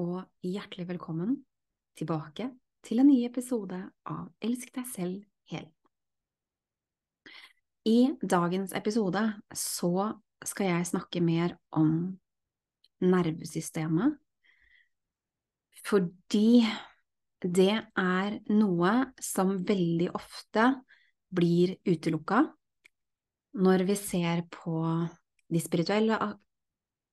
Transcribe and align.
og 0.00 0.24
hjertelig 0.42 0.88
velkommen 0.88 1.36
tilbake 1.98 2.48
til 2.84 2.98
en 2.98 3.06
ny 3.06 3.20
episode 3.28 3.78
av 4.10 4.26
Elsk 4.42 4.72
deg 4.74 4.88
selv 4.90 5.20
hel. 5.50 5.68
I 7.86 8.10
dagens 8.18 8.74
episode 8.74 9.22
så 9.54 10.10
skal 10.44 10.70
jeg 10.72 10.88
snakke 10.90 11.22
mer 11.22 11.54
om 11.76 11.92
nervesystemet, 13.04 14.16
fordi 15.84 16.64
det 17.44 17.74
er 17.76 18.38
noe 18.50 18.94
som 19.22 19.58
veldig 19.68 20.08
ofte 20.16 20.70
blir 21.34 21.76
utelukka 21.86 22.40
når 23.62 23.84
vi 23.86 23.98
ser 24.00 24.42
på 24.50 24.80
de 25.52 25.60
spirituelle 25.62 26.18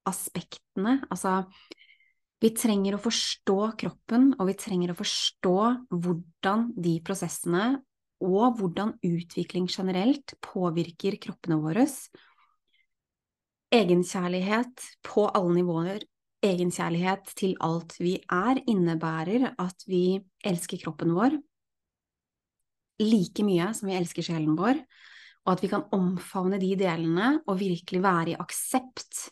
aspektene. 0.08 0.96
Altså, 1.12 1.44
vi 2.42 2.52
trenger 2.58 2.98
å 2.98 3.02
forstå 3.02 3.58
kroppen, 3.82 4.32
og 4.40 4.50
vi 4.50 4.58
trenger 4.58 4.94
å 4.94 4.98
forstå 4.98 5.58
hvordan 5.92 6.72
de 6.78 6.96
prosessene 7.06 7.66
og 8.22 8.58
hvordan 8.60 8.96
utvikling 9.06 9.68
generelt 9.70 10.36
påvirker 10.46 11.18
kroppene 11.22 11.58
våre. 11.62 11.86
Egenkjærlighet 13.72 14.90
på 15.06 15.28
alle 15.30 15.54
nivåer, 15.62 16.04
egenkjærlighet 16.42 17.32
til 17.38 17.56
alt 17.64 17.96
vi 18.02 18.18
er, 18.26 18.62
innebærer 18.70 19.54
at 19.62 19.86
vi 19.90 20.20
elsker 20.46 20.82
kroppen 20.82 21.14
vår 21.18 21.38
like 23.02 23.46
mye 23.46 23.72
som 23.78 23.90
vi 23.90 23.98
elsker 23.98 24.26
sjelen 24.26 24.56
vår, 24.60 24.80
og 25.46 25.54
at 25.56 25.64
vi 25.64 25.70
kan 25.72 25.88
omfavne 25.96 26.60
de 26.62 26.74
delene 26.80 27.34
og 27.48 27.60
virkelig 27.62 28.02
være 28.04 28.34
i 28.34 28.40
aksept 28.40 29.30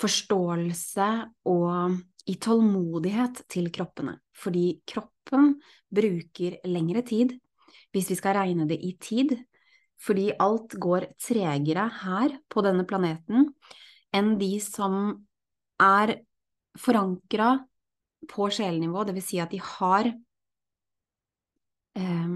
forståelse 0.00 1.08
og 1.50 1.98
i 2.30 2.36
tålmodighet 2.38 3.42
til 3.50 3.70
kroppene, 3.74 4.16
fordi 4.34 4.82
kroppen 4.88 5.56
bruker 5.92 6.60
lengre 6.70 7.02
tid 7.06 7.34
hvis 7.92 8.08
vi 8.12 8.16
skal 8.16 8.36
regne 8.38 8.66
det 8.68 8.78
i 8.80 8.94
tid, 9.00 9.34
fordi 10.00 10.30
alt 10.40 10.74
går 10.80 11.10
tregere 11.20 11.86
her 12.02 12.38
på 12.50 12.64
denne 12.64 12.86
planeten 12.88 13.50
enn 14.12 14.36
de 14.40 14.54
som 14.64 15.26
er 15.82 16.14
forankra 16.80 17.54
på 18.30 18.48
sjelenivå, 18.54 19.04
vil 19.12 19.24
si 19.24 19.40
at 19.42 19.52
de 19.52 19.60
har 19.60 20.08
eh, 21.98 22.34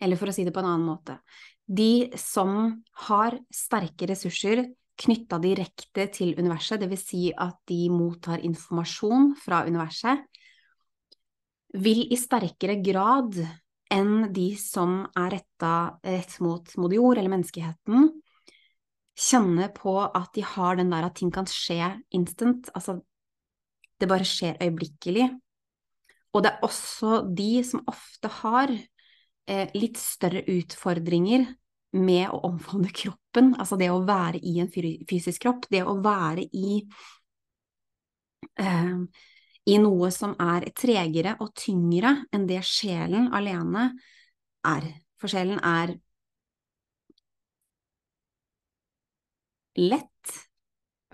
Eller 0.00 0.16
for 0.16 0.30
å 0.30 0.34
si 0.34 0.44
det 0.46 0.54
på 0.54 0.62
en 0.62 0.70
annen 0.70 0.86
måte 0.86 1.18
De 1.66 2.08
som 2.16 2.82
har 3.08 3.36
sterke 3.52 4.08
ressurser 4.08 4.64
knytta 4.98 5.38
direkte 5.42 6.08
til 6.14 6.34
universet, 6.38 6.82
dvs. 6.82 7.04
Si 7.04 7.22
at 7.32 7.58
de 7.70 7.86
mottar 7.92 8.42
informasjon 8.44 9.32
fra 9.38 9.62
universet, 9.68 10.24
vil 11.78 12.06
i 12.08 12.16
sterkere 12.16 12.78
grad 12.80 13.36
enn 13.92 14.30
de 14.34 14.50
som 14.60 15.02
er 15.16 15.34
retta 15.36 15.74
rett 16.04 16.38
mot 16.44 16.72
moder 16.80 16.98
jord 16.98 17.20
eller 17.20 17.32
menneskeheten, 17.32 18.08
kjenne 19.18 19.68
på 19.74 19.94
at 20.06 20.30
de 20.36 20.44
har 20.46 20.78
den 20.78 20.92
der 20.92 21.08
at 21.08 21.16
ting 21.18 21.30
kan 21.34 21.48
skje 21.50 21.90
instant, 22.14 22.70
altså 22.74 22.98
det 23.98 24.08
bare 24.10 24.26
skjer 24.28 24.60
øyeblikkelig. 24.62 25.26
Og 26.36 26.44
det 26.44 26.52
er 26.52 26.66
også 26.66 27.22
de 27.34 27.64
som 27.66 27.82
ofte 27.90 28.30
har 28.40 28.70
eh, 28.70 29.72
litt 29.74 29.98
større 29.98 30.44
utfordringer 30.52 31.48
med 31.96 32.28
å 32.34 32.42
omfavne 32.50 32.90
kroppen, 32.92 33.54
altså 33.56 33.78
det 33.80 33.88
å 33.92 34.02
være 34.04 34.40
i 34.44 34.58
en 34.60 34.68
fysisk 34.72 35.46
kropp, 35.46 35.68
det 35.72 35.84
å 35.88 35.96
være 36.04 36.44
i 36.52 36.82
eh, 38.60 39.24
i 39.68 39.76
noe 39.82 40.10
som 40.14 40.34
er 40.40 40.68
tregere 40.76 41.34
og 41.44 41.52
tyngre 41.58 42.14
enn 42.32 42.46
det 42.48 42.60
sjelen 42.64 43.28
alene 43.36 43.90
er. 44.66 44.86
For 45.20 45.30
sjelen 45.32 45.60
er 45.64 45.96
lett, 49.78 50.32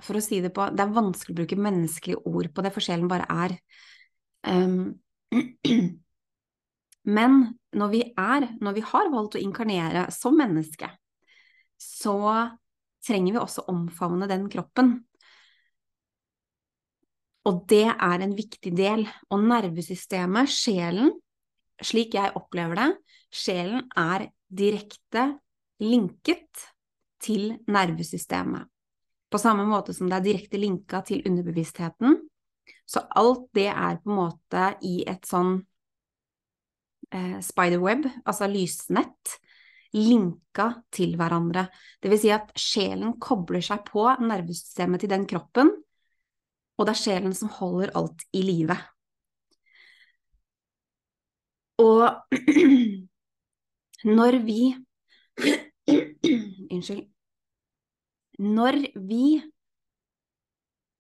for 0.05 0.19
å 0.19 0.23
si 0.25 0.41
det 0.45 0.53
på 0.55 0.67
Det 0.75 0.85
er 0.85 0.95
vanskelig 0.95 1.35
å 1.35 1.39
bruke 1.43 1.61
menneskelige 1.61 2.23
ord 2.29 2.51
på 2.55 2.65
det, 2.65 2.73
for 2.75 2.85
sjelen 2.85 3.11
bare 3.11 3.27
er. 3.31 3.57
Um, 4.47 4.95
Men 7.19 7.59
når 7.75 7.91
vi 7.93 8.03
er, 8.11 8.47
når 8.63 8.77
vi 8.77 8.85
har 8.89 9.11
valgt 9.13 9.39
å 9.39 9.43
inkarnere 9.43 10.07
som 10.15 10.37
menneske, 10.39 10.89
så 11.81 12.19
trenger 13.05 13.37
vi 13.37 13.43
også 13.43 13.67
omfavne 13.71 14.29
den 14.31 14.47
kroppen. 14.53 14.97
Og 17.45 17.65
det 17.69 17.87
er 17.93 18.25
en 18.25 18.37
viktig 18.37 18.73
del. 18.77 19.05
Og 19.33 19.43
nervesystemet, 19.45 20.49
sjelen, 20.49 21.13
slik 21.85 22.17
jeg 22.17 22.33
opplever 22.39 22.81
det, 22.81 22.91
sjelen 23.35 23.85
er 24.01 24.31
direkte 24.49 25.27
linket 25.83 26.71
til 27.25 27.51
nervesystemet. 27.69 28.71
På 29.29 29.41
samme 29.43 29.67
måte 29.67 29.93
som 29.97 30.09
det 30.09 30.21
er 30.21 30.27
direkte 30.29 30.61
linka 30.61 31.03
til 31.05 31.25
underbevisstheten. 31.27 32.21
Så 32.87 33.03
alt 33.19 33.49
det 33.57 33.69
er 33.73 33.99
på 34.01 34.13
en 34.13 34.19
måte 34.21 34.67
i 34.87 35.03
et 35.11 35.27
sånn 35.29 35.59
eh, 37.15 37.39
spiderweb, 37.45 38.07
altså 38.27 38.49
lysnett, 38.51 39.37
linka 39.95 40.71
til 40.95 41.15
hverandre. 41.19 41.69
Det 42.03 42.11
vil 42.11 42.21
si 42.21 42.33
at 42.35 42.51
sjelen 42.59 43.17
kobler 43.23 43.63
seg 43.65 43.85
på 43.87 44.09
nervesystemet 44.23 45.05
til 45.05 45.13
den 45.13 45.29
kroppen, 45.31 45.71
og 46.75 46.89
det 46.89 46.97
er 46.97 47.03
sjelen 47.05 47.37
som 47.37 47.53
holder 47.61 47.95
alt 47.99 48.27
i 48.35 48.43
live. 48.43 48.77
Og 51.83 52.11
når 54.19 54.39
vi 54.47 54.61
Unnskyld. 56.75 57.05
Når 58.39 58.79
vi 59.07 59.27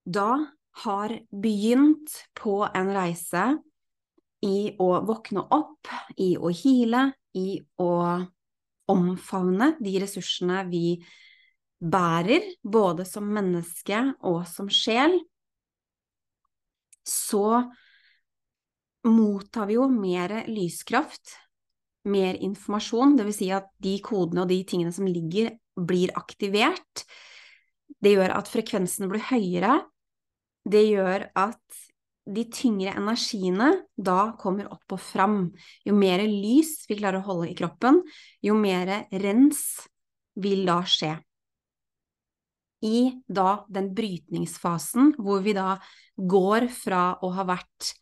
da 0.04 0.46
har 0.84 1.14
begynt 1.30 2.12
på 2.36 2.60
en 2.66 2.90
reise 2.94 3.44
i 4.44 4.74
å 4.80 4.88
våkne 5.06 5.44
opp, 5.54 5.88
i 6.20 6.34
å 6.36 6.50
hile, 6.52 7.08
i 7.34 7.58
å 7.80 7.92
omfavne 8.92 9.74
de 9.80 9.94
ressursene 10.02 10.64
vi 10.68 10.98
bærer, 11.80 12.44
både 12.62 13.06
som 13.08 13.28
menneske 13.32 14.00
og 14.24 14.44
som 14.48 14.68
sjel, 14.72 15.16
så 17.04 17.64
mottar 19.04 19.68
vi 19.68 19.76
jo 19.76 19.88
mer 19.92 20.42
lyskraft, 20.48 21.34
mer 22.08 22.36
informasjon, 22.44 23.16
vil 23.20 23.36
si 23.36 23.50
at 23.52 23.68
de 23.84 23.98
kodene 24.04 24.44
og 24.44 24.52
de 24.52 24.60
tingene 24.68 24.92
som 24.92 25.08
ligger, 25.08 25.52
blir 25.74 26.12
aktivert. 26.16 27.04
Det 28.00 28.14
gjør 28.14 28.36
at 28.36 28.48
frekvensene 28.48 29.08
blir 29.10 29.24
høyere. 29.28 29.78
Det 30.64 30.84
gjør 30.86 31.26
at 31.36 31.80
de 32.24 32.44
tyngre 32.48 32.94
energiene 32.96 33.70
da 33.96 34.34
kommer 34.40 34.70
opp 34.72 34.96
og 34.96 35.00
fram. 35.02 35.38
Jo 35.84 35.94
mer 35.96 36.22
lys 36.24 36.84
vi 36.88 36.96
klarer 36.98 37.20
å 37.20 37.28
holde 37.28 37.50
i 37.52 37.56
kroppen, 37.58 38.00
jo 38.44 38.56
mer 38.56 39.06
rens 39.12 39.84
vil 40.40 40.64
da 40.66 40.80
skje. 40.88 41.14
I 42.84 43.20
da 43.28 43.64
den 43.72 43.92
brytningsfasen 43.96 45.14
hvor 45.20 45.44
vi 45.44 45.54
da 45.56 45.76
går 46.16 46.68
fra 46.72 47.04
å 47.24 47.30
ha 47.36 47.46
vært 47.48 47.92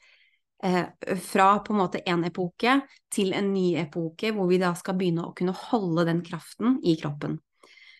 eh, 0.64 0.88
fra 1.22 1.52
på 1.62 1.74
en 1.74 1.82
måte 1.84 2.02
en 2.06 2.24
epoke 2.26 2.80
til 3.12 3.34
en 3.38 3.52
ny 3.54 3.76
epoke, 3.82 4.32
hvor 4.34 4.50
vi 4.50 4.58
da 4.62 4.72
skal 4.78 4.98
begynne 4.98 5.28
å 5.28 5.36
kunne 5.38 5.54
holde 5.69 6.06
den 6.08 6.24
kraften 6.26 6.80
i 6.82 6.96
kroppen. 6.98 7.38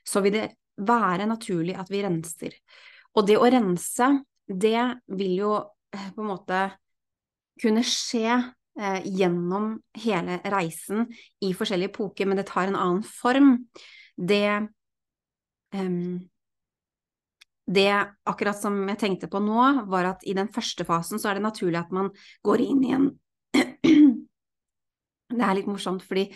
Så 0.03 0.25
vil 0.25 0.39
det 0.39 0.49
være 0.83 1.29
naturlig 1.31 1.77
at 1.79 1.91
vi 1.93 2.03
renser. 2.03 2.57
Og 3.15 3.27
det 3.29 3.39
å 3.39 3.47
rense, 3.51 4.09
det 4.49 4.83
vil 5.13 5.37
jo 5.39 5.55
på 5.93 6.25
en 6.25 6.31
måte 6.31 6.65
kunne 7.63 7.85
skje 7.87 8.29
eh, 8.33 9.01
gjennom 9.05 9.75
hele 10.05 10.41
reisen 10.53 11.07
i 11.45 11.53
forskjellige 11.57 11.93
epoker, 11.93 12.29
men 12.29 12.41
det 12.41 12.49
tar 12.51 12.71
en 12.71 12.79
annen 12.79 13.03
form. 13.07 13.57
Det 14.17 14.47
um, 15.77 16.21
det, 17.67 17.91
akkurat 18.27 18.59
som 18.59 18.81
jeg 18.91 18.99
tenkte 19.01 19.29
på 19.31 19.41
nå, 19.43 19.87
var 19.91 20.09
at 20.11 20.25
i 20.27 20.35
den 20.37 20.51
første 20.53 20.85
fasen 20.89 21.21
så 21.23 21.31
er 21.31 21.39
det 21.39 21.47
naturlig 21.47 21.79
at 21.81 21.93
man 21.95 22.11
går 22.45 22.65
inn 22.65 22.83
i 22.85 22.95
en 22.97 23.11
Det 25.33 25.45
er 25.47 25.57
litt 25.57 25.69
morsomt 25.71 26.03
fordi 26.05 26.27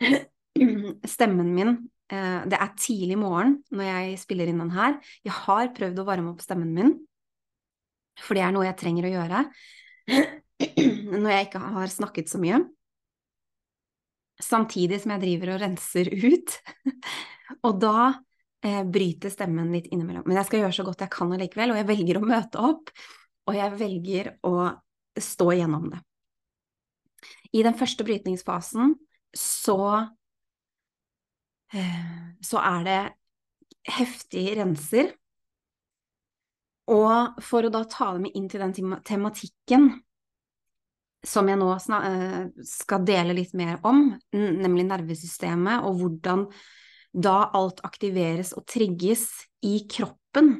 stemmen 1.14 1.50
min 1.52 1.72
eh, 2.12 2.46
Det 2.48 2.56
er 2.56 2.76
tidlig 2.80 3.18
morgen 3.20 3.58
når 3.74 3.90
jeg 3.90 4.20
spiller 4.22 4.48
inn 4.48 4.62
den 4.62 4.72
her. 4.72 4.96
Jeg 5.26 5.34
har 5.44 5.74
prøvd 5.76 6.00
å 6.00 6.06
varme 6.08 6.32
opp 6.32 6.44
stemmen 6.44 6.72
min, 6.76 6.94
for 8.24 8.38
det 8.38 8.44
er 8.44 8.54
noe 8.54 8.66
jeg 8.66 8.78
trenger 8.80 9.08
å 9.08 9.12
gjøre 9.12 9.44
når 11.22 11.30
jeg 11.32 11.48
ikke 11.48 11.62
har 11.76 11.92
snakket 11.92 12.30
så 12.30 12.40
mye. 12.42 12.62
Samtidig 14.42 15.00
som 15.02 15.14
jeg 15.14 15.24
driver 15.24 15.54
og 15.54 15.62
renser 15.62 16.10
ut. 16.12 16.56
og 17.66 17.78
da 17.82 18.10
eh, 18.64 18.82
bryter 18.86 19.32
stemmen 19.32 19.72
litt 19.74 19.88
innimellom. 19.92 20.26
Men 20.26 20.40
jeg 20.40 20.50
skal 20.50 20.64
gjøre 20.64 20.76
så 20.78 20.86
godt 20.86 21.04
jeg 21.04 21.14
kan 21.14 21.32
allikevel, 21.34 21.74
og 21.74 21.80
jeg 21.80 21.90
velger 21.90 22.20
å 22.20 22.26
møte 22.26 22.68
opp. 22.70 22.92
Og 23.48 23.56
jeg 23.56 23.74
velger 23.80 24.32
å 24.46 24.54
stå 25.18 25.50
igjennom 25.54 25.88
det. 25.94 26.02
I 27.56 27.64
den 27.64 27.76
første 27.78 28.04
brytningsfasen 28.06 28.92
så 29.36 29.78
eh, 31.72 32.04
så 32.44 32.60
er 32.62 32.84
det 32.86 33.00
heftig 33.88 34.44
renser. 34.58 35.14
Og 36.88 37.40
for 37.44 37.66
å 37.66 37.72
da 37.72 37.82
ta 37.88 38.12
dem 38.16 38.28
inn 38.32 38.48
til 38.48 38.62
den 38.64 39.00
tematikken 39.04 39.90
som 41.26 41.48
jeg 41.50 41.58
nå 41.58 41.68
eh, 41.74 42.44
skal 42.64 43.04
dele 43.06 43.34
litt 43.36 43.54
mer 43.58 43.80
om, 43.86 44.12
nemlig 44.32 44.86
nervesystemet, 44.86 45.84
og 45.84 45.98
hvordan 46.00 46.46
da 47.12 47.48
alt 47.56 47.82
aktiveres 47.86 48.52
og 48.56 48.66
trigges 48.70 49.26
i 49.66 49.80
kroppen. 49.90 50.54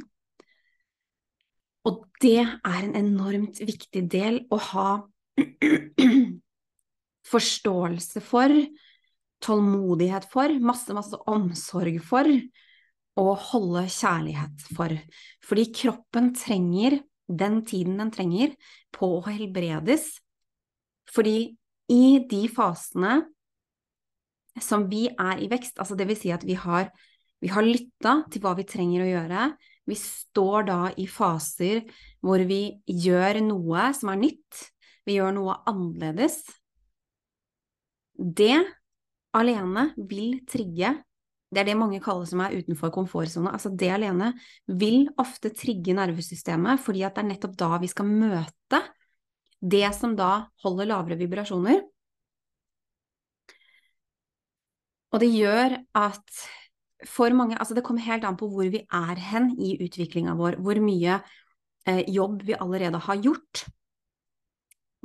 Og 1.88 2.02
det 2.20 2.42
er 2.42 2.80
en 2.82 2.96
enormt 2.98 3.60
viktig 3.62 4.02
del 4.10 4.42
å 4.50 4.58
ha 4.72 4.88
forståelse 7.32 8.22
for, 8.24 8.54
tålmodighet 9.44 10.26
for, 10.32 10.56
masse, 10.58 10.90
masse 10.96 11.20
omsorg 11.30 12.00
for, 12.02 12.26
og 13.18 13.34
holde 13.50 13.84
kjærlighet 13.90 14.68
for. 14.76 14.94
Fordi 15.44 15.66
kroppen 15.74 16.32
trenger 16.36 17.00
den 17.28 17.60
tiden 17.66 17.98
den 18.00 18.12
trenger 18.14 18.54
på 18.94 19.18
å 19.18 19.26
helbredes 19.28 20.14
fordi 21.12 21.56
i 21.88 22.18
de 22.28 22.42
fasene 22.52 23.22
som 24.60 24.86
vi 24.90 25.06
er 25.08 25.40
i 25.40 25.48
vekst, 25.50 25.78
altså 25.80 25.96
det 25.96 26.08
vil 26.08 26.18
si 26.18 26.32
at 26.34 26.44
vi 26.44 26.56
har, 26.58 26.90
vi 27.40 27.50
har 27.52 27.64
lytta 27.64 28.14
til 28.32 28.42
hva 28.44 28.54
vi 28.58 28.66
trenger 28.68 29.04
å 29.04 29.10
gjøre, 29.12 29.44
vi 29.88 29.96
står 29.96 30.66
da 30.68 30.80
i 31.00 31.06
faser 31.08 31.84
hvor 32.24 32.42
vi 32.48 32.62
gjør 32.84 33.40
noe 33.46 33.88
som 33.96 34.12
er 34.12 34.20
nytt, 34.20 34.64
vi 35.08 35.16
gjør 35.16 35.32
noe 35.38 35.56
annerledes. 35.70 36.42
Det 38.18 38.58
alene 39.38 39.92
vil 40.10 40.42
trigge 40.50 40.92
det 41.48 41.62
er 41.62 41.68
det 41.70 41.78
mange 41.80 42.00
kaller 42.04 42.28
som 42.28 42.42
er 42.44 42.58
utenfor 42.60 42.92
komfortsone. 42.92 43.52
Altså 43.54 43.70
det 43.72 43.88
alene 43.94 44.34
vil 44.68 45.06
ofte 45.20 45.52
trigge 45.56 45.94
nervesystemet, 45.96 46.80
fordi 46.84 47.04
at 47.06 47.16
det 47.16 47.24
er 47.24 47.30
nettopp 47.30 47.54
da 47.56 47.70
vi 47.80 47.88
skal 47.88 48.10
møte 48.10 48.82
det 49.58 49.88
som 49.96 50.14
da 50.18 50.48
holder 50.62 50.90
lavere 50.90 51.18
vibrasjoner. 51.18 51.80
Og 55.08 55.22
det 55.22 55.30
gjør 55.32 55.78
at 55.96 56.46
for 57.06 57.30
mange 57.30 57.56
Altså 57.56 57.76
det 57.76 57.84
kommer 57.86 58.02
helt 58.02 58.24
an 58.26 58.36
på 58.36 58.48
hvor 58.50 58.68
vi 58.68 58.82
er 58.82 59.20
hen 59.30 59.52
i 59.56 59.76
utviklinga 59.84 60.34
vår, 60.34 60.58
hvor 60.60 60.80
mye 60.82 61.20
eh, 61.86 62.04
jobb 62.10 62.42
vi 62.44 62.58
allerede 62.58 62.98
har 62.98 63.20
gjort. 63.22 63.64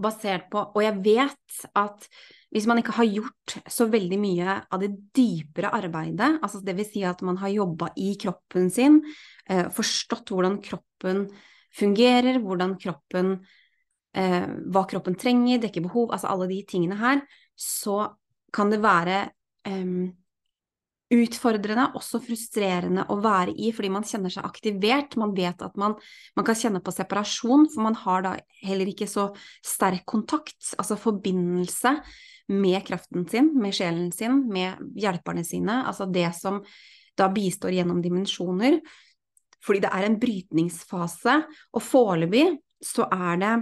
Basert 0.01 0.49
på 0.51 0.59
Og 0.73 0.81
jeg 0.83 0.99
vet 1.05 1.65
at 1.77 2.07
hvis 2.53 2.67
man 2.69 2.79
ikke 2.79 2.93
har 2.99 3.09
gjort 3.09 3.55
så 3.71 3.87
veldig 3.89 4.19
mye 4.21 4.57
av 4.69 4.81
det 4.83 4.91
dypere 5.15 5.71
arbeidet, 5.73 6.37
altså 6.45 6.61
vil 6.67 6.85
si 6.85 7.01
at 7.07 7.23
man 7.25 7.39
har 7.41 7.49
jobba 7.49 7.89
i 7.97 8.13
kroppen 8.21 8.69
sin, 8.73 9.01
eh, 9.49 9.65
forstått 9.73 10.29
hvordan 10.29 10.59
kroppen 10.61 11.25
fungerer, 11.73 12.37
hvordan 12.43 12.77
kroppen 12.77 13.39
eh, 14.13 14.45
hva 14.69 14.85
kroppen 14.89 15.17
trenger, 15.17 15.63
dekker 15.63 15.87
behov, 15.87 16.11
altså 16.13 16.29
alle 16.29 16.47
de 16.51 16.59
tingene 16.69 16.99
her, 16.99 17.23
så 17.57 18.13
kan 18.53 18.69
det 18.69 18.83
være 18.83 19.23
eh, 19.65 20.13
utfordrende, 21.13 21.89
også 21.97 22.19
frustrerende 22.23 23.05
å 23.11 23.17
være 23.21 23.53
i, 23.55 23.71
fordi 23.75 23.91
man 23.93 24.05
kjenner 24.07 24.33
seg 24.33 24.47
aktivert. 24.47 25.17
Man 25.19 25.35
vet 25.37 25.61
at 25.65 25.77
man, 25.79 25.95
man, 26.37 26.47
kan 26.47 26.57
kjenne 26.57 26.81
på 26.83 26.93
separasjon, 26.95 27.67
for 27.73 27.85
man 27.85 27.97
har 28.03 28.25
da 28.25 28.33
heller 28.63 28.89
ikke 28.91 29.07
så 29.09 29.29
sterk 29.65 30.05
kontakt, 30.09 30.73
altså 30.77 30.99
forbindelse 30.99 31.95
med 32.53 32.83
kraften 32.87 33.27
sin, 33.31 33.53
med 33.59 33.75
sjelen 33.75 34.11
sin, 34.15 34.43
med 34.51 34.81
hjelperne 34.99 35.45
sine, 35.47 35.81
altså 35.87 36.09
det 36.11 36.27
som 36.37 36.61
da 37.19 37.29
bistår 37.31 37.77
gjennom 37.77 38.01
dimensjoner. 38.03 38.81
Fordi 39.63 39.85
det 39.85 39.93
er 39.95 40.07
en 40.07 40.19
brytningsfase, 40.19 41.39
og 41.71 41.85
foreløpig 41.85 42.47
så 42.83 43.07
er 43.07 43.39
det 43.39 43.55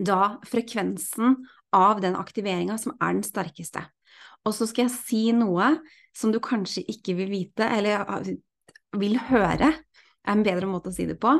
da 0.00 0.36
frekvensen 0.48 1.42
av 1.76 2.00
den 2.00 2.16
aktiveringa 2.16 2.78
som 2.80 2.94
er 2.96 3.18
den 3.18 3.26
sterkeste. 3.26 3.82
Og 4.48 4.54
så 4.56 4.66
skal 4.68 4.86
jeg 4.86 4.94
si 4.94 5.24
noe 5.36 5.74
som 6.16 6.32
du 6.32 6.40
kanskje 6.42 6.84
ikke 6.90 7.14
vil 7.18 7.30
vite, 7.32 7.66
eller 7.66 8.04
vil 8.98 9.18
høre, 9.30 9.70
er 9.70 10.34
en 10.34 10.44
bedre 10.44 10.68
måte 10.68 10.90
å 10.90 10.94
si 10.94 11.06
det 11.08 11.18
på. 11.20 11.32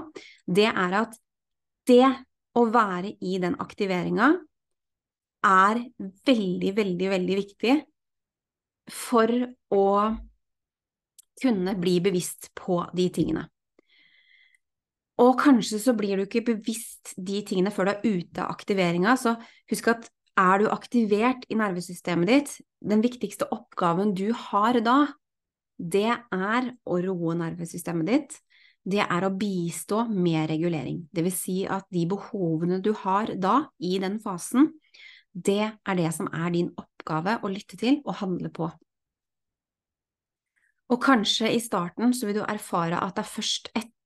Det 0.47 0.69
er 0.71 0.97
at 1.03 1.17
det 1.91 2.07
å 2.57 2.65
være 2.71 3.15
i 3.23 3.39
den 3.43 3.57
aktiveringa 3.63 4.33
er 5.47 5.81
veldig, 6.27 6.73
veldig, 6.77 7.09
veldig 7.15 7.39
viktig 7.39 7.77
for 8.91 9.31
å 9.73 9.87
kunne 11.41 11.75
bli 11.81 11.97
bevisst 12.05 12.51
på 12.59 12.83
de 12.97 13.07
tingene. 13.15 13.47
Og 15.21 15.35
kanskje 15.41 15.81
så 15.81 15.93
blir 15.97 16.17
du 16.17 16.25
ikke 16.25 16.45
bevisst 16.47 17.15
de 17.17 17.43
tingene 17.47 17.73
før 17.73 17.91
du 17.91 17.93
er 17.93 18.21
ute 18.21 18.45
av 18.45 18.55
aktiveringa, 18.55 19.17
så 19.21 19.35
husk 19.71 19.91
at 19.93 20.09
er 20.41 20.63
du 20.63 20.69
aktivert 20.73 21.47
i 21.51 21.59
nervesystemet 21.59 22.31
ditt, 22.31 22.53
den 22.81 23.03
viktigste 23.05 23.49
oppgaven 23.53 24.15
du 24.17 24.31
har 24.49 24.79
da, 24.85 24.99
det 25.81 26.11
er 26.13 26.71
å 26.85 27.01
roe 27.01 27.37
nervesystemet 27.41 28.09
ditt. 28.09 28.37
Det 28.81 29.03
er 29.05 29.25
å 29.27 29.33
bistå 29.37 30.07
med 30.09 30.49
regulering. 30.49 31.03
Det 31.13 31.25
vil 31.25 31.35
si 31.37 31.57
at 31.69 31.85
de 31.93 32.07
behovene 32.09 32.81
du 32.85 32.95
har 33.03 33.35
da, 33.41 33.67
i 33.77 33.99
den 34.01 34.19
fasen, 34.25 34.71
det 35.33 35.63
er 35.69 35.99
det 35.99 36.11
som 36.17 36.31
er 36.33 36.53
din 36.55 36.71
oppgave 36.81 37.39
å 37.45 37.51
lytte 37.53 37.77
til 37.81 38.01
og 38.05 38.17
handle 38.23 38.51
på. 38.53 38.71
Og 40.91 40.99
kanskje 41.03 41.53
i 41.55 41.63
starten 41.63 42.15
så 42.17 42.27
vil 42.27 42.41
du 42.41 42.45
erfare 42.45 42.99
at 42.99 43.15
det 43.15 43.23
er 43.23 43.31
først 43.31 43.71
etter 43.79 43.99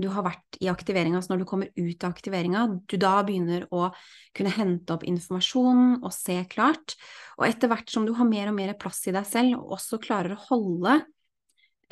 du 0.00 0.06
har 0.08 0.24
vært 0.24 0.56
i 0.64 0.70
aktiveringa, 0.72 1.18
altså 1.18 1.34
når 1.34 1.42
du 1.42 1.48
kommer 1.50 1.68
ut 1.76 2.04
av 2.06 2.14
aktiveringa, 2.14 2.62
du 2.88 2.94
da 2.96 3.18
begynner 3.26 3.66
å 3.68 3.90
kunne 4.32 4.52
hente 4.54 4.94
opp 4.94 5.04
informasjon 5.04 5.98
og 5.98 6.14
se 6.16 6.38
klart. 6.48 6.94
Og 7.36 7.44
etter 7.50 7.68
hvert 7.68 7.92
som 7.92 8.06
du 8.08 8.14
har 8.16 8.28
mer 8.28 8.48
og 8.48 8.56
mer 8.56 8.72
plass 8.80 9.02
i 9.10 9.12
deg 9.12 9.28
selv, 9.28 9.58
og 9.60 9.76
også 9.76 10.00
klarer 10.00 10.32
å 10.32 10.46
holde 10.46 10.96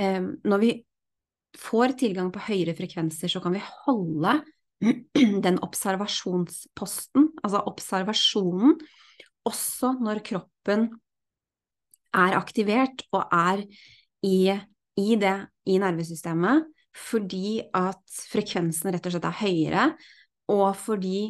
eh, 0.01 0.25
Når 0.25 0.65
vi 0.65 0.73
får 1.61 1.99
tilgang 2.01 2.33
på 2.33 2.47
høyere 2.47 2.77
frekvenser, 2.79 3.29
så 3.29 3.45
kan 3.45 3.59
vi 3.59 3.63
holde 3.85 4.39
den 5.45 5.61
observasjonsposten, 5.61 7.29
altså 7.45 7.65
observasjonen, 7.69 8.79
også 9.45 9.99
når 10.01 10.25
kroppen 10.25 10.89
er 12.17 12.41
aktivert 12.41 13.05
og 13.13 13.29
er 13.29 13.67
i, 14.27 14.51
i 15.01 15.17
det 15.21 15.37
i 15.71 15.79
nervesystemet 15.81 16.69
fordi 16.97 17.61
at 17.77 18.03
frekvensen 18.31 18.91
rett 18.91 19.07
og 19.07 19.15
slett 19.15 19.27
er 19.29 19.41
høyere, 19.45 19.85
og 20.51 20.71
fordi 20.79 21.21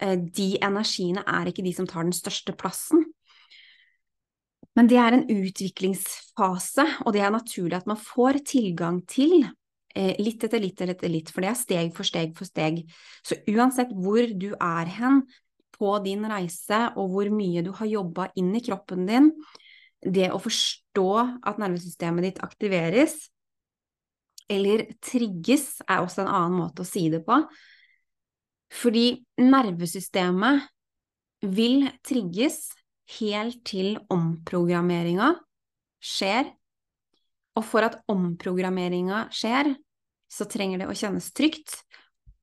eh, 0.00 0.14
de 0.14 0.52
energiene 0.62 1.24
er 1.26 1.50
ikke 1.50 1.64
de 1.66 1.72
som 1.74 1.88
tar 1.90 2.06
den 2.06 2.14
største 2.14 2.54
plassen. 2.58 3.02
Men 4.78 4.86
det 4.90 4.98
er 5.02 5.16
en 5.16 5.26
utviklingsfase, 5.26 6.84
og 7.02 7.14
det 7.16 7.24
er 7.24 7.34
naturlig 7.34 7.80
at 7.80 7.88
man 7.90 7.98
får 7.98 8.38
tilgang 8.46 9.00
til 9.10 9.40
eh, 9.42 10.14
litt 10.22 10.44
etter 10.46 10.62
litt 10.62 10.80
etter 10.86 11.10
litt, 11.10 11.32
for 11.34 11.42
det 11.42 11.50
er 11.50 11.58
steg 11.58 11.90
for 11.96 12.06
steg 12.06 12.36
for 12.38 12.46
steg. 12.46 12.84
Så 13.26 13.40
uansett 13.50 13.90
hvor 13.90 14.22
du 14.38 14.52
er 14.54 14.92
hen 15.00 15.24
på 15.74 15.96
din 16.06 16.22
reise, 16.30 16.84
og 16.94 17.10
hvor 17.10 17.30
mye 17.34 17.64
du 17.66 17.72
har 17.74 17.90
jobba 17.90 18.30
inn 18.38 18.54
i 18.54 18.62
kroppen 18.62 19.06
din, 19.10 19.32
det 20.04 20.30
å 20.30 20.38
forstå 20.42 21.08
at 21.46 21.58
nervesystemet 21.60 22.26
ditt 22.28 22.40
aktiveres, 22.44 23.16
eller 24.48 24.86
trigges, 25.04 25.82
er 25.84 26.00
også 26.00 26.24
en 26.24 26.32
annen 26.32 26.56
måte 26.62 26.84
å 26.84 26.88
si 26.88 27.08
det 27.12 27.20
på. 27.26 27.42
Fordi 28.72 29.18
nervesystemet 29.40 30.68
vil 31.44 31.88
trigges 32.06 32.70
helt 33.18 33.60
til 33.68 33.96
omprogrammeringa 34.12 35.34
skjer. 36.04 36.48
Og 37.58 37.66
for 37.66 37.84
at 37.84 37.98
omprogrammeringa 38.10 39.26
skjer, 39.34 39.72
så 40.28 40.46
trenger 40.48 40.82
det 40.82 40.88
å 40.88 40.96
kjennes 40.96 41.28
trygt. 41.36 41.80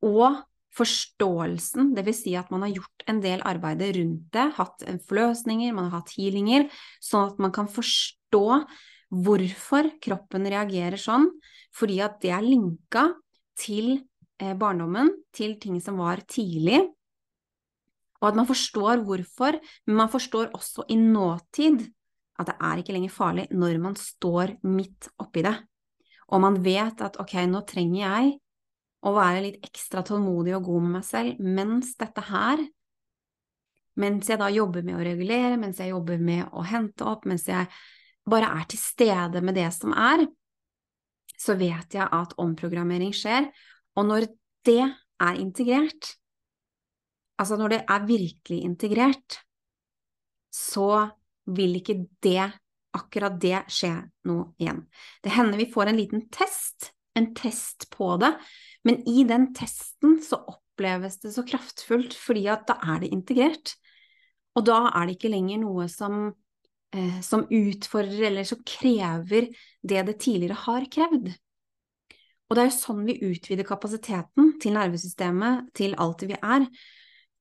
Og 0.05 0.41
forståelsen, 0.75 1.93
dvs. 1.95 2.23
Si 2.25 2.33
at 2.35 2.51
man 2.53 2.65
har 2.65 2.73
gjort 2.75 3.05
en 3.09 3.21
del 3.23 3.43
arbeid 3.47 3.83
rundt 3.95 4.25
det, 4.35 4.47
hatt 4.57 4.83
forløsninger, 5.07 5.75
man 5.75 5.89
har 5.89 6.01
hatt 6.01 6.15
healinger, 6.17 6.67
sånn 7.03 7.31
at 7.31 7.39
man 7.43 7.53
kan 7.55 7.69
forstå 7.71 8.45
hvorfor 9.15 9.91
kroppen 10.03 10.49
reagerer 10.51 10.99
sånn, 10.99 11.29
fordi 11.75 12.01
at 12.03 12.19
det 12.23 12.33
er 12.35 12.43
linka 12.43 13.07
til 13.59 13.93
eh, 14.41 14.55
barndommen, 14.57 15.13
til 15.35 15.55
ting 15.61 15.79
som 15.83 16.01
var 16.01 16.25
tidlig, 16.27 16.81
og 18.21 18.31
at 18.31 18.39
man 18.39 18.47
forstår 18.49 19.03
hvorfor, 19.05 19.59
men 19.85 19.99
man 19.99 20.09
forstår 20.11 20.49
også 20.55 20.87
i 20.89 20.97
nåtid 20.97 21.83
at 22.39 22.49
det 22.49 22.55
er 22.57 22.81
ikke 22.81 22.95
lenger 22.95 23.13
farlig 23.13 23.45
når 23.53 23.77
man 23.83 23.95
står 23.99 24.57
midt 24.67 25.11
oppi 25.21 25.43
det. 25.45 25.53
Og 26.33 26.41
man 26.41 26.57
vet 26.65 27.03
at 27.05 27.19
ok, 27.21 27.35
nå 27.47 27.61
trenger 27.69 28.01
jeg 28.01 28.33
å 29.05 29.13
være 29.13 29.43
litt 29.45 29.67
ekstra 29.67 30.03
tålmodig 30.05 30.55
og 30.57 30.65
god 30.69 30.85
med 30.85 30.95
meg 30.97 31.05
selv 31.07 31.41
mens 31.45 31.93
dette 31.99 32.23
her 32.29 32.63
Mens 33.95 34.27
jeg 34.27 34.39
da 34.41 34.49
jobber 34.51 34.83
med 34.83 34.97
å 34.97 35.03
regulere, 35.07 35.55
mens 35.55 35.77
jeg 35.79 35.93
jobber 35.93 36.19
med 36.19 36.49
å 36.51 36.65
hente 36.67 37.05
opp, 37.07 37.23
mens 37.29 37.45
jeg 37.47 37.69
bare 38.27 38.49
er 38.57 38.65
til 38.67 38.81
stede 38.81 39.39
med 39.45 39.55
det 39.55 39.69
som 39.71 39.93
er, 39.95 40.25
så 41.39 41.55
vet 41.59 41.95
jeg 41.95 42.03
at 42.03 42.35
omprogrammering 42.41 43.13
skjer. 43.15 43.47
Og 43.95 44.07
når 44.09 44.27
det 44.67 44.81
er 44.83 45.39
integrert, 45.39 46.11
altså 47.39 47.59
når 47.59 47.75
det 47.75 47.81
er 47.95 48.09
virkelig 48.09 48.59
integrert, 48.67 49.39
så 50.51 50.89
vil 51.55 51.79
ikke 51.79 51.99
det, 52.23 52.49
akkurat 52.95 53.39
det, 53.39 53.57
skje 53.71 53.93
noe 54.27 54.51
igjen. 54.59 54.85
Det 55.23 55.33
hender 55.35 55.59
vi 55.59 55.71
får 55.71 55.91
en 55.91 55.99
liten 55.99 56.27
test, 56.33 56.91
en 57.15 57.31
test 57.37 57.87
på 57.95 58.15
det, 58.19 58.33
men 58.85 59.01
i 59.09 59.23
den 59.27 59.49
testen 59.57 60.19
så 60.23 60.39
oppleves 60.45 61.19
det 61.23 61.33
så 61.35 61.43
kraftfullt, 61.47 62.15
fordi 62.17 62.45
at 62.53 62.67
da 62.69 62.77
er 62.93 63.03
det 63.03 63.13
integrert. 63.15 63.75
Og 64.55 64.67
da 64.67 64.85
er 64.91 65.07
det 65.07 65.17
ikke 65.17 65.31
lenger 65.33 65.63
noe 65.63 65.87
som, 65.91 66.29
eh, 66.93 67.21
som 67.25 67.47
utfordrer 67.49 68.29
eller 68.29 68.47
som 68.47 68.61
krever 68.63 69.49
det 69.81 70.05
det 70.05 70.19
tidligere 70.21 70.59
har 70.65 70.85
krevd. 70.85 71.33
Og 72.45 72.55
det 72.55 72.61
er 72.61 72.69
jo 72.69 72.77
sånn 72.77 73.05
vi 73.07 73.17
utvider 73.25 73.65
kapasiteten 73.65 74.53
til 74.61 74.75
nervesystemet, 74.77 75.73
til 75.73 75.95
alt 75.97 76.21
det 76.21 76.29
vi 76.29 76.37
er. 76.37 76.67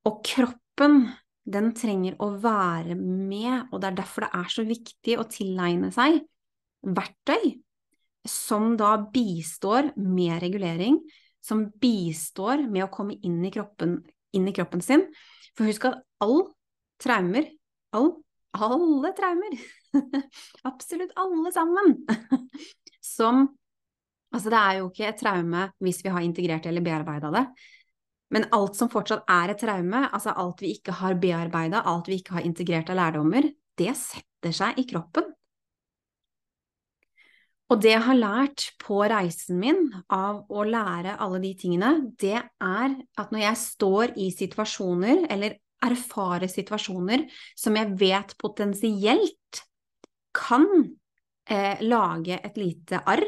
Og 0.09 0.23
kroppen, 0.25 1.11
den 1.45 1.75
trenger 1.77 2.17
å 2.25 2.31
være 2.41 2.97
med, 2.97 3.69
og 3.69 3.83
det 3.83 3.91
er 3.91 3.99
derfor 4.01 4.25
det 4.25 4.33
er 4.33 4.49
så 4.49 4.65
viktig 4.65 5.19
å 5.21 5.29
tilegne 5.29 5.91
seg 5.93 6.23
verktøy 6.85 7.61
som 8.25 8.73
da 8.81 8.97
bistår 9.13 9.93
med 10.01 10.41
regulering, 10.41 10.97
som 11.45 11.67
bistår 11.81 12.65
med 12.71 12.87
å 12.87 12.93
komme 12.93 13.19
inn 13.27 13.43
i 13.45 13.53
kroppen, 13.53 13.99
inn 14.35 14.49
i 14.49 14.55
kroppen 14.57 14.83
sin. 14.85 15.05
For 15.55 15.69
husk 15.69 15.87
at 15.91 16.01
all 16.25 16.47
traumer, 17.03 17.51
all, 17.95 18.15
alle 18.57 19.13
traumer, 19.17 19.59
absolutt 20.71 21.13
alle 21.21 21.53
sammen, 21.55 22.01
som 23.17 23.47
Altså, 24.35 24.51
det 24.51 24.59
er 24.59 24.79
jo 24.81 24.87
ikke 24.89 25.05
et 25.07 25.21
traume 25.21 25.61
hvis 25.87 26.01
vi 26.03 26.11
har 26.11 26.25
integrert 26.27 26.65
eller 26.67 26.83
bearbeida 26.83 27.29
det. 27.31 27.43
Men 28.35 28.49
alt 28.57 28.75
som 28.75 28.89
fortsatt 28.91 29.29
er 29.31 29.53
et 29.53 29.61
traume, 29.63 30.01
altså 30.09 30.33
alt 30.35 30.65
vi 30.65 30.73
ikke 30.75 30.97
har 30.99 31.15
bearbeida, 31.23 31.85
alt 31.87 32.11
vi 32.11 32.19
ikke 32.19 32.41
har 32.41 32.49
integrert 32.49 32.91
av 32.91 32.99
lærdommer, 32.99 33.47
det 33.79 33.93
setter 33.95 34.57
seg 34.59 34.81
i 34.83 34.87
kroppen. 34.91 35.29
Og 37.75 37.81
det 37.83 37.91
jeg 37.91 38.05
har 38.07 38.15
lært 38.15 38.69
på 38.79 39.01
reisen 39.11 39.59
min 39.59 39.89
av 40.13 40.45
å 40.47 40.63
lære 40.63 41.17
alle 41.19 41.41
de 41.43 41.49
tingene, 41.59 41.89
det 42.23 42.37
er 42.39 42.93
at 43.19 43.33
når 43.35 43.41
jeg 43.49 43.59
står 43.59 44.13
i 44.23 44.29
situasjoner, 44.31 45.25
eller 45.35 45.57
erfarer 45.83 46.47
situasjoner 46.47 47.25
som 47.59 47.75
jeg 47.75 47.97
vet 47.99 48.37
potensielt 48.39 49.65
kan 50.39 50.69
eh, 51.51 51.83
lage 51.83 52.39
et 52.39 52.61
lite 52.63 53.01
arr, 53.11 53.27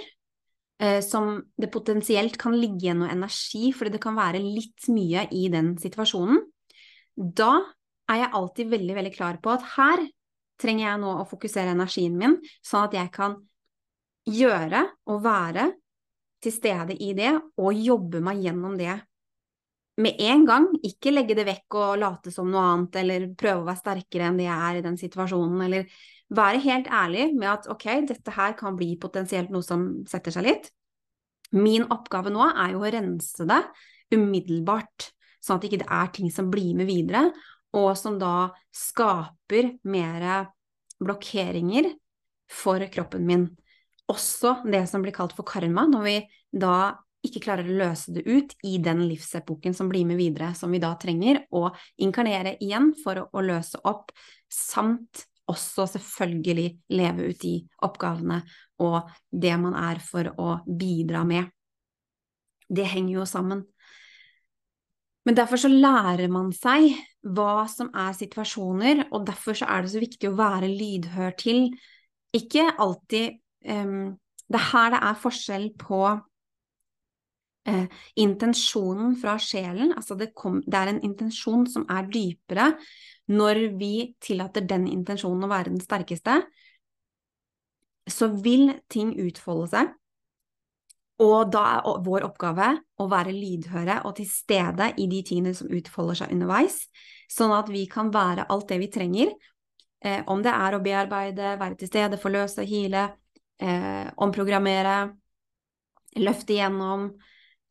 eh, 0.78 1.00
som 1.02 1.40
det 1.58 1.72
potensielt 1.74 2.38
kan 2.38 2.54
ligge 2.54 2.86
igjen 2.86 3.02
noe 3.02 3.10
energi, 3.16 3.72
fordi 3.74 3.96
det 3.96 4.02
kan 4.06 4.14
være 4.14 4.44
litt 4.46 4.86
mye 4.94 5.26
i 5.34 5.48
den 5.50 5.74
situasjonen, 5.82 6.38
da 7.18 7.50
er 8.06 8.22
jeg 8.22 8.34
alltid 8.38 8.72
veldig, 8.78 8.94
veldig 9.02 9.14
klar 9.18 9.42
på 9.42 9.56
at 9.56 9.68
her 9.74 10.06
trenger 10.62 10.86
jeg 10.86 11.02
nå 11.02 11.18
å 11.18 11.28
fokusere 11.34 11.74
energien 11.74 12.14
min, 12.14 12.38
sånn 12.62 12.86
at 12.86 12.94
jeg 12.94 13.10
kan 13.18 13.40
gjøre 14.26 14.82
og 15.10 15.20
være 15.24 15.70
til 16.42 16.54
stede 16.54 16.96
i 17.02 17.12
det 17.16 17.32
og 17.58 17.74
jobbe 17.74 18.20
meg 18.24 18.42
gjennom 18.44 18.76
det 18.78 18.94
med 20.02 20.20
en 20.20 20.44
gang. 20.48 20.68
Ikke 20.84 21.12
legge 21.14 21.36
det 21.38 21.46
vekk 21.48 21.78
og 21.80 21.98
late 22.02 22.32
som 22.34 22.50
noe 22.52 22.64
annet 22.72 23.00
eller 23.02 23.26
prøve 23.38 23.64
å 23.64 23.68
være 23.68 23.82
sterkere 23.82 24.28
enn 24.28 24.40
det 24.40 24.48
jeg 24.48 24.68
er 24.68 24.80
i 24.80 24.84
den 24.84 24.98
situasjonen, 25.00 25.64
eller 25.66 25.98
være 26.36 26.62
helt 26.64 26.88
ærlig 26.92 27.28
med 27.36 27.50
at 27.52 27.68
ok, 27.72 27.86
dette 28.10 28.34
her 28.34 28.56
kan 28.58 28.76
bli 28.78 28.94
potensielt 29.00 29.52
noe 29.54 29.64
som 29.64 29.88
setter 30.10 30.34
seg 30.34 30.48
litt. 30.48 30.70
Min 31.56 31.86
oppgave 31.94 32.32
nå 32.34 32.42
er 32.50 32.74
jo 32.74 32.82
å 32.82 32.90
rense 32.90 33.46
det 33.46 33.60
umiddelbart, 34.14 35.12
sånn 35.42 35.58
at 35.58 35.64
det 35.64 35.70
ikke 35.72 35.92
er 35.94 36.10
ting 36.14 36.32
som 36.34 36.50
blir 36.50 36.74
med 36.78 36.90
videre, 36.90 37.30
og 37.76 37.92
som 37.98 38.16
da 38.18 38.50
skaper 38.74 39.76
mer 39.86 40.50
blokkeringer 41.02 41.90
for 42.50 42.82
kroppen 42.90 43.26
min 43.26 43.46
også 44.12 44.60
det 44.66 44.84
som 44.90 45.02
blir 45.04 45.14
kalt 45.14 45.34
for 45.36 45.46
karma, 45.46 45.86
når 45.90 46.06
vi 46.06 46.16
da 46.54 46.76
ikke 47.26 47.42
klarer 47.42 47.66
å 47.66 47.78
løse 47.80 48.12
det 48.14 48.22
ut 48.26 48.52
i 48.66 48.76
den 48.82 49.02
livsepoken 49.08 49.74
som 49.74 49.88
blir 49.90 50.06
med 50.06 50.18
videre, 50.20 50.52
som 50.54 50.70
vi 50.70 50.80
da 50.82 50.92
trenger 51.00 51.42
å 51.54 51.68
inkarnere 52.02 52.56
igjen 52.62 52.92
for 53.02 53.24
å, 53.26 53.42
løse 53.42 53.80
opp, 53.88 54.12
samt 54.52 55.26
også 55.50 55.86
selvfølgelig 55.94 56.68
leve 56.94 57.30
ut 57.30 57.40
de 57.42 57.56
oppgavene 57.86 58.40
og 58.82 59.10
det 59.30 59.54
man 59.62 59.76
er 59.78 60.02
for 60.02 60.30
å 60.42 60.58
bidra 60.66 61.22
med. 61.26 61.50
Det 62.66 62.86
henger 62.90 63.20
jo 63.20 63.26
sammen. 63.30 63.62
Men 65.26 65.38
derfor 65.38 65.58
så 65.58 65.70
lærer 65.70 66.30
man 66.30 66.52
seg 66.54 66.92
hva 67.26 67.66
som 67.70 67.88
er 67.98 68.14
situasjoner, 68.14 69.08
og 69.10 69.26
derfor 69.26 69.58
så 69.58 69.66
er 69.70 69.82
det 69.82 69.90
så 69.94 70.02
viktig 70.02 70.30
å 70.30 70.36
være 70.38 70.70
lydhør 70.70 71.34
til 71.38 71.64
ikke 72.34 72.68
alltid 72.82 73.40
um, 73.68 74.16
det 74.46 74.60
er 74.60 74.70
her 74.70 74.94
det 74.94 75.02
er 75.08 75.20
forskjell 75.20 75.66
på 75.80 76.00
uh, 77.68 77.86
intensjonen 78.22 79.16
fra 79.20 79.36
sjelen, 79.42 79.92
altså 79.96 80.16
det, 80.18 80.32
kom, 80.34 80.60
det, 80.66 80.78
er 80.78 80.92
en 80.92 81.02
intensjon 81.06 81.66
som 81.70 81.86
er 81.90 82.08
dypere 82.12 82.72
når 83.26 83.62
vi 83.80 83.92
tillater 84.22 84.66
den 84.68 84.86
intensjonen 84.90 85.48
å 85.48 85.50
være 85.50 85.72
den 85.72 85.82
sterkeste, 85.82 86.40
så 88.06 88.28
vil 88.42 88.70
ting 88.92 89.16
utfolde 89.18 89.70
seg. 89.72 89.94
Og 91.24 91.50
da 91.50 91.62
er 91.78 92.00
vår 92.04 92.26
oppgave 92.26 92.68
å 93.00 93.06
være 93.08 93.32
lydhøre 93.34 94.02
og 94.04 94.18
til 94.18 94.28
stede 94.28 94.90
i 95.00 95.08
de 95.10 95.22
tingene 95.26 95.54
som 95.56 95.70
utfolder 95.72 96.20
seg 96.20 96.34
underveis, 96.34 96.82
sånn 97.32 97.54
at 97.56 97.70
vi 97.72 97.86
kan 97.90 98.12
være 98.14 98.46
alt 98.52 98.68
det 98.70 98.78
vi 98.82 98.90
trenger, 98.92 99.32
eh, 100.04 100.20
om 100.28 100.44
det 100.44 100.52
er 100.52 100.76
å 100.76 100.82
bearbeide, 100.84 101.54
være 101.58 101.80
til 101.80 101.90
stede, 101.90 102.20
forløse, 102.20 102.66
hile, 102.68 103.08
eh, 103.62 104.06
omprogrammere, 104.16 104.98
løfte 106.22 106.56
igjennom, 106.56 107.10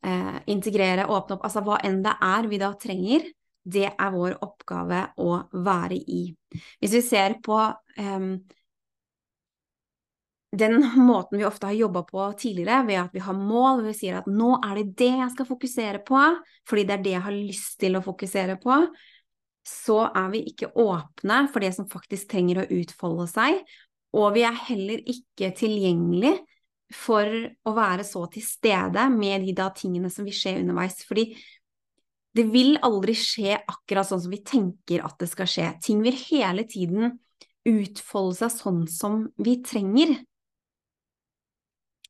eh, 0.06 0.36
integrere, 0.52 1.06
åpne 1.06 1.38
opp 1.38 1.46
Altså 1.48 1.62
hva 1.66 1.80
enn 1.84 2.02
det 2.04 2.14
er 2.22 2.50
vi 2.50 2.60
da 2.62 2.72
trenger, 2.80 3.26
det 3.66 3.88
er 3.90 4.12
vår 4.14 4.36
oppgave 4.46 5.08
å 5.18 5.40
være 5.50 5.98
i. 5.98 6.28
Hvis 6.78 6.94
vi 6.94 7.02
ser 7.02 7.40
på 7.42 7.58
eh, 7.98 8.28
den 10.56 10.78
måten 10.96 11.38
vi 11.38 11.44
ofte 11.44 11.66
har 11.66 11.76
jobba 11.76 12.02
på 12.06 12.30
tidligere, 12.38 12.84
ved 12.86 13.00
at 13.00 13.14
vi 13.14 13.24
har 13.24 13.36
mål, 13.36 13.82
vi 13.88 13.96
sier 13.96 14.20
at 14.20 14.30
nå 14.30 14.54
er 14.64 14.80
det 14.80 14.94
det 15.02 15.12
jeg 15.12 15.34
skal 15.34 15.48
fokusere 15.48 16.02
på, 16.06 16.22
fordi 16.68 16.86
det 16.86 16.96
er 16.96 17.04
det 17.04 17.14
jeg 17.16 17.26
har 17.26 17.36
lyst 17.36 17.78
til 17.82 17.98
å 17.98 18.04
fokusere 18.04 18.58
på, 18.62 18.78
så 19.66 19.98
er 20.14 20.30
vi 20.30 20.44
ikke 20.52 20.70
åpne 20.78 21.40
for 21.50 21.64
det 21.64 21.72
som 21.74 21.88
faktisk 21.90 22.30
trenger 22.30 22.62
å 22.62 22.68
utfolde 22.78 23.26
seg, 23.30 23.58
og 24.14 24.34
vi 24.36 24.44
er 24.46 24.62
heller 24.68 25.02
ikke 25.10 25.50
tilgjengelig 25.56 26.36
for 26.94 27.26
å 27.66 27.72
være 27.74 28.04
så 28.06 28.22
til 28.30 28.44
stede 28.46 29.08
med 29.12 29.42
de 29.46 29.54
da 29.56 29.68
tingene 29.74 30.10
som 30.12 30.26
vil 30.26 30.36
skje 30.36 30.58
underveis. 30.60 31.00
Fordi 31.08 31.30
det 32.36 32.44
vil 32.52 32.76
aldri 32.84 33.16
skje 33.16 33.56
akkurat 33.58 34.08
sånn 34.08 34.22
som 34.26 34.32
vi 34.32 34.42
tenker 34.46 35.04
at 35.06 35.16
det 35.20 35.28
skal 35.30 35.50
skje. 35.50 35.70
Ting 35.82 36.02
vil 36.04 36.16
hele 36.28 36.66
tiden 36.68 37.16
utfolde 37.66 38.38
seg 38.38 38.54
sånn 38.54 38.82
som 38.90 39.24
vi 39.42 39.58
trenger. 39.66 40.14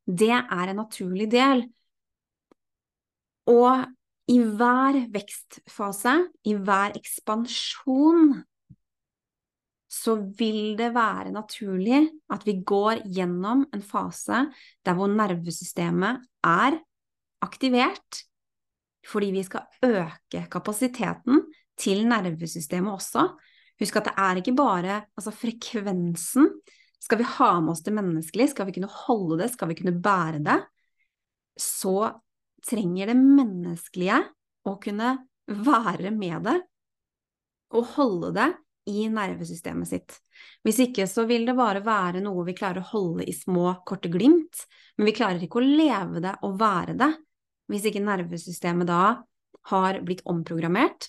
Det 0.07 0.35
er 0.35 0.71
en 0.71 0.81
naturlig 0.83 1.31
del. 1.33 1.65
Og 3.51 3.87
i 4.31 4.41
hver 4.43 4.99
vekstfase, 5.15 6.17
i 6.51 6.57
hver 6.59 6.97
ekspansjon, 6.99 8.33
så 9.97 10.17
vil 10.39 10.77
det 10.79 10.93
være 10.95 11.33
naturlig 11.35 12.03
at 12.33 12.45
vi 12.47 12.59
går 12.67 13.05
gjennom 13.17 13.65
en 13.75 13.85
fase 13.85 14.45
der 14.85 14.97
hvor 14.97 15.11
nervesystemet 15.13 16.25
er 16.47 16.79
aktivert 17.45 18.23
fordi 19.07 19.31
vi 19.35 19.45
skal 19.47 19.67
øke 19.87 20.47
kapasiteten 20.51 21.45
til 21.79 22.07
nervesystemet 22.11 22.91
også. 22.91 23.29
Husk 23.79 23.99
at 24.01 24.09
det 24.09 24.15
er 24.19 24.41
ikke 24.41 24.57
bare 24.57 24.97
altså 25.15 25.31
frekvensen. 25.31 26.49
Skal 26.99 27.21
vi 27.21 27.29
ha 27.37 27.51
med 27.61 27.77
oss 27.77 27.85
det 27.87 27.95
menneskelige, 27.95 28.51
skal 28.51 28.67
vi 28.67 28.75
kunne 28.75 28.91
holde 28.91 29.45
det, 29.45 29.53
skal 29.53 29.71
vi 29.71 29.77
kunne 29.79 29.95
bære 30.03 30.41
det, 30.43 30.57
så 31.61 32.11
trenger 32.67 33.13
det 33.13 33.19
menneskelige 33.21 34.19
å 34.67 34.75
kunne 34.83 35.13
være 35.47 36.11
med 36.11 36.49
det 36.49 36.57
og 37.77 37.93
holde 37.95 38.33
det 38.35 38.49
i 38.87 39.07
nervesystemet 39.11 39.91
sitt. 39.91 40.17
Hvis 40.65 40.79
ikke 40.85 41.07
så 41.11 41.27
vil 41.27 41.47
det 41.49 41.57
bare 41.59 41.83
være 41.85 42.23
noe 42.25 42.45
vi 42.47 42.55
klarer 42.57 42.85
å 42.85 42.91
holde 42.93 43.27
i 43.27 43.35
små, 43.35 43.73
korte 43.87 44.11
glimt, 44.13 44.67
men 44.97 45.11
vi 45.11 45.17
klarer 45.17 45.43
ikke 45.43 45.61
å 45.61 45.67
leve 45.67 46.23
det 46.25 46.37
og 46.47 46.59
være 46.61 46.97
det 46.99 47.13
hvis 47.71 47.89
ikke 47.91 48.05
nervesystemet 48.05 48.87
da 48.87 49.03
har 49.73 49.99
blitt 50.07 50.23
omprogrammert, 50.31 51.09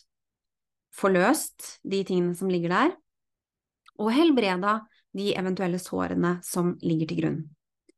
forløst 0.98 1.78
de 1.86 2.02
tingene 2.08 2.34
som 2.38 2.50
ligger 2.50 2.74
der, 2.74 2.96
og 4.02 4.14
helbreda 4.14 4.80
de 5.18 5.32
eventuelle 5.38 5.78
sårene 5.82 6.38
som 6.46 6.74
ligger 6.82 7.10
til 7.10 7.22
grunn 7.22 7.38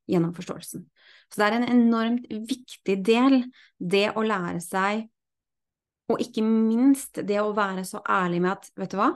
gjennom 0.09 0.33
forståelsen. 0.35 0.83
Så 1.29 1.39
det 1.39 1.47
er 1.47 1.57
en 1.59 1.69
enormt 1.71 2.27
viktig 2.27 2.97
del, 3.05 3.43
det 3.77 4.09
å 4.17 4.25
lære 4.25 4.59
seg, 4.63 5.07
og 6.09 6.21
ikke 6.23 6.43
minst 6.43 7.21
det 7.23 7.37
å 7.39 7.53
være 7.55 7.85
så 7.85 8.01
ærlig 8.09 8.41
med 8.43 8.55
at, 8.55 8.71
vet 8.79 8.95
du 8.95 8.97
hva, 8.99 9.11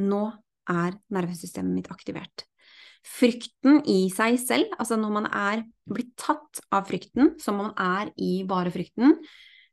nå 0.00 0.24
er 0.70 0.96
nervesystemet 1.14 1.74
mitt 1.74 1.90
aktivert. 1.92 2.46
Frykten 3.06 3.82
i 3.86 4.08
seg 4.10 4.38
selv, 4.42 4.72
altså 4.80 4.98
når 4.98 5.12
man 5.14 5.28
er 5.30 5.62
blitt 5.86 6.16
tatt 6.18 6.62
av 6.74 6.88
frykten, 6.88 7.36
som 7.42 7.60
man 7.60 7.70
er 7.78 8.10
i 8.18 8.40
bare 8.48 8.72
frykten, 8.74 9.14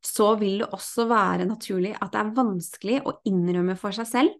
så 0.03 0.33
vil 0.37 0.61
det 0.61 0.69
også 0.75 1.07
være 1.09 1.47
naturlig 1.47 1.95
at 1.95 2.11
det 2.13 2.21
er 2.21 2.35
vanskelig 2.37 2.99
å 3.07 3.15
innrømme 3.29 3.77
for 3.79 3.95
seg 3.95 4.09
selv, 4.09 4.35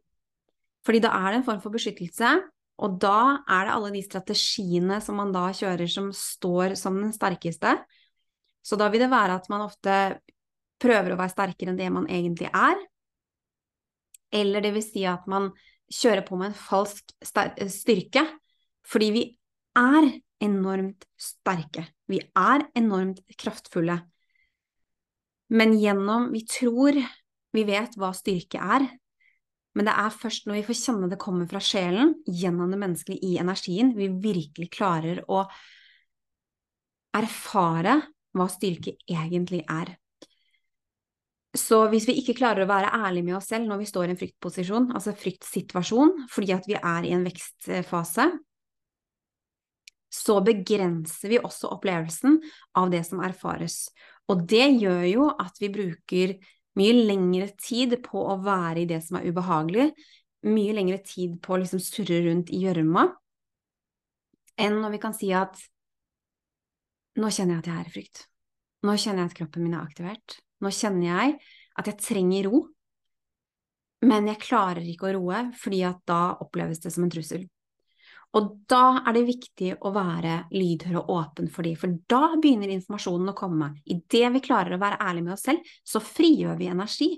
fordi 0.84 1.00
da 1.06 1.14
er 1.16 1.32
det 1.32 1.40
en 1.40 1.48
form 1.48 1.62
for 1.64 1.74
beskyttelse, 1.74 2.34
og 2.84 2.98
da 3.02 3.44
er 3.48 3.68
det 3.68 3.74
alle 3.74 3.92
de 3.94 4.02
strategiene 4.04 5.00
som 5.02 5.18
man 5.22 5.32
da 5.34 5.48
kjører 5.56 5.90
som 5.90 6.10
står 6.16 6.76
som 6.80 6.98
den 7.00 7.14
sterkeste. 7.16 7.78
Så 8.66 8.80
da 8.80 8.90
vil 8.92 9.06
det 9.06 9.12
være 9.14 9.38
at 9.38 9.48
man 9.54 9.64
ofte 9.64 10.18
prøver 10.82 11.14
å 11.14 11.20
være 11.20 11.32
sterkere 11.32 11.72
enn 11.72 11.80
det 11.80 11.90
man 11.94 12.10
egentlig 12.12 12.50
er, 12.50 12.82
eller 14.34 14.66
det 14.66 14.74
vil 14.76 14.84
si 14.84 15.06
at 15.08 15.28
man 15.30 15.52
kjøre 15.94 16.24
på 16.26 16.38
med 16.40 16.52
en 16.52 16.58
falsk 16.58 17.14
styrke, 17.24 18.26
fordi 18.88 19.10
vi 19.16 19.24
er 19.78 20.10
enormt 20.44 21.06
sterke. 21.20 21.86
Vi 22.10 22.20
er 22.20 22.66
enormt 22.78 23.22
kraftfulle. 23.40 24.02
Men 25.54 25.78
gjennom 25.78 26.32
Vi 26.34 26.44
tror 26.50 26.98
vi 27.54 27.64
vet 27.68 27.94
hva 28.02 28.10
styrke 28.18 28.58
er, 28.58 28.88
men 29.78 29.88
det 29.88 29.94
er 29.94 30.14
først 30.14 30.48
når 30.48 30.60
vi 30.60 30.66
får 30.68 30.80
kjenne 30.80 31.10
det 31.10 31.20
kommer 31.22 31.50
fra 31.50 31.62
sjelen, 31.62 32.16
gjennom 32.26 32.74
det 32.74 32.80
menneskelige 32.82 33.26
i 33.30 33.38
energien, 33.42 33.94
vi 33.98 34.10
virkelig 34.10 34.70
klarer 34.74 35.22
å 35.30 35.44
erfare 37.14 38.00
hva 38.34 38.48
styrke 38.50 38.96
egentlig 39.06 39.62
er. 39.70 39.94
Så 41.54 41.84
hvis 41.92 42.08
vi 42.10 42.16
ikke 42.18 42.34
klarer 42.40 42.66
å 42.66 42.70
være 42.70 42.90
ærlige 43.06 43.28
med 43.28 43.38
oss 43.38 43.52
selv 43.52 43.70
når 43.70 43.84
vi 43.84 43.90
står 43.90 44.08
i 44.08 44.14
en 44.16 44.20
fryktposisjon, 44.20 44.88
altså 44.98 45.14
fryktsituasjon, 45.18 46.16
fordi 46.34 46.56
at 46.56 46.66
vi 46.70 46.80
er 46.80 47.06
i 47.06 47.14
en 47.14 47.26
vekstfase, 47.28 48.26
så 50.14 50.40
begrenser 50.46 51.32
vi 51.32 51.42
også 51.42 51.70
opplevelsen 51.74 52.40
av 52.78 52.90
det 52.94 53.04
som 53.06 53.22
erfares. 53.26 53.88
Og 54.30 54.46
det 54.50 54.66
gjør 54.82 55.06
jo 55.10 55.30
at 55.32 55.58
vi 55.62 55.70
bruker 55.74 56.36
mye 56.80 56.94
lengre 57.06 57.50
tid 57.62 58.00
på 58.06 58.22
å 58.34 58.40
være 58.42 58.84
i 58.84 58.90
det 58.90 59.02
som 59.06 59.20
er 59.20 59.30
ubehagelig, 59.30 59.92
mye 60.50 60.76
lengre 60.76 61.00
tid 61.06 61.38
på 61.44 61.56
å 61.56 61.60
liksom 61.62 61.82
surre 61.82 62.22
rundt 62.26 62.50
i 62.54 62.64
gjørma, 62.66 63.08
enn 64.60 64.80
når 64.82 64.96
vi 64.96 65.02
kan 65.02 65.16
si 65.18 65.30
at 65.34 65.58
nå 67.18 67.30
kjenner 67.30 67.58
jeg 67.58 67.62
at 67.62 67.70
jeg 67.70 67.78
er 67.78 67.90
i 67.90 67.94
frykt. 67.94 68.24
Nå 68.84 68.98
kjenner 68.98 69.24
jeg 69.24 69.32
at 69.32 69.38
kroppen 69.38 69.66
min 69.66 69.78
er 69.78 69.86
aktivert. 69.86 70.38
Nå 70.64 70.72
kjenner 70.72 71.10
jeg 71.10 71.36
at 71.80 71.90
jeg 71.90 72.00
trenger 72.00 72.48
ro, 72.48 72.62
men 74.04 74.28
jeg 74.28 74.42
klarer 74.44 74.84
ikke 74.88 75.10
å 75.10 75.18
roe, 75.18 75.44
fordi 75.60 75.84
at 75.88 76.02
da 76.10 76.38
oppleves 76.44 76.82
det 76.84 76.92
som 76.94 77.06
en 77.06 77.12
trussel. 77.12 77.46
Og 78.34 78.50
da 78.70 79.04
er 79.04 79.14
det 79.14 79.28
viktig 79.28 79.76
å 79.86 79.92
være 79.94 80.48
lydhør 80.56 81.04
og 81.04 81.12
åpen 81.14 81.52
for 81.54 81.68
dem, 81.68 81.78
for 81.78 81.94
da 82.10 82.34
begynner 82.42 82.72
informasjonen 82.74 83.30
å 83.30 83.38
komme. 83.38 83.70
Idet 83.86 84.32
vi 84.34 84.42
klarer 84.44 84.76
å 84.76 84.82
være 84.82 84.98
ærlige 85.06 85.28
med 85.28 85.36
oss 85.36 85.46
selv, 85.46 85.70
så 85.86 86.02
frigjør 86.02 86.58
vi 86.58 86.72
energi, 86.74 87.10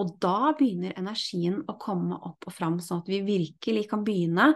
og 0.00 0.16
da 0.22 0.54
begynner 0.56 0.96
energien 0.98 1.60
å 1.68 1.76
komme 1.78 2.16
opp 2.16 2.48
og 2.48 2.56
fram, 2.56 2.80
sånn 2.82 3.04
at 3.04 3.12
vi 3.12 3.20
virkelig 3.26 3.84
kan 3.92 4.02
begynne 4.06 4.54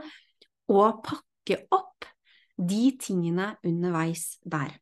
å 0.73 0.89
pakke 1.05 1.61
opp 1.77 2.09
de 2.59 2.89
tingene 2.99 3.53
underveis 3.69 4.33
der. 4.43 4.73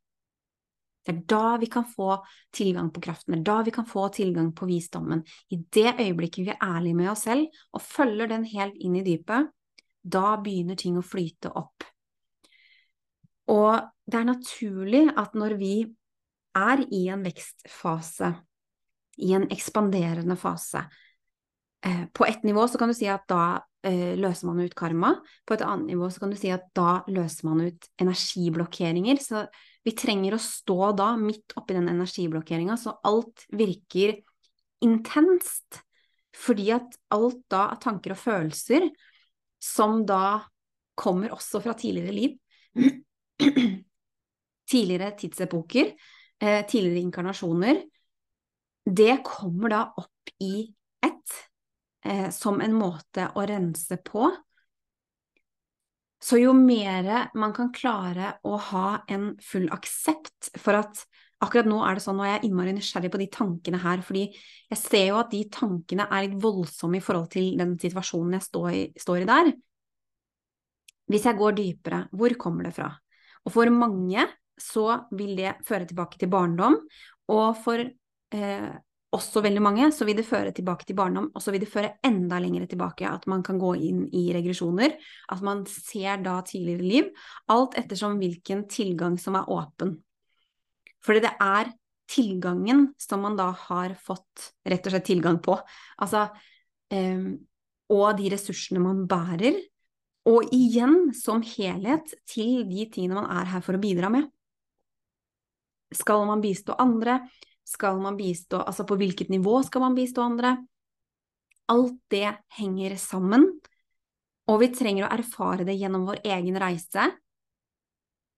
Det 1.07 1.15
er 1.15 1.21
da 1.31 1.57
vi 1.63 1.69
kan 1.71 1.85
få 1.87 2.17
tilgang 2.55 2.89
på 2.91 3.01
kraften, 3.05 3.37
det 3.37 3.41
er 3.45 3.47
da 3.47 3.61
vi 3.67 3.75
kan 3.75 3.87
få 3.87 4.09
tilgang 4.15 4.51
på 4.57 4.67
visdommen. 4.67 5.23
I 5.55 5.61
det 5.73 5.93
øyeblikket 6.01 6.49
vi 6.49 6.55
er 6.55 6.65
ærlige 6.65 6.99
med 6.99 7.13
oss 7.13 7.23
selv 7.29 7.47
og 7.73 7.85
følger 7.85 8.33
den 8.33 8.47
helt 8.51 8.75
inn 8.83 8.97
i 8.99 9.05
dypet, 9.07 9.53
da 10.03 10.37
begynner 10.43 10.79
ting 10.79 10.99
å 10.99 11.05
flyte 11.07 11.53
opp. 11.55 11.87
Og 13.55 13.79
det 14.07 14.19
er 14.19 14.27
naturlig 14.27 15.05
at 15.19 15.39
når 15.39 15.55
vi 15.61 15.75
er 16.57 16.83
i 16.91 17.07
en 17.13 17.23
vekstfase, 17.27 18.33
i 19.23 19.33
en 19.37 19.47
ekspanderende 19.53 20.37
fase, 20.41 20.83
eh, 21.87 22.05
på 22.13 22.27
ett 22.27 22.43
nivå 22.43 22.67
så 22.69 22.79
kan 22.79 22.91
du 22.91 22.97
si 22.99 23.09
at 23.11 23.27
da 23.31 23.61
eh, 23.87 24.17
løser 24.19 24.51
man 24.51 24.61
ut 24.61 24.75
karma, 24.75 25.15
på 25.47 25.55
et 25.55 25.63
annet 25.63 25.93
nivå 25.95 26.11
så 26.11 26.25
kan 26.25 26.35
du 26.35 26.39
si 26.39 26.51
at 26.51 26.67
da 26.75 27.01
løser 27.07 27.49
man 27.49 27.63
ut 27.69 27.89
energiblokkeringer. 28.03 29.23
Så 29.23 29.47
vi 29.87 29.95
trenger 29.95 30.35
å 30.35 30.43
stå 30.43 30.91
da 30.99 31.13
midt 31.21 31.55
oppi 31.59 31.77
den 31.77 31.87
energiblokkeringa, 31.93 32.75
så 32.75 32.97
alt 33.07 33.45
virker 33.55 34.17
intenst. 34.83 35.83
Fordi 36.37 36.73
at 36.75 36.97
alt 37.15 37.45
da 37.53 37.69
av 37.71 37.79
tanker 37.85 38.17
og 38.17 38.19
følelser, 38.21 38.89
som 39.63 40.03
da 40.09 40.41
kommer 40.99 41.33
også 41.37 41.63
fra 41.63 41.77
tidligere 41.79 42.17
liv, 42.17 42.35
tidligere 44.73 45.13
tidsepoker, 45.21 45.95
eh, 46.43 46.61
tidligere 46.67 47.05
inkarnasjoner, 47.07 47.81
det 48.87 49.21
kommer 49.27 49.71
da 49.71 49.83
opp 50.03 50.35
i 50.43 50.67
ett 51.07 51.39
eh, 52.05 52.29
som 52.35 52.59
en 52.63 52.75
måte 52.75 53.31
å 53.39 53.47
rense 53.47 54.03
på 54.03 54.29
så 56.27 56.41
jo 56.41 56.55
mer 56.59 57.29
man 57.39 57.53
kan 57.55 57.71
klare 57.75 58.35
å 58.47 58.57
ha 58.73 58.89
en 59.13 59.35
full 59.43 59.69
aksept 59.75 60.51
for 60.59 60.79
at 60.79 61.05
akkurat 61.45 61.69
nå 61.69 61.83
er 61.85 61.99
det 61.99 62.03
sånn, 62.03 62.19
og 62.19 62.27
jeg 62.27 62.39
er 62.39 62.47
innmari 62.49 62.73
nysgjerrig 62.75 63.11
på 63.13 63.21
de 63.21 63.29
tankene 63.33 63.81
her, 63.83 64.03
fordi 64.03 64.25
jeg 64.73 64.81
ser 64.81 65.05
jo 65.11 65.19
at 65.21 65.31
de 65.31 65.43
tankene 65.53 66.09
er 66.09 66.25
litt 66.25 66.39
voldsomme 66.43 66.99
i 66.99 67.05
forhold 67.05 67.29
til 67.35 67.53
den 67.61 67.77
situasjonen 67.81 68.39
jeg 68.39 68.47
står 68.47 68.69
i, 68.73 68.83
står 68.99 69.23
i 69.23 69.29
der. 69.29 69.53
Hvis 71.13 71.29
jeg 71.29 71.39
går 71.39 71.59
dypere, 71.61 72.01
hvor 72.17 72.35
kommer 72.41 72.67
det 72.67 72.75
fra? 72.75 72.89
Og 73.47 73.55
for 73.55 73.71
mange 73.71 74.25
så 74.59 74.89
vil 75.15 75.37
det 75.39 75.59
føre 75.69 75.87
tilbake 75.87 76.19
til 76.19 76.33
barndom, 76.33 76.81
og 77.31 77.49
for 77.61 77.85
eh, 77.85 78.73
også 79.15 79.41
veldig 79.45 79.63
mange, 79.63 79.87
så 79.95 80.07
vil 80.09 80.19
det 80.19 80.27
føre 80.27 80.53
tilbake 80.55 80.87
til 80.89 80.97
barndom, 80.99 81.29
og 81.35 81.43
så 81.43 81.53
vil 81.55 81.63
det 81.63 81.71
føre 81.71 81.95
enda 82.05 82.41
lenger 82.43 82.67
tilbake, 82.71 83.07
at 83.09 83.27
man 83.31 83.45
kan 83.47 83.61
gå 83.61 83.73
inn 83.89 84.03
i 84.11 84.27
regresjoner, 84.35 84.97
at 85.33 85.45
man 85.47 85.63
ser 85.71 86.21
da 86.25 86.41
tidligere 86.47 86.85
liv, 86.85 87.11
alt 87.53 87.79
ettersom 87.79 88.19
hvilken 88.21 88.67
tilgang 88.73 89.17
som 89.21 89.39
er 89.39 89.49
åpen. 89.53 89.97
Fordi 91.07 91.23
det 91.23 91.33
er 91.43 91.71
tilgangen 92.11 92.89
som 93.03 93.23
man 93.23 93.39
da 93.39 93.51
har 93.67 93.95
fått 93.99 94.51
rett 94.67 94.87
og 94.87 94.95
slett 94.95 95.09
tilgang 95.09 95.41
på, 95.43 95.57
altså 96.03 96.27
eh, 96.95 97.33
og 97.95 98.07
de 98.19 98.31
ressursene 98.35 98.83
man 98.83 99.05
bærer, 99.11 99.59
og 100.27 100.51
igjen 100.55 101.13
som 101.15 101.45
helhet 101.47 102.11
til 102.27 102.65
de 102.67 102.89
tingene 102.91 103.21
man 103.21 103.31
er 103.31 103.53
her 103.53 103.63
for 103.63 103.79
å 103.79 103.83
bidra 103.83 104.11
med. 104.11 104.27
Skal 105.95 106.25
man 106.27 106.43
bistå 106.43 106.75
andre? 106.83 107.21
Skal 107.67 107.99
man 107.99 108.17
bistå, 108.19 108.61
altså 108.63 108.87
på 108.87 108.99
hvilket 109.01 109.31
nivå 109.33 109.59
skal 109.67 109.83
man 109.83 109.97
bistå 109.97 110.23
andre? 110.23 110.55
Alt 111.73 111.99
det 112.15 112.29
henger 112.61 112.95
sammen, 113.01 113.49
og 114.47 114.61
vi 114.63 114.71
trenger 114.71 115.07
å 115.09 115.15
erfare 115.17 115.67
det 115.67 115.75
gjennom 115.75 116.05
vår 116.07 116.21
egen 116.23 116.59
reise. 116.63 117.09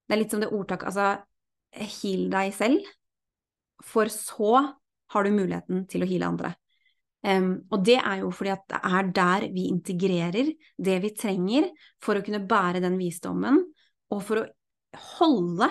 Det 0.09 0.15
er 0.15 0.21
litt 0.23 0.33
som 0.33 0.41
det 0.41 0.49
ordtaket, 0.49 0.89
altså 0.89 1.83
heal 1.99 2.25
deg 2.33 2.55
selv, 2.57 2.87
for 3.85 4.09
så 4.09 4.63
har 5.13 5.25
du 5.25 5.35
muligheten 5.35 5.85
til 5.89 6.03
å 6.03 6.09
heale 6.09 6.31
andre. 6.33 6.53
Um, 7.19 7.67
og 7.69 7.83
det 7.83 7.97
er 7.99 8.21
jo 8.21 8.31
fordi 8.31 8.53
at 8.53 8.65
det 8.71 8.79
er 8.87 9.07
der 9.13 9.45
vi 9.51 9.65
integrerer 9.67 10.51
det 10.79 10.97
vi 11.03 11.11
trenger 11.11 11.67
for 12.01 12.15
å 12.15 12.23
kunne 12.25 12.45
bære 12.47 12.81
den 12.81 12.95
visdommen, 12.97 13.61
og 14.09 14.25
for 14.25 14.41
å 14.41 14.47
holde 15.19 15.69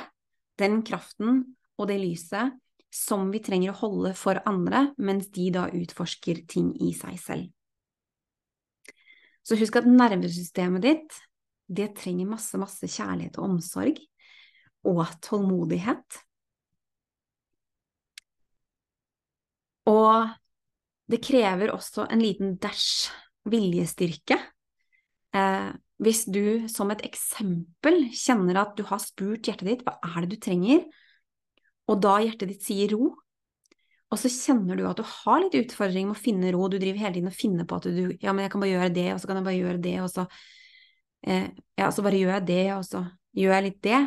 den 0.60 0.82
kraften 0.86 1.40
og 1.78 1.88
det 1.90 1.98
lyset 2.02 2.54
som 2.94 3.28
vi 3.32 3.40
trenger 3.44 3.72
å 3.72 3.80
holde 3.82 4.14
for 4.16 4.40
andre, 4.48 4.88
mens 4.96 5.28
de 5.34 5.48
da 5.54 5.66
utforsker 5.74 6.44
ting 6.48 6.72
i 6.84 6.92
seg 6.96 7.18
selv. 7.20 7.48
Så 9.44 9.56
husk 9.56 9.78
at 9.80 9.88
nervesystemet 9.88 10.84
ditt, 10.84 11.18
det 11.68 11.92
trenger 11.96 12.28
masse, 12.28 12.56
masse 12.60 12.88
kjærlighet 12.88 13.38
og 13.40 13.48
omsorg, 13.48 14.00
og 14.88 15.04
tålmodighet. 15.24 16.20
Og 19.88 20.28
det 21.08 21.20
krever 21.24 21.72
også 21.72 22.06
en 22.12 22.22
liten 22.22 22.56
dash 22.60 23.08
viljestyrke. 23.48 24.36
Eh, 25.36 25.68
hvis 26.04 26.24
du 26.30 26.68
som 26.70 26.92
et 26.92 27.02
eksempel 27.08 28.06
kjenner 28.14 28.62
at 28.62 28.76
du 28.78 28.84
har 28.88 29.00
spurt 29.02 29.48
hjertet 29.48 29.68
ditt 29.68 29.84
hva 29.86 29.96
er 30.04 30.24
det 30.24 30.36
du 30.36 30.42
trenger, 30.44 30.84
og 31.88 32.02
da 32.04 32.18
hjertet 32.22 32.52
ditt 32.52 32.66
sier 32.66 32.92
ro, 32.94 33.12
og 34.08 34.16
så 34.16 34.30
kjenner 34.32 34.78
du 34.78 34.86
at 34.88 35.00
du 35.00 35.04
har 35.04 35.42
litt 35.42 35.56
utfordring 35.58 36.08
med 36.08 36.16
å 36.16 36.20
finne 36.20 36.52
ro, 36.54 36.68
du 36.68 36.78
driver 36.80 37.02
hele 37.02 37.18
tiden 37.18 37.28
og 37.28 37.36
finner 37.36 37.68
på 37.68 37.76
at 37.76 37.88
du 37.92 38.04
ja, 38.22 38.32
men 38.32 38.46
jeg 38.46 38.54
kan 38.54 38.62
bare 38.62 38.72
gjøre 38.72 38.94
det, 38.96 39.08
og 39.12 39.20
så 39.20 39.28
kan 39.28 39.40
jeg 39.40 39.48
bare 39.48 39.58
gjøre 39.58 39.82
det, 39.84 39.96
og 40.00 40.08
så 40.12 40.24
eh, 41.28 41.48
ja, 41.76 41.90
så 41.92 42.04
bare 42.06 42.20
gjør 42.20 42.34
jeg 42.38 42.46
det, 42.48 42.64
og 42.76 42.86
så 42.88 43.04
gjør 43.36 43.54
jeg 43.56 43.66
litt 43.66 43.82
det. 43.84 44.00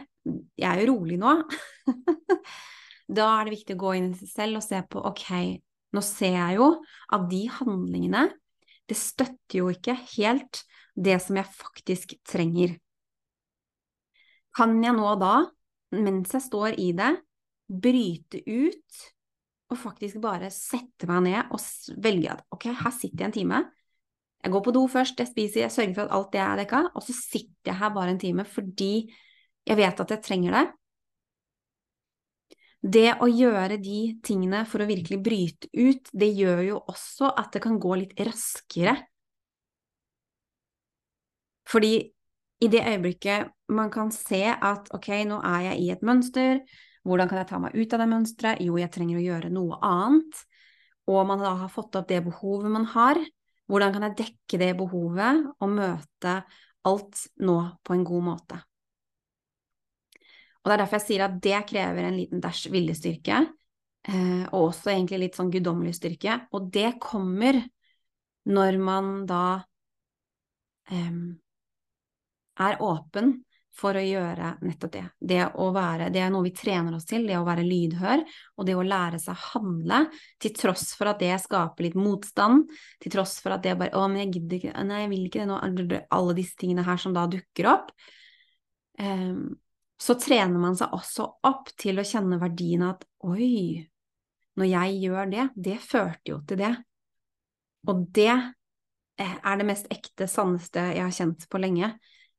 Jeg 0.62 0.68
er 0.72 0.82
jo 0.82 0.96
rolig 0.96 1.20
nå. 1.22 1.36
da 3.18 3.28
er 3.36 3.46
det 3.46 3.56
viktig 3.60 3.78
å 3.78 3.84
gå 3.84 3.94
inn 4.00 4.10
i 4.10 4.20
seg 4.24 4.34
selv 4.34 4.62
og 4.62 4.66
se 4.66 4.82
på 4.90 5.06
ok, 5.12 5.28
nå 5.94 6.04
ser 6.06 6.38
jeg 6.38 6.58
jo 6.58 6.70
at 7.14 7.30
de 7.30 7.42
handlingene, 7.60 8.28
det 8.90 8.98
støtter 8.98 9.62
jo 9.62 9.70
ikke 9.72 9.96
helt 10.18 10.64
det 10.98 11.20
som 11.24 11.38
jeg 11.38 11.54
faktisk 11.56 12.18
trenger. 12.28 12.74
Kan 14.58 14.82
jeg 14.84 14.98
nå 14.98 15.14
da, 15.22 15.36
mens 15.96 16.34
jeg 16.36 16.44
står 16.44 16.80
i 16.82 16.90
det, 16.98 17.14
bryte 17.72 18.42
ut 18.46 19.02
og 19.72 19.80
faktisk 19.80 20.20
bare 20.24 20.52
sette 20.52 21.08
meg 21.08 21.24
ned 21.30 21.54
og 21.56 21.62
velge 22.04 22.34
at 22.34 22.44
ok, 22.52 22.68
her 22.82 22.94
sitter 22.96 23.24
jeg 23.24 23.30
en 23.30 23.38
time. 23.38 23.62
Jeg 24.42 24.52
går 24.52 24.64
på 24.66 24.74
do 24.76 24.84
først, 24.90 25.20
jeg 25.22 25.30
spiser, 25.30 25.64
jeg 25.64 25.74
sørger 25.74 25.96
for 25.96 26.10
at 26.10 26.16
alt 26.18 26.32
det 26.34 26.42
er 26.44 26.62
dekka, 26.64 26.84
og 26.98 27.06
så 27.06 27.16
sitter 27.16 27.72
jeg 27.72 27.80
her 27.80 27.94
bare 27.96 28.16
en 28.16 28.22
time 28.22 28.46
fordi 28.48 28.94
jeg 29.68 29.78
vet 29.78 30.00
at 30.02 30.12
jeg 30.16 30.26
trenger 30.26 30.58
det, 30.58 30.66
det 32.82 33.12
å 33.22 33.28
gjøre 33.30 33.78
de 33.78 34.00
tingene 34.26 34.64
for 34.66 34.82
å 34.82 34.90
virkelig 34.90 35.20
bryte 35.22 35.70
ut, 35.78 36.10
det 36.18 36.32
gjør 36.34 36.64
jo 36.66 36.80
også 36.90 37.30
at 37.38 37.54
det 37.54 37.62
kan 37.62 37.78
gå 37.82 37.98
litt 38.00 38.16
raskere. 38.18 38.96
Fordi 41.70 41.94
i 42.62 42.70
det 42.70 42.82
øyeblikket 42.82 43.54
man 43.72 43.92
kan 43.94 44.10
se 44.14 44.44
at 44.50 44.90
ok, 44.98 45.12
nå 45.30 45.38
er 45.46 45.68
jeg 45.70 45.84
i 45.84 45.92
et 45.94 46.02
mønster, 46.06 46.64
hvordan 47.08 47.30
kan 47.30 47.42
jeg 47.42 47.50
ta 47.50 47.60
meg 47.62 47.76
ut 47.78 47.94
av 47.96 48.02
det 48.02 48.10
mønsteret? 48.12 48.64
Jo, 48.64 48.78
jeg 48.78 48.92
trenger 48.94 49.20
å 49.20 49.26
gjøre 49.26 49.54
noe 49.54 49.78
annet. 49.86 50.42
Og 51.10 51.24
man 51.28 51.42
da 51.42 51.54
har 51.64 51.72
fått 51.74 51.98
opp 51.98 52.10
det 52.10 52.22
behovet 52.26 52.74
man 52.74 52.86
har. 52.94 53.20
Hvordan 53.72 53.96
kan 53.96 54.06
jeg 54.06 54.18
dekke 54.20 54.60
det 54.62 54.74
behovet 54.78 55.48
og 55.58 55.72
møte 55.72 56.36
alt 56.88 57.26
nå 57.42 57.58
på 57.86 57.96
en 57.96 58.06
god 58.06 58.28
måte? 58.28 58.60
Og 60.62 60.70
det 60.70 60.76
er 60.76 60.82
derfor 60.84 61.00
jeg 61.00 61.08
sier 61.08 61.26
at 61.26 61.38
det 61.42 61.60
krever 61.72 62.06
en 62.06 62.18
liten 62.20 62.42
dash 62.44 62.70
viljestyrke, 62.70 63.40
eh, 64.06 64.44
og 64.52 64.68
også 64.68 64.92
egentlig 64.94 65.24
litt 65.24 65.40
sånn 65.40 65.50
guddommelig 65.54 65.96
styrke. 65.98 66.38
Og 66.54 66.68
det 66.74 67.00
kommer 67.02 67.58
når 68.52 68.78
man 68.82 69.10
da 69.30 69.46
um, 70.92 71.24
er 72.62 72.78
åpen 72.82 73.40
for 73.76 73.96
å 73.96 74.04
gjøre 74.04 74.56
nettopp 74.66 74.92
det. 74.94 75.04
Det, 75.32 75.40
være, 75.56 76.10
det 76.14 76.22
er 76.22 76.32
noe 76.34 76.46
vi 76.46 76.54
trener 76.56 76.96
oss 76.98 77.08
til, 77.08 77.24
det 77.28 77.38
å 77.40 77.46
være 77.48 77.64
lydhør, 77.66 78.24
og 78.60 78.68
det 78.68 78.76
å 78.78 78.86
lære 78.86 79.20
seg 79.22 79.40
handle, 79.54 80.04
til 80.42 80.54
tross 80.58 80.90
for 80.98 81.12
at 81.12 81.22
det 81.24 81.38
skaper 81.42 81.88
litt 81.88 81.98
motstand, 82.00 82.68
til 83.02 83.16
tross 83.16 83.38
for 83.44 83.56
at 83.56 83.64
det 83.64 83.78
bare 83.80 83.96
'Å, 83.96 84.08
men 84.12 84.26
jeg 84.26 84.34
gidder 84.36 84.58
ikke 84.60 84.86
Nei, 84.86 85.02
jeg 85.04 85.12
vil 85.14 85.26
ikke 85.28 85.40
det 85.40 85.48
nå.' 85.48 86.02
Alle 86.12 86.34
disse 86.36 86.58
tingene 86.60 86.84
her 86.84 86.98
som 86.98 87.14
da 87.16 87.26
dukker 87.32 87.70
opp. 87.72 87.92
Um, 89.00 89.56
så 90.02 90.16
trener 90.20 90.60
man 90.60 90.76
seg 90.76 90.94
også 90.94 91.28
opp 91.48 91.70
til 91.80 92.00
å 92.02 92.06
kjenne 92.06 92.40
verdien 92.42 92.84
av 92.84 92.96
at 92.96 93.06
oi, 93.24 93.86
når 94.58 94.68
jeg 94.68 94.96
gjør 95.06 95.30
det, 95.32 95.50
det 95.56 95.78
førte 95.80 96.34
jo 96.34 96.40
til 96.48 96.58
det. 96.58 96.72
Og 97.88 98.08
det 98.14 98.34
eh, 98.34 99.36
er 99.38 99.60
det 99.60 99.68
mest 99.68 99.88
ekte, 99.94 100.28
sanneste 100.30 100.84
jeg 100.96 101.06
har 101.06 101.14
kjent 101.16 101.46
på 101.50 101.62
lenge. 101.62 101.94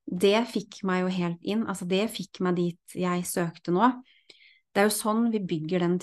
Det 0.06 0.36
fikk 0.50 0.82
meg 0.88 1.04
jo 1.04 1.12
helt 1.14 1.46
inn, 1.46 1.66
altså 1.70 1.86
det 1.88 2.04
fikk 2.12 2.42
meg 2.44 2.58
dit 2.58 2.96
jeg 2.98 3.26
søkte 3.28 3.74
nå. 3.74 3.90
Det 4.72 4.82
er 4.82 4.88
jo 4.88 4.94
sånn 4.94 5.28
vi 5.32 5.42
bygger 5.44 5.84
den 5.84 5.98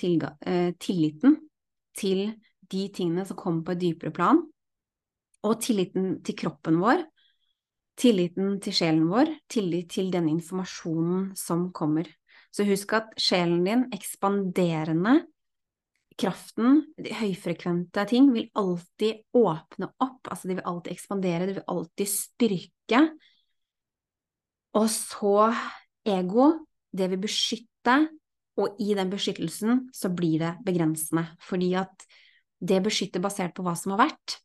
eh, 0.46 0.72
tilliten 0.80 1.40
til 1.98 2.30
de 2.70 2.84
tingene 2.94 3.26
som 3.26 3.38
kommer 3.38 3.66
på 3.66 3.74
et 3.76 3.82
dypere 3.82 4.14
plan, 4.14 4.44
og 5.44 5.62
tilliten 5.64 6.20
til 6.26 6.38
kroppen 6.38 6.78
vår, 6.82 7.02
tilliten 8.00 8.60
til 8.64 8.76
sjelen 8.76 9.08
vår, 9.10 9.32
tillit 9.52 9.90
til 9.96 10.12
den 10.14 10.30
informasjonen 10.32 11.32
som 11.40 11.70
kommer. 11.76 12.08
Så 12.56 12.66
husk 12.68 12.96
at 12.98 13.12
sjelen 13.20 13.66
din, 13.66 13.86
ekspanderende, 13.94 15.20
kraften, 16.20 16.82
de 17.00 17.14
høyfrekvente 17.16 18.04
ting, 18.10 18.32
vil 18.36 18.50
alltid 18.60 19.24
åpne 19.38 19.92
opp, 20.04 20.28
altså 20.28 20.50
de 20.50 20.58
vil 20.58 20.68
alltid 20.68 20.96
ekspandere, 20.96 21.48
de 21.48 21.58
vil 21.60 21.70
alltid 21.76 22.12
styrke. 22.12 23.04
Og 24.78 24.90
så 24.94 25.50
ego, 26.06 26.52
det 26.94 27.10
vil 27.12 27.22
beskytte, 27.24 27.96
og 28.60 28.76
i 28.84 28.92
den 28.98 29.10
beskyttelsen 29.12 29.88
så 29.96 30.12
blir 30.12 30.42
det 30.42 30.52
begrensende, 30.66 31.26
fordi 31.42 31.74
at 31.80 32.06
det 32.60 32.82
beskytter 32.84 33.24
basert 33.24 33.56
på 33.56 33.64
hva 33.64 33.74
som 33.80 33.96
har 33.96 34.04
vært, 34.10 34.40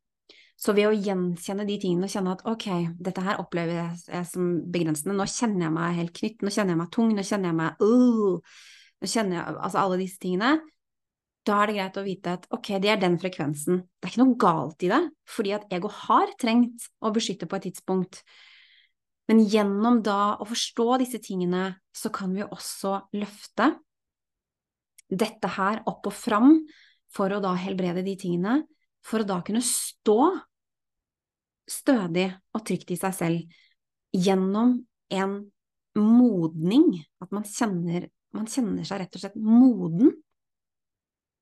så 0.54 0.72
ved 0.76 0.86
å 0.86 0.94
gjenkjenne 0.94 1.66
de 1.66 1.80
tingene 1.82 2.06
og 2.06 2.12
kjenne 2.12 2.34
at 2.36 2.44
ok, 2.46 2.68
dette 3.02 3.24
her 3.26 3.40
opplever 3.42 3.96
jeg 4.06 4.28
som 4.30 4.52
begrensende, 4.72 5.16
nå 5.18 5.26
kjenner 5.28 5.66
jeg 5.66 5.74
meg 5.74 5.98
helt 5.98 6.14
knytt, 6.14 6.44
nå 6.44 6.52
kjenner 6.54 6.76
jeg 6.76 6.80
meg 6.84 6.92
tung, 6.94 7.10
nå 7.10 7.24
kjenner 7.26 7.50
jeg 7.50 7.58
meg 7.58 7.82
uh, 7.82 8.54
nå 9.02 9.10
kjenner 9.10 9.36
jeg 9.40 9.58
altså 9.66 9.82
alle 9.82 10.00
disse 10.00 10.22
tingene, 10.22 10.52
da 11.44 11.58
er 11.60 11.68
det 11.68 11.76
greit 11.76 11.98
å 12.00 12.06
vite 12.06 12.34
at 12.38 12.46
ok, 12.56 12.70
det 12.80 12.90
er 12.94 13.00
den 13.02 13.18
frekvensen. 13.20 13.82
Det 13.84 14.08
er 14.08 14.14
ikke 14.14 14.22
noe 14.22 14.38
galt 14.40 14.84
i 14.86 14.88
det, 14.88 15.00
fordi 15.28 15.52
at 15.58 15.66
ego 15.76 15.90
har 15.92 16.32
trengt 16.40 16.86
å 17.04 17.12
beskytte 17.12 17.48
på 17.50 17.58
et 17.58 17.66
tidspunkt. 17.68 18.22
Men 19.30 19.40
gjennom 19.48 20.02
da 20.04 20.36
å 20.36 20.46
forstå 20.48 20.98
disse 21.00 21.20
tingene, 21.22 21.72
så 21.94 22.10
kan 22.12 22.34
vi 22.36 22.44
også 22.44 22.98
løfte 23.16 23.70
dette 25.08 25.50
her 25.56 25.82
opp 25.88 26.08
og 26.10 26.16
fram 26.16 26.58
for 27.14 27.32
å 27.32 27.40
da 27.42 27.54
helbrede 27.60 28.02
de 28.04 28.16
tingene 28.20 28.62
for 29.04 29.22
å 29.22 29.28
da 29.28 29.38
kunne 29.44 29.62
stå 29.64 30.18
stødig 31.70 32.26
og 32.56 32.64
trygt 32.66 32.92
i 32.92 32.98
seg 33.00 33.16
selv 33.16 33.60
gjennom 34.14 34.76
en 35.14 35.34
modning, 35.94 36.86
at 37.22 37.32
man 37.34 37.44
kjenner, 37.46 38.08
man 38.34 38.48
kjenner 38.50 38.86
seg 38.86 39.02
rett 39.02 39.16
og 39.16 39.22
slett 39.22 39.38
moden, 39.38 40.12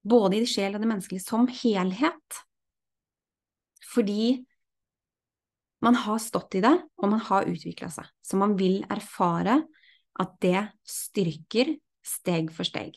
både 0.02 0.40
i 0.42 0.48
sjel 0.48 0.74
og 0.74 0.82
det 0.82 0.90
menneskelige, 0.90 1.24
som 1.24 1.46
helhet. 1.62 2.40
Fordi 3.92 4.42
man 5.82 5.98
har 5.98 6.18
stått 6.22 6.54
i 6.58 6.62
det, 6.62 6.74
og 7.02 7.10
man 7.10 7.22
har 7.26 7.48
utvikla 7.50 7.90
seg. 7.90 8.06
Så 8.22 8.38
man 8.38 8.54
vil 8.58 8.84
erfare 8.90 9.60
at 10.22 10.36
det 10.44 10.60
styrker 10.86 11.74
steg 12.06 12.52
for 12.54 12.68
steg. 12.68 12.94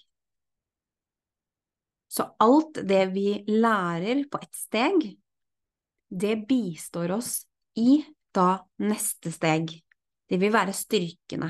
Så 2.15 2.27
alt 2.39 2.79
det 2.87 3.01
vi 3.11 3.41
lærer 3.49 4.23
på 4.31 4.39
ett 4.41 4.55
steg, 4.55 5.07
det 6.09 6.35
bistår 6.47 7.15
oss 7.17 7.41
i 7.75 8.03
da 8.35 8.61
neste 8.85 9.33
steg. 9.33 9.73
Det 10.29 10.39
vil 10.39 10.53
være 10.53 10.75
styrkende. 10.75 11.49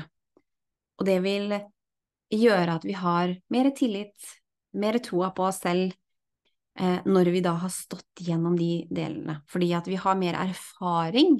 Og 0.96 1.06
det 1.06 1.20
vil 1.24 1.52
gjøre 2.32 2.78
at 2.80 2.86
vi 2.86 2.96
har 2.96 3.36
mer 3.52 3.70
tillit, 3.76 4.16
mer 4.76 4.98
troa 5.04 5.30
på 5.36 5.46
oss 5.46 5.60
selv, 5.62 5.92
når 6.76 7.30
vi 7.32 7.40
da 7.40 7.54
har 7.62 7.70
stått 7.72 8.20
gjennom 8.20 8.56
de 8.58 8.84
delene. 8.92 9.38
Fordi 9.48 9.70
at 9.78 9.86
vi 9.88 9.96
har 9.96 10.18
mer 10.20 10.36
erfaring 10.36 11.38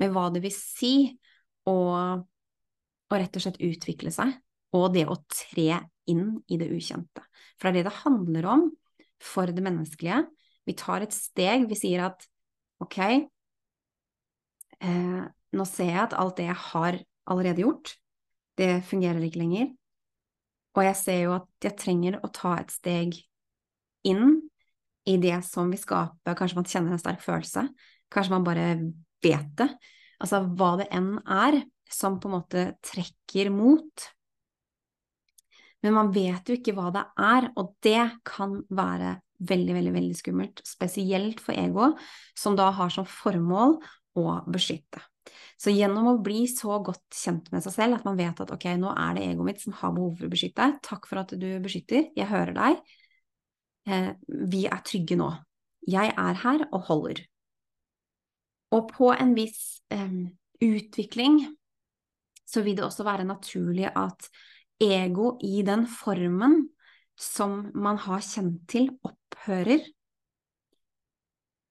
med 0.00 0.12
hva 0.12 0.26
det 0.34 0.42
vil 0.44 0.52
si 0.52 0.94
å, 1.64 1.76
å 2.20 3.16
rett 3.16 3.38
og 3.38 3.44
slett 3.46 3.62
utvikle 3.64 4.12
seg, 4.12 4.34
og 4.76 4.90
det 4.92 5.06
å 5.08 5.16
tre 5.30 5.78
inn 6.10 6.26
i 6.52 6.58
det 6.60 6.68
ukjente. 6.74 7.22
For 7.56 7.68
det 7.68 7.70
er 7.70 7.78
det 7.78 7.88
det 7.88 8.02
handler 8.02 8.50
om 8.52 8.66
for 9.22 9.48
det 9.48 9.64
menneskelige. 9.64 10.24
Vi 10.68 10.76
tar 10.76 11.04
et 11.04 11.14
steg, 11.16 11.68
vi 11.68 11.78
sier 11.78 12.04
at 12.08 12.26
ok, 12.82 12.98
eh, 14.84 15.22
nå 15.54 15.66
ser 15.68 15.90
jeg 15.90 16.02
at 16.02 16.16
alt 16.18 16.36
det 16.40 16.48
jeg 16.48 16.60
har 16.70 16.98
allerede 17.30 17.64
gjort, 17.64 17.94
det 18.58 18.84
fungerer 18.88 19.22
ikke 19.24 19.42
lenger. 19.42 19.70
Og 20.74 20.82
jeg 20.88 20.98
ser 20.98 21.20
jo 21.22 21.36
at 21.36 21.48
jeg 21.62 21.78
trenger 21.78 22.18
å 22.20 22.32
ta 22.34 22.56
et 22.58 22.72
steg 22.74 23.16
inn 24.04 24.42
i 25.10 25.18
det 25.20 25.36
som 25.46 25.68
vil 25.72 25.80
skape 25.80 26.34
Kanskje 26.38 26.58
man 26.58 26.68
kjenner 26.68 26.94
en 26.94 27.02
sterk 27.02 27.20
følelse, 27.24 27.66
kanskje 28.12 28.34
man 28.34 28.46
bare 28.46 28.66
vet 29.24 29.50
det. 29.58 29.68
Altså 30.22 30.44
hva 30.46 30.74
det 30.80 30.88
enn 30.94 31.16
er 31.24 31.60
som 31.92 32.16
på 32.20 32.30
en 32.30 32.38
måte 32.38 32.68
trekker 32.84 33.50
mot 33.52 34.08
men 35.84 35.92
man 35.92 36.12
vet 36.14 36.48
jo 36.48 36.56
ikke 36.56 36.72
hva 36.76 36.88
det 36.94 37.04
er, 37.20 37.50
og 37.60 37.74
det 37.84 38.00
kan 38.24 38.56
være 38.72 39.18
veldig, 39.44 39.74
veldig, 39.76 39.92
veldig 39.92 40.16
skummelt, 40.16 40.62
spesielt 40.64 41.42
for 41.44 41.56
ego, 41.60 41.90
som 42.38 42.56
da 42.56 42.70
har 42.72 42.92
som 42.94 43.04
formål 43.04 43.76
å 44.16 44.38
beskytte. 44.48 45.02
Så 45.60 45.72
gjennom 45.72 46.08
å 46.08 46.18
bli 46.24 46.46
så 46.48 46.78
godt 46.84 47.04
kjent 47.12 47.50
med 47.52 47.64
seg 47.64 47.74
selv 47.76 47.98
at 47.98 48.08
man 48.08 48.16
vet 48.16 48.40
at 48.40 48.52
ok, 48.52 48.66
nå 48.80 48.92
er 48.96 49.16
det 49.16 49.26
egoet 49.28 49.48
mitt 49.50 49.60
som 49.60 49.76
har 49.76 49.92
behov 49.96 50.16
for 50.16 50.28
å 50.28 50.32
beskytte 50.32 50.64
deg, 50.64 50.80
takk 50.88 51.08
for 51.10 51.20
at 51.20 51.36
du 51.36 51.48
beskytter, 51.64 52.08
jeg 52.16 52.30
hører 52.32 52.56
deg, 52.56 52.96
vi 53.84 54.64
er 54.64 54.82
trygge 54.86 55.16
nå. 55.20 55.30
Jeg 55.90 56.14
er 56.16 56.38
her 56.40 56.64
og 56.72 56.86
holder. 56.88 57.20
Og 58.74 58.88
på 58.90 59.10
en 59.12 59.34
viss 59.36 59.82
eh, 59.92 60.20
utvikling 60.64 61.42
så 62.48 62.62
vil 62.64 62.78
det 62.78 62.86
også 62.86 63.06
være 63.06 63.26
naturlig 63.28 63.88
at 63.90 64.28
ego 64.82 65.34
i 65.44 65.62
den 65.66 65.86
formen 65.90 66.62
som 67.18 67.68
man 67.78 67.98
har 68.02 68.22
kjent 68.24 68.64
til, 68.70 68.88
opphører. 69.06 69.84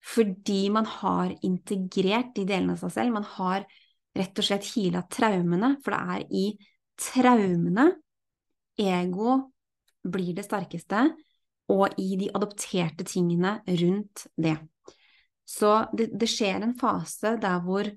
Fordi 0.04 0.62
man 0.71 0.88
har 0.88 1.34
integrert 1.43 2.34
de 2.36 2.45
delene 2.47 2.76
av 2.76 2.84
seg 2.84 2.93
selv. 2.95 3.15
Man 3.15 3.28
har 3.36 3.65
rett 4.13 4.39
og 4.39 4.45
slett 4.45 4.69
hila 4.76 5.04
traumene, 5.12 5.76
for 5.84 5.95
det 5.95 6.15
er 6.15 6.26
i 6.32 6.45
traumene 6.99 7.88
ego 8.80 9.38
blir 10.04 10.34
det 10.38 10.45
sterkeste, 10.45 11.08
og 11.71 11.95
i 12.02 12.17
de 12.19 12.30
adopterte 12.36 13.06
tingene 13.08 13.58
rundt 13.67 14.26
det. 14.36 14.58
Så 15.47 15.86
det, 15.95 16.10
det 16.19 16.30
skjer 16.32 16.63
en 16.63 16.76
fase 16.80 17.36
der 17.41 17.63
hvor 17.63 17.88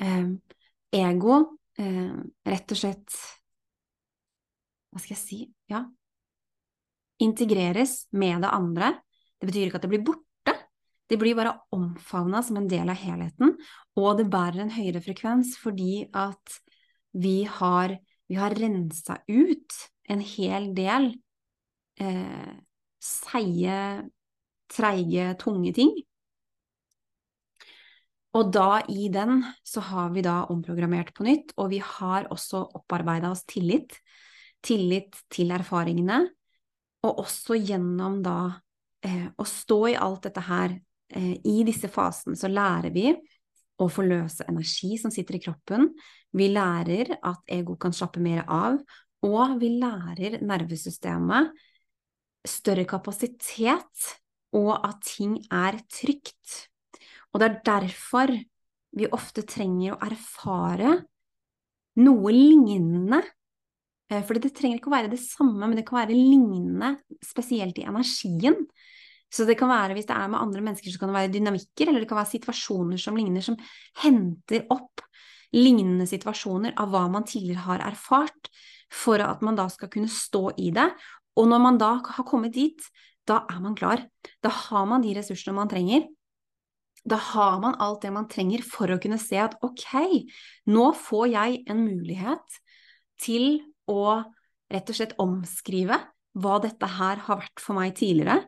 eh, 0.00 0.30
ego 0.96 1.36
eh, 1.80 2.16
rett 2.48 2.74
og 2.74 2.80
slett 2.80 3.20
Hva 4.90 5.00
skal 5.00 5.14
jeg 5.14 5.22
si? 5.22 5.40
Ja, 5.70 5.84
integreres 7.22 8.08
med 8.10 8.42
det 8.42 8.50
andre. 8.50 8.94
Det 9.38 9.48
betyr 9.48 9.68
ikke 9.68 9.78
at 9.78 9.86
det 9.86 9.92
blir 9.92 10.04
borte, 10.04 10.56
det 11.10 11.18
blir 11.20 11.36
bare 11.38 11.56
omfavna 11.74 12.42
som 12.42 12.58
en 12.58 12.68
del 12.70 12.90
av 12.90 12.98
helheten, 12.98 13.54
og 13.98 14.18
det 14.18 14.28
bærer 14.32 14.64
en 14.64 14.74
høyere 14.74 15.02
frekvens 15.04 15.56
fordi 15.60 16.08
at 16.10 16.58
vi 17.14 17.42
har, 17.46 17.96
vi 18.30 18.38
har 18.38 18.54
rensa 18.54 19.18
ut 19.30 19.78
en 20.10 20.22
hel 20.22 20.70
del 20.76 21.12
eh, 22.00 22.52
seige, 23.00 23.80
treige, 24.70 25.34
tunge 25.40 25.72
ting. 25.76 25.92
Og 28.38 28.52
da 28.54 28.78
i 28.86 29.08
den 29.10 29.40
så 29.66 29.82
har 29.82 30.12
vi 30.14 30.22
da 30.22 30.44
omprogrammert 30.52 31.10
på 31.16 31.26
nytt, 31.26 31.54
og 31.58 31.72
vi 31.72 31.80
har 31.82 32.28
også 32.30 32.62
opparbeida 32.78 33.32
oss 33.32 33.42
tillit. 33.50 33.96
Tillit 34.62 35.16
til 35.32 35.50
erfaringene, 35.56 36.20
og 37.08 37.22
også 37.22 37.56
gjennom 37.56 38.20
da 38.22 38.36
eh, 39.02 39.26
å 39.32 39.46
stå 39.48 39.80
i 39.88 39.96
alt 39.96 40.28
dette 40.28 40.44
her, 40.46 40.76
eh, 41.16 41.32
i 41.48 41.62
disse 41.66 41.88
fasene, 41.90 42.36
så 42.36 42.50
lærer 42.52 42.92
vi 42.94 43.08
å 43.80 43.88
forløse 43.88 44.44
energi 44.52 44.98
som 45.00 45.12
sitter 45.12 45.38
i 45.38 45.42
kroppen. 45.42 45.88
Vi 46.36 46.50
lærer 46.52 47.16
at 47.16 47.40
ego 47.50 47.78
kan 47.80 47.96
slappe 47.96 48.20
mer 48.22 48.44
av, 48.44 48.76
og 49.24 49.56
vi 49.60 49.72
lærer 49.80 50.38
nervesystemet 50.44 51.56
større 52.46 52.86
kapasitet, 52.88 54.14
og 54.56 54.72
at 54.76 55.02
ting 55.06 55.36
er 55.52 55.78
trygt. 55.92 56.66
Og 57.30 57.40
det 57.40 57.48
er 57.48 57.60
derfor 57.66 58.32
vi 58.98 59.06
ofte 59.14 59.44
trenger 59.46 59.94
å 59.94 60.00
erfare 60.02 60.96
noe 62.00 62.32
lignende 62.34 63.20
Eh, 64.10 64.22
for 64.26 64.36
det 64.36 64.52
trenger 64.56 64.80
ikke 64.80 64.90
å 64.90 64.96
være 64.96 65.12
det 65.12 65.20
samme, 65.22 65.62
men 65.62 65.78
det 65.78 65.86
kan 65.88 66.00
være 66.00 66.16
lignende, 66.16 66.96
spesielt 67.24 67.78
i 67.78 67.86
energien. 67.86 68.58
Så 69.30 69.46
det 69.46 69.54
kan 69.60 69.70
være, 69.70 69.94
hvis 69.94 70.08
det 70.08 70.16
er 70.16 70.30
med 70.32 70.40
andre 70.40 70.64
mennesker, 70.66 70.90
så 70.90 70.98
kan 70.98 71.12
det 71.12 71.18
være 71.20 71.34
dynamikker, 71.36 71.88
eller 71.88 72.02
det 72.02 72.10
kan 72.10 72.18
være 72.18 72.32
situasjoner 72.32 72.98
som 72.98 73.18
ligner, 73.18 73.44
som 73.46 73.58
henter 74.02 74.66
opp 74.74 75.04
lignende 75.54 76.06
situasjoner 76.10 76.74
av 76.78 76.90
hva 76.90 77.04
man 77.10 77.26
tidligere 77.26 77.66
har 77.68 77.84
erfart, 77.86 78.50
for 78.90 79.22
at 79.22 79.42
man 79.46 79.54
da 79.58 79.68
skal 79.70 79.90
kunne 79.92 80.10
stå 80.10 80.48
i 80.58 80.72
det. 80.74 80.88
Og 81.38 81.48
når 81.50 81.62
man 81.62 81.78
da 81.80 81.92
har 82.02 82.26
kommet 82.26 82.54
dit, 82.56 82.80
da 83.28 83.44
er 83.50 83.60
man 83.62 83.76
klar. 83.78 84.02
Da 84.42 84.50
har 84.50 84.88
man 84.90 85.04
de 85.04 85.14
ressursene 85.16 85.54
man 85.56 85.70
trenger. 85.70 86.08
Da 87.06 87.16
har 87.30 87.60
man 87.62 87.78
alt 87.80 88.02
det 88.04 88.12
man 88.12 88.28
trenger 88.28 88.64
for 88.66 88.90
å 88.90 88.98
kunne 89.00 89.20
se 89.20 89.38
at 89.40 89.56
ok, 89.64 90.26
nå 90.68 90.90
får 90.98 91.26
jeg 91.32 91.62
en 91.70 91.84
mulighet 91.86 92.58
til 93.20 93.62
å 93.88 94.20
rett 94.70 94.90
og 94.92 94.98
slett 94.98 95.16
omskrive 95.22 95.96
hva 96.40 96.58
dette 96.62 96.86
her 96.98 97.22
har 97.26 97.40
vært 97.40 97.62
for 97.62 97.78
meg 97.78 97.96
tidligere. 97.98 98.42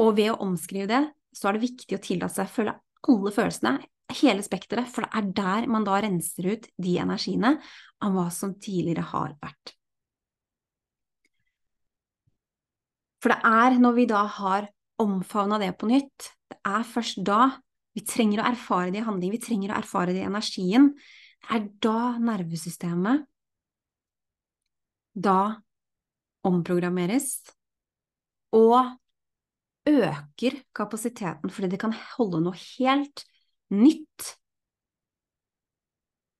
Og 0.00 0.14
ved 0.18 0.34
å 0.34 0.40
omskrive 0.44 0.88
det, 0.90 1.00
så 1.34 1.48
er 1.48 1.56
det 1.56 1.66
viktig 1.66 1.96
å 1.96 2.04
tillate 2.04 2.36
seg 2.36 2.50
å 2.50 2.54
føle 2.54 2.76
alle 3.10 3.32
følelsene, 3.32 3.74
hele 4.20 4.42
spekteret, 4.44 4.90
for 4.90 5.06
det 5.06 5.10
er 5.16 5.28
der 5.38 5.68
man 5.70 5.86
da 5.86 6.00
renser 6.02 6.50
ut 6.52 6.66
de 6.82 6.96
energiene 7.00 7.56
av 8.02 8.16
hva 8.16 8.26
som 8.34 8.56
tidligere 8.58 9.06
har 9.12 9.36
vært. 9.40 9.74
For 13.20 13.32
det 13.32 13.40
er 13.44 13.78
når 13.80 13.96
vi 13.96 14.06
da 14.08 14.24
har 14.38 14.68
omfavna 15.00 15.58
det 15.60 15.72
på 15.80 15.88
nytt, 15.90 16.30
det 16.50 16.58
er 16.66 16.86
først 16.86 17.20
da 17.24 17.42
vi 17.96 18.04
trenger 18.06 18.42
å 18.42 18.48
erfare 18.50 18.92
det 18.92 19.00
i 19.02 19.06
handling, 19.06 19.32
vi 19.34 19.42
trenger 19.42 19.72
å 19.72 19.80
erfare 19.80 20.14
det 20.14 20.22
i 20.22 20.28
energien, 20.28 20.92
det 21.40 21.56
er 21.56 21.66
da 21.82 22.16
nervesystemet 22.20 23.26
da 25.20 25.60
omprogrammeres 26.46 27.32
og 28.56 28.92
øker 29.90 30.60
kapasiteten 30.76 31.52
fordi 31.52 31.72
det 31.72 31.80
kan 31.82 31.94
holde 32.14 32.42
noe 32.44 32.56
helt 32.78 33.24
nytt. 33.74 34.28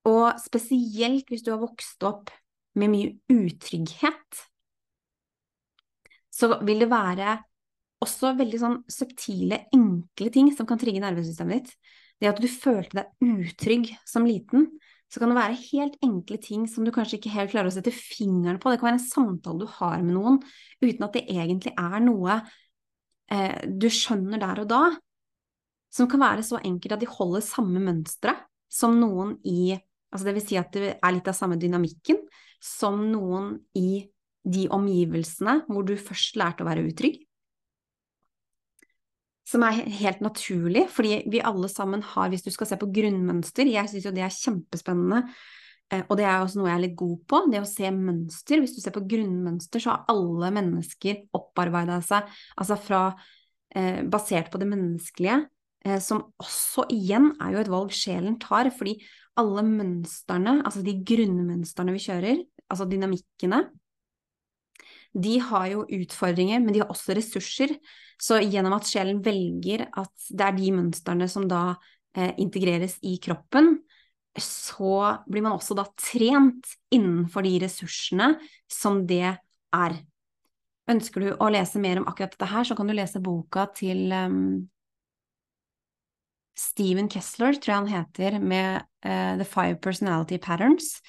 Og 0.09 0.39
spesielt 0.41 1.29
hvis 1.29 1.45
du 1.45 1.53
har 1.53 1.61
vokst 1.61 2.03
opp 2.07 2.31
med 2.79 2.93
mye 2.93 3.13
utrygghet, 3.33 4.45
så 6.41 6.51
vil 6.65 6.83
det 6.83 6.91
være 6.91 7.39
også 8.01 8.33
veldig 8.39 8.61
sånn 8.61 8.77
subtile, 8.89 9.67
enkle 9.77 10.31
ting 10.33 10.49
som 10.57 10.69
kan 10.69 10.81
trigge 10.81 11.03
nervesystemet 11.03 11.59
ditt. 11.59 11.75
Det 12.21 12.31
at 12.31 12.41
du 12.41 12.49
følte 12.53 13.01
deg 13.01 13.29
utrygg 13.45 13.91
som 14.09 14.27
liten, 14.29 14.67
så 15.11 15.21
kan 15.21 15.33
det 15.33 15.41
være 15.41 15.59
helt 15.59 15.97
enkle 16.07 16.39
ting 16.41 16.67
som 16.71 16.87
du 16.87 16.93
kanskje 16.95 17.19
ikke 17.19 17.33
helt 17.35 17.53
klarer 17.53 17.71
å 17.73 17.75
sette 17.75 17.93
fingeren 17.93 18.61
på. 18.63 18.71
Det 18.71 18.81
kan 18.81 18.93
være 18.93 19.01
en 19.01 19.09
samtale 19.09 19.65
du 19.65 19.73
har 19.81 20.05
med 20.05 20.15
noen 20.15 20.39
uten 20.85 21.07
at 21.07 21.17
det 21.17 21.25
egentlig 21.27 21.73
er 21.75 21.97
noe 22.05 22.39
eh, 23.33 23.67
du 23.67 23.89
skjønner 23.91 24.41
der 24.43 24.63
og 24.63 24.71
da, 24.71 24.83
som 25.91 26.07
kan 26.11 26.23
være 26.23 26.47
så 26.47 26.61
enkelt 26.63 26.95
at 26.95 27.03
de 27.03 27.11
holder 27.11 27.43
samme 27.45 27.83
mønstre 27.83 28.37
som 28.71 28.99
noen 29.01 29.37
i 29.45 29.77
Altså 30.11 30.27
det 30.27 30.33
vil 30.41 30.43
si 30.43 30.57
at 30.59 30.73
det 30.75 30.89
er 30.97 31.13
litt 31.15 31.29
av 31.31 31.37
samme 31.39 31.55
dynamikken 31.55 32.17
som 32.59 32.97
noen 33.13 33.53
i 33.79 34.01
de 34.45 34.69
omgivelsene 34.73 35.61
hvor 35.69 35.85
du 35.87 35.97
først 36.01 36.39
lærte 36.41 36.65
å 36.65 36.71
være 36.71 36.87
utrygg 36.89 37.21
som 39.51 39.65
er 39.67 39.83
helt 40.01 40.21
naturlig, 40.23 40.85
fordi 40.93 41.23
vi 41.31 41.43
alle 41.43 41.69
sammen 41.71 42.05
har, 42.13 42.31
hvis 42.31 42.45
du 42.45 42.51
skal 42.55 42.69
se 42.71 42.79
på 42.79 42.91
grunnmønster, 42.95 43.71
jeg 43.71 43.91
syns 43.91 44.07
jo 44.07 44.13
det 44.15 44.23
er 44.23 44.35
kjempespennende, 44.35 45.25
eh, 45.91 46.05
og 46.07 46.19
det 46.21 46.27
er 46.29 46.39
også 46.39 46.61
noe 46.61 46.71
jeg 46.71 46.79
er 46.79 46.85
litt 46.85 46.99
god 47.01 47.17
på, 47.31 47.41
det 47.51 47.63
å 47.63 47.69
se 47.69 47.91
mønster. 47.95 48.63
Hvis 48.63 48.77
du 48.77 48.83
ser 48.83 48.95
på 48.95 49.05
grunnmønster, 49.11 49.83
så 49.83 49.95
har 49.95 50.13
alle 50.13 50.53
mennesker 50.61 51.25
opparbeida 51.37 51.99
seg, 52.07 52.31
altså 52.55 52.79
fra 52.81 53.03
eh, 53.75 54.05
basert 54.13 54.53
på 54.53 54.61
det 54.63 54.71
menneskelige, 54.71 55.41
eh, 55.87 55.99
som 56.05 56.29
også 56.39 56.87
igjen 56.95 57.33
er 57.41 57.57
jo 57.57 57.65
et 57.65 57.75
valg 57.75 57.97
sjelen 57.97 58.39
tar, 58.43 58.71
fordi 58.77 59.01
alle 59.41 59.67
mønstrene, 59.67 60.61
altså 60.63 60.85
de 60.87 60.95
grunnmønstrene 61.07 61.97
vi 61.97 62.07
kjører, 62.07 62.47
altså 62.71 62.87
dynamikkene, 62.87 63.65
de 65.13 65.39
har 65.43 65.67
jo 65.73 65.87
utfordringer, 65.91 66.61
men 66.63 66.75
de 66.75 66.83
har 66.83 66.91
også 66.93 67.17
ressurser. 67.19 67.75
Så 68.21 68.39
gjennom 68.45 68.77
at 68.77 68.89
sjelen 68.89 69.23
velger 69.25 69.87
at 69.89 70.29
det 70.29 70.47
er 70.47 70.59
de 70.59 70.73
mønstrene 70.77 71.29
som 71.31 71.49
da 71.51 71.75
eh, 72.17 72.35
integreres 72.43 72.99
i 73.07 73.17
kroppen, 73.23 73.79
så 74.39 75.23
blir 75.27 75.43
man 75.43 75.57
også 75.57 75.75
da 75.75 75.87
trent 75.99 76.69
innenfor 76.95 77.43
de 77.43 77.57
ressursene 77.65 78.35
som 78.71 79.03
det 79.09 79.25
er. 79.27 79.97
Ønsker 80.91 81.25
du 81.25 81.31
å 81.35 81.49
lese 81.51 81.81
mer 81.83 82.01
om 82.01 82.07
akkurat 82.11 82.37
dette 82.37 82.51
her, 82.51 82.67
så 82.67 82.77
kan 82.79 82.87
du 82.87 82.95
lese 82.95 83.23
boka 83.23 83.67
til 83.75 84.13
um, 84.15 84.69
Steven 86.59 87.11
Kessler, 87.11 87.59
tror 87.59 87.73
jeg 87.73 87.81
han 87.81 87.91
heter, 87.91 88.39
med 88.39 88.87
uh, 89.07 89.35
The 89.41 89.47
Five 89.49 89.81
Personality 89.83 90.39
Patterns 90.43 91.01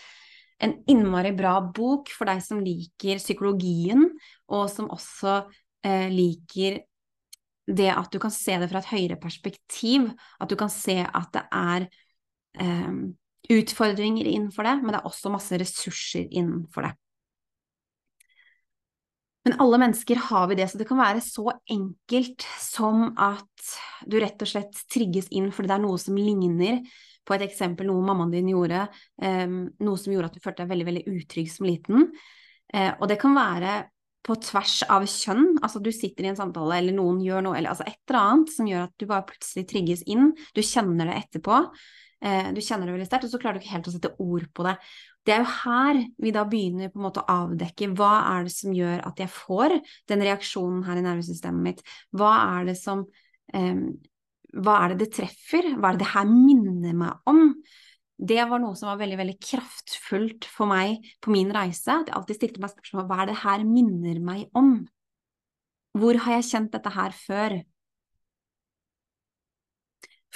en 0.62 0.76
innmari 0.90 1.34
bra 1.38 1.56
bok 1.74 2.12
for 2.14 2.30
deg 2.30 2.42
som 2.46 2.62
liker 2.64 3.22
psykologien, 3.22 4.08
og 4.52 4.68
som 4.72 4.92
også 4.94 5.42
eh, 5.88 6.08
liker 6.14 6.82
det 7.72 7.90
at 7.94 8.12
du 8.12 8.20
kan 8.22 8.34
se 8.34 8.58
det 8.60 8.70
fra 8.72 8.82
et 8.82 8.92
høyere 8.92 9.20
perspektiv, 9.22 10.10
at 10.42 10.50
du 10.52 10.58
kan 10.60 10.72
se 10.74 11.00
at 11.06 11.30
det 11.34 11.44
er 11.56 11.88
eh, 12.62 12.92
utfordringer 13.52 14.30
innenfor 14.30 14.68
det, 14.68 14.78
men 14.82 14.94
det 14.94 15.02
er 15.02 15.10
også 15.10 15.34
masse 15.34 15.62
ressurser 15.62 16.28
innenfor 16.30 16.90
det. 16.90 16.96
Men 19.42 19.58
alle 19.64 19.80
mennesker 19.82 20.20
har 20.30 20.50
vi 20.52 20.56
det, 20.60 20.68
så 20.70 20.78
det 20.78 20.86
kan 20.90 21.00
være 21.02 21.22
så 21.26 21.48
enkelt 21.74 22.46
som 22.62 23.08
at 23.18 23.72
du 24.06 24.20
rett 24.22 24.42
og 24.44 24.50
slett 24.52 24.84
trigges 24.94 25.32
inn 25.34 25.50
fordi 25.54 25.72
det 25.72 25.78
er 25.80 25.86
noe 25.88 26.02
som 26.02 26.20
ligner 26.20 26.84
på 27.28 27.36
et 27.36 27.46
eksempel 27.46 27.90
noe 27.90 28.04
mammaen 28.06 28.34
din 28.34 28.52
gjorde, 28.52 28.86
um, 29.22 29.64
noe 29.84 30.00
som 30.00 30.14
gjorde 30.14 30.32
at 30.32 30.38
du 30.38 30.44
følte 30.44 30.64
deg 30.64 30.74
veldig, 30.74 30.88
veldig 30.90 31.04
utrygg 31.14 31.50
som 31.54 31.68
liten. 31.70 32.12
Uh, 32.74 32.92
og 32.98 33.08
det 33.12 33.20
kan 33.22 33.36
være 33.38 33.76
på 34.26 34.36
tvers 34.38 34.82
av 34.92 35.08
kjønn, 35.10 35.56
altså 35.66 35.82
du 35.82 35.90
sitter 35.94 36.28
i 36.28 36.30
en 36.32 36.38
samtale 36.38 36.78
eller 36.78 36.94
noen 36.94 37.24
gjør 37.26 37.46
noe, 37.46 37.58
eller 37.58 37.74
altså 37.74 37.88
et 37.90 37.98
eller 38.06 38.20
annet 38.22 38.54
som 38.54 38.68
gjør 38.70 38.86
at 38.86 38.94
du 39.02 39.08
bare 39.10 39.26
plutselig 39.32 39.66
trigges 39.70 40.04
inn, 40.10 40.30
du 40.54 40.62
kjenner 40.66 41.10
det 41.10 41.18
etterpå, 41.24 41.62
uh, 41.62 42.50
du 42.54 42.62
kjenner 42.62 42.90
det 42.90 42.98
veldig 42.98 43.10
sterkt, 43.10 43.30
og 43.30 43.34
så 43.34 43.42
klarer 43.42 43.58
du 43.58 43.66
ikke 43.66 43.76
helt 43.78 43.90
å 43.90 43.96
sette 43.96 44.14
ord 44.22 44.46
på 44.54 44.68
det. 44.68 44.76
Det 45.26 45.34
er 45.36 45.44
jo 45.44 45.50
her 45.54 46.04
vi 46.22 46.34
da 46.34 46.46
begynner 46.50 46.90
på 46.90 46.98
en 46.98 47.06
måte 47.06 47.22
å 47.22 47.34
avdekke 47.46 47.92
hva 47.98 48.14
er 48.32 48.48
det 48.48 48.54
som 48.56 48.74
gjør 48.74 49.04
at 49.06 49.20
jeg 49.22 49.30
får 49.34 49.76
den 50.10 50.24
reaksjonen 50.26 50.82
her 50.88 50.98
i 50.98 51.04
nervesystemet 51.06 51.68
mitt, 51.68 51.84
hva 52.18 52.32
er 52.58 52.72
det 52.72 52.78
som 52.80 53.04
um, 53.54 53.84
Hva 54.52 54.82
er 54.84 54.94
det 54.94 55.06
det 55.06 55.14
treffer, 55.16 55.70
hva 55.78 55.92
er 55.92 55.98
det 55.98 56.04
det 56.04 56.12
her 56.12 56.28
minner 56.28 56.96
meg 56.98 57.32
om? 57.32 57.54
Det 58.22 58.44
var 58.46 58.62
noe 58.62 58.78
som 58.78 58.92
var 58.92 59.00
veldig 59.00 59.18
veldig 59.18 59.38
kraftfullt 59.42 60.46
for 60.46 60.70
meg 60.70 61.08
på 61.24 61.32
min 61.34 61.50
reise. 61.56 61.90
At 61.90 62.12
jeg 62.12 62.18
alltid 62.18 62.38
stilte 62.38 62.62
meg 62.62 62.74
spørsmål 62.74 63.08
hva 63.10 63.22
er 63.24 63.32
det 63.32 63.40
her 63.42 63.64
minner 63.66 64.20
meg 64.22 64.58
om? 64.58 64.76
Hvor 65.98 66.20
har 66.26 66.38
jeg 66.38 66.50
kjent 66.52 66.76
dette 66.76 66.92
her 66.94 67.16
før? 67.16 67.58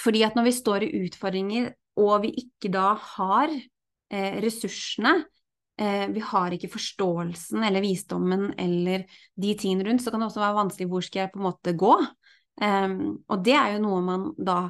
Fordi 0.01 0.25
at 0.27 0.35
når 0.35 0.49
vi 0.49 0.55
står 0.55 0.85
i 0.87 0.91
utfordringer, 1.05 1.69
og 2.01 2.25
vi 2.25 2.33
ikke 2.41 2.71
da 2.73 2.89
har 2.99 3.53
eh, 3.53 4.35
ressursene, 4.43 5.13
eh, 5.79 6.07
vi 6.11 6.23
har 6.25 6.55
ikke 6.55 6.73
forståelsen 6.73 7.63
eller 7.63 7.85
visdommen 7.85 8.49
eller 8.59 9.05
de 9.39 9.53
tingene 9.59 9.87
rundt, 9.87 10.03
så 10.03 10.11
kan 10.11 10.23
det 10.23 10.27
også 10.31 10.43
være 10.43 10.59
vanskelig 10.59 10.89
hvor 10.91 11.05
skal 11.05 11.23
jeg 11.23 11.31
på 11.31 11.39
en 11.39 11.47
måte 11.47 11.75
gå? 11.79 11.93
Um, 12.61 13.25
og 13.27 13.43
det 13.43 13.55
er 13.57 13.75
jo 13.75 13.83
noe 13.83 14.03
man 14.05 14.29
da 14.37 14.69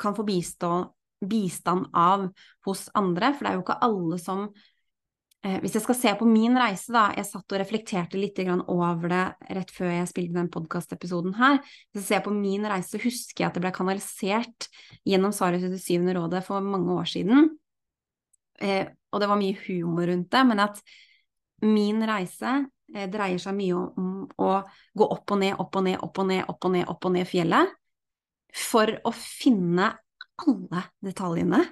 kan 0.00 0.16
få 0.16 0.26
bistå, 0.26 0.90
bistand 1.20 1.90
av 1.96 2.26
hos 2.66 2.86
andre, 2.96 3.32
for 3.36 3.44
det 3.44 3.50
er 3.50 3.56
jo 3.58 3.62
ikke 3.62 3.82
alle 3.84 4.16
som 4.20 4.46
eh, 5.44 5.58
Hvis 5.60 5.74
jeg 5.76 5.84
skal 5.84 5.98
se 5.98 6.12
på 6.16 6.28
min 6.28 6.56
reise, 6.56 6.92
da, 6.92 7.10
jeg 7.16 7.28
satt 7.28 7.52
og 7.52 7.60
reflekterte 7.60 8.20
litt 8.20 8.40
over 8.72 9.12
det 9.12 9.24
rett 9.58 9.72
før 9.72 9.92
jeg 9.92 10.08
spilte 10.08 10.38
den 10.38 10.48
podkastepisoden 10.52 11.36
her. 11.36 11.60
Hvis 11.92 12.06
jeg 12.06 12.08
ser 12.08 12.24
på 12.24 12.32
min 12.32 12.64
reise, 12.64 12.94
så 12.94 13.02
husker 13.04 13.44
jeg 13.44 13.50
at 13.50 13.58
det 13.58 13.64
ble 13.66 13.72
kanalisert 13.76 14.70
gjennom 15.04 15.32
Sarius 15.36 15.68
i 15.68 15.74
det 15.74 15.82
syvende 15.84 16.16
rådet 16.16 16.40
for 16.46 16.64
mange 16.64 16.96
år 16.96 17.12
siden 17.12 17.50
eh, 18.60 18.88
og 19.10 19.22
det 19.22 19.30
var 19.30 19.40
mye 19.40 19.58
humor 19.66 20.06
rundt 20.10 20.30
det, 20.32 20.42
men 20.46 20.62
at 20.62 20.82
min 21.66 22.02
reise 22.08 22.52
dreier 22.90 23.40
seg 23.40 23.56
mye 23.56 23.76
om, 23.76 23.88
om, 24.00 24.12
å 24.40 24.50
gå 24.96 25.08
opp 25.14 25.34
og 25.34 25.40
ned, 25.42 25.54
opp 25.62 25.78
og 25.78 25.86
ned, 25.86 25.98
opp 26.02 26.20
og 26.22 26.28
ned, 26.30 26.44
opp 26.48 26.68
og 26.68 26.74
ned, 26.74 26.86
opp 26.90 27.08
og 27.08 27.14
ned 27.14 27.28
fjellet, 27.28 27.74
for 28.50 28.92
å 29.06 29.12
finne 29.14 29.92
alle 30.40 30.84
detaljene. 31.04 31.64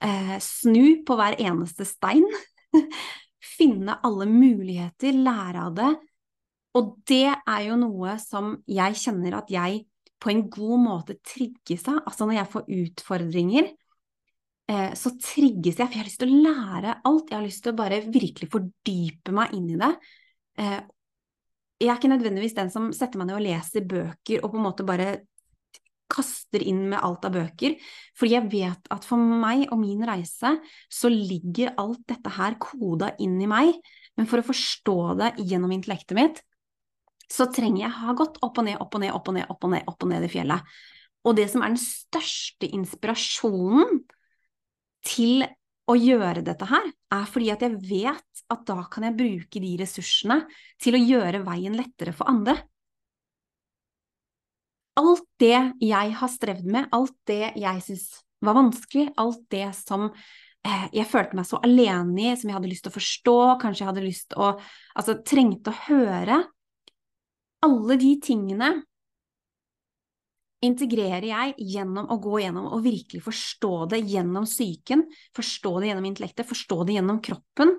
Eh, 0.00 0.36
snu 0.42 1.02
på 1.06 1.16
hver 1.18 1.36
eneste 1.38 1.86
stein. 1.88 2.26
finne 3.60 3.98
alle 4.06 4.26
muligheter, 4.30 5.16
lære 5.16 5.66
av 5.66 5.76
det. 5.76 5.90
Og 6.78 6.94
det 7.08 7.26
er 7.28 7.62
jo 7.66 7.76
noe 7.80 8.14
som 8.22 8.54
jeg 8.70 8.98
kjenner 9.00 9.40
at 9.40 9.50
jeg 9.52 9.84
på 10.20 10.30
en 10.32 10.44
god 10.52 10.82
måte 10.82 11.18
trigges 11.24 11.86
av. 11.90 12.02
Altså 12.06 12.28
når 12.28 12.40
jeg 12.40 12.50
får 12.54 12.72
utfordringer, 12.80 13.70
Eh, 14.70 14.92
så 14.94 15.10
trigges 15.18 15.80
jeg, 15.80 15.88
for 15.88 15.96
jeg 15.96 16.02
har 16.02 16.08
lyst 16.08 16.20
til 16.22 16.30
å 16.30 16.42
lære 16.44 16.96
alt. 17.08 17.30
Jeg 17.30 17.38
har 17.38 17.46
lyst 17.46 17.64
til 17.64 17.72
å 17.72 17.78
bare 17.80 18.02
virkelig 18.06 18.50
fordype 18.52 19.34
meg 19.34 19.54
inn 19.56 19.70
i 19.74 19.78
det. 19.80 19.90
Eh, 20.58 20.80
jeg 21.80 21.88
er 21.88 21.96
ikke 21.96 22.12
nødvendigvis 22.12 22.56
den 22.56 22.70
som 22.72 22.90
setter 22.96 23.20
meg 23.20 23.30
ned 23.30 23.38
og 23.38 23.44
leser 23.46 23.86
bøker 23.88 24.42
og 24.42 24.52
på 24.52 24.58
en 24.60 24.66
måte 24.66 24.86
bare 24.88 25.12
kaster 26.10 26.62
inn 26.66 26.88
med 26.90 26.98
alt 27.06 27.24
av 27.28 27.36
bøker, 27.36 27.76
fordi 28.18 28.34
jeg 28.34 28.50
vet 28.50 28.88
at 28.92 29.06
for 29.06 29.20
meg 29.20 29.68
og 29.70 29.78
min 29.78 30.02
reise 30.06 30.56
så 30.90 31.10
ligger 31.12 31.76
alt 31.78 32.02
dette 32.10 32.32
her 32.34 32.56
koda 32.60 33.12
inn 33.22 33.38
i 33.40 33.48
meg, 33.50 33.76
men 34.18 34.28
for 34.28 34.42
å 34.42 34.48
forstå 34.48 34.96
det 35.20 35.30
gjennom 35.38 35.70
intellektet 35.76 36.18
mitt, 36.18 36.40
så 37.30 37.46
trenger 37.54 37.84
jeg 37.84 37.98
ha 38.00 38.14
gått 38.18 38.40
opp 38.42 38.58
og 38.58 38.66
ned, 38.66 38.80
opp 38.82 38.96
og 38.98 39.04
ned, 39.04 39.14
opp 39.14 39.30
og 39.30 39.36
ned, 39.38 39.46
opp 39.46 39.66
og 39.68 39.70
ned, 39.70 39.86
opp 39.86 40.02
og 40.02 40.10
ned 40.10 40.26
i 40.26 40.32
fjellet. 40.32 40.74
Og 41.30 41.36
det 41.38 41.46
som 41.52 41.62
er 41.62 41.70
den 41.70 41.80
største 41.80 42.68
inspirasjonen 42.74 44.00
til 45.06 45.46
å 45.90 45.96
gjøre 45.98 46.42
dette 46.46 46.66
her, 46.70 46.90
er 47.12 47.30
fordi 47.30 47.50
at 47.52 47.62
jeg 47.64 47.78
vet 47.82 48.42
at 48.50 48.66
da 48.68 48.82
kan 48.90 49.06
jeg 49.06 49.16
bruke 49.18 49.62
de 49.62 49.70
ressursene 49.80 50.42
til 50.82 50.96
å 50.96 51.02
gjøre 51.02 51.42
veien 51.46 51.76
lettere 51.78 52.14
for 52.16 52.30
andre. 52.30 52.56
Alt 55.00 55.24
det 55.40 55.56
jeg 55.82 56.14
har 56.20 56.30
strevd 56.30 56.68
med, 56.68 56.90
alt 56.94 57.16
det 57.30 57.54
jeg 57.58 57.84
syns 57.86 58.06
var 58.44 58.56
vanskelig, 58.56 59.08
alt 59.20 59.42
det 59.52 59.66
som 59.76 60.08
eh, 60.10 60.86
jeg 60.96 61.08
følte 61.08 61.38
meg 61.38 61.48
så 61.48 61.60
alene 61.64 62.30
i, 62.30 62.36
som 62.36 62.50
jeg 62.50 62.58
hadde 62.58 62.70
lyst 62.70 62.86
til 62.86 62.92
å 62.92 62.96
forstå, 62.98 63.36
kanskje 63.62 63.84
jeg 63.84 63.90
hadde 63.92 64.06
lyst 64.06 64.30
til 64.32 64.44
å 64.46 64.52
Altså 64.98 65.20
trengte 65.24 65.72
å 65.72 65.80
høre 65.86 66.40
Alle 67.64 67.96
de 68.00 68.14
tingene 68.24 68.72
integrerer 70.64 71.26
jeg 71.30 71.54
gjennom 71.72 72.10
å 72.12 72.18
gå 72.20 72.42
gjennom 72.42 72.68
og 72.74 72.84
virkelig 72.84 73.22
forstå 73.24 73.74
det 73.94 74.02
gjennom 74.10 74.46
psyken, 74.48 75.06
forstå 75.36 75.74
det 75.80 75.90
gjennom 75.90 76.08
intellektet, 76.10 76.48
forstå 76.48 76.82
det 76.84 76.98
gjennom 76.98 77.20
kroppen. 77.24 77.76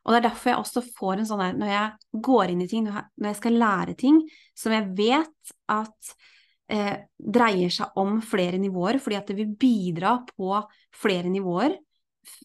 Og 0.00 0.12
det 0.12 0.20
er 0.20 0.26
derfor 0.28 0.52
jeg 0.52 0.60
også 0.62 0.82
får 0.96 1.20
en 1.20 1.28
sånn 1.28 1.42
der, 1.42 1.56
når 1.60 1.72
jeg 1.72 2.22
går 2.30 2.52
inn 2.52 2.62
i 2.64 2.68
ting, 2.70 2.86
når 2.88 3.32
jeg 3.32 3.40
skal 3.40 3.58
lære 3.60 3.96
ting 4.00 4.22
som 4.56 4.74
jeg 4.74 4.88
vet 4.96 5.54
at 5.74 6.14
eh, 6.72 6.94
dreier 7.18 7.74
seg 7.74 8.00
om 8.00 8.20
flere 8.24 8.60
nivåer, 8.62 9.00
fordi 9.02 9.18
at 9.18 9.28
det 9.28 9.36
vil 9.42 9.52
bidra 9.60 10.16
på 10.30 10.54
flere 11.02 11.32
nivåer, 11.32 11.76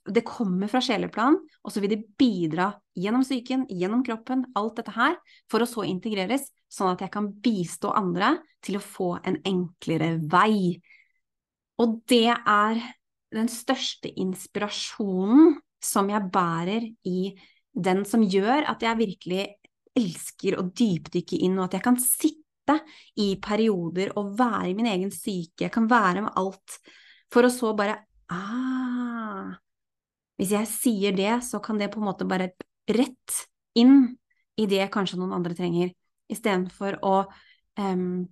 det 0.06 0.24
kommer 0.28 0.70
fra 0.72 0.82
sjeleplan, 0.84 1.38
og 1.64 1.74
så 1.74 1.82
vil 1.84 1.96
det 1.96 2.04
bidra 2.20 2.70
gjennom 2.98 3.26
psyken, 3.26 3.66
gjennom 3.70 4.04
kroppen, 4.06 4.46
alt 4.56 4.78
dette 4.80 4.94
her, 4.96 5.18
for 5.52 5.64
å 5.64 5.70
så 5.70 5.86
integreres, 5.88 6.48
sånn 6.72 6.94
at 6.94 7.04
jeg 7.04 7.14
kan 7.14 7.32
bistå 7.44 7.92
andre 7.96 8.36
til 8.66 8.80
å 8.80 8.84
få 8.84 9.10
en 9.26 9.40
enklere 9.48 10.16
vei. 10.32 10.78
Og 11.82 12.00
det 12.10 12.32
er 12.32 12.80
den 13.36 13.52
største 13.52 14.12
inspirasjonen 14.22 15.58
som 15.84 16.10
jeg 16.10 16.32
bærer 16.34 16.88
i 17.06 17.20
den 17.76 18.06
som 18.08 18.24
gjør 18.24 18.70
at 18.72 18.84
jeg 18.86 19.02
virkelig 19.02 19.46
elsker 19.96 20.58
å 20.60 20.68
dypdykke 20.72 21.40
inn, 21.44 21.60
og 21.60 21.68
at 21.68 21.78
jeg 21.78 21.86
kan 21.86 22.00
sitte 22.00 22.80
i 23.22 23.36
perioder 23.44 24.16
og 24.18 24.34
være 24.40 24.72
i 24.72 24.78
min 24.78 24.90
egen 24.90 25.12
syke, 25.14 25.68
jeg 25.68 25.74
kan 25.74 25.90
være 25.92 26.26
med 26.26 26.40
alt, 26.40 26.80
for 27.34 27.46
å 27.46 27.52
så 27.54 27.76
bare 27.78 28.00
Ah, 28.26 29.54
hvis 30.40 30.54
jeg 30.56 30.70
sier 30.70 31.16
det, 31.16 31.32
så 31.48 31.62
kan 31.64 31.80
det 31.80 31.92
på 31.94 32.02
en 32.02 32.10
måte 32.10 32.28
bare 32.28 32.52
rett 32.92 33.42
inn 33.78 34.16
i 34.60 34.68
det 34.72 34.88
kanskje 34.94 35.20
noen 35.20 35.36
andre 35.36 35.56
trenger, 35.58 35.92
istedenfor 36.32 37.00
å 37.06 37.18
um, 37.80 38.26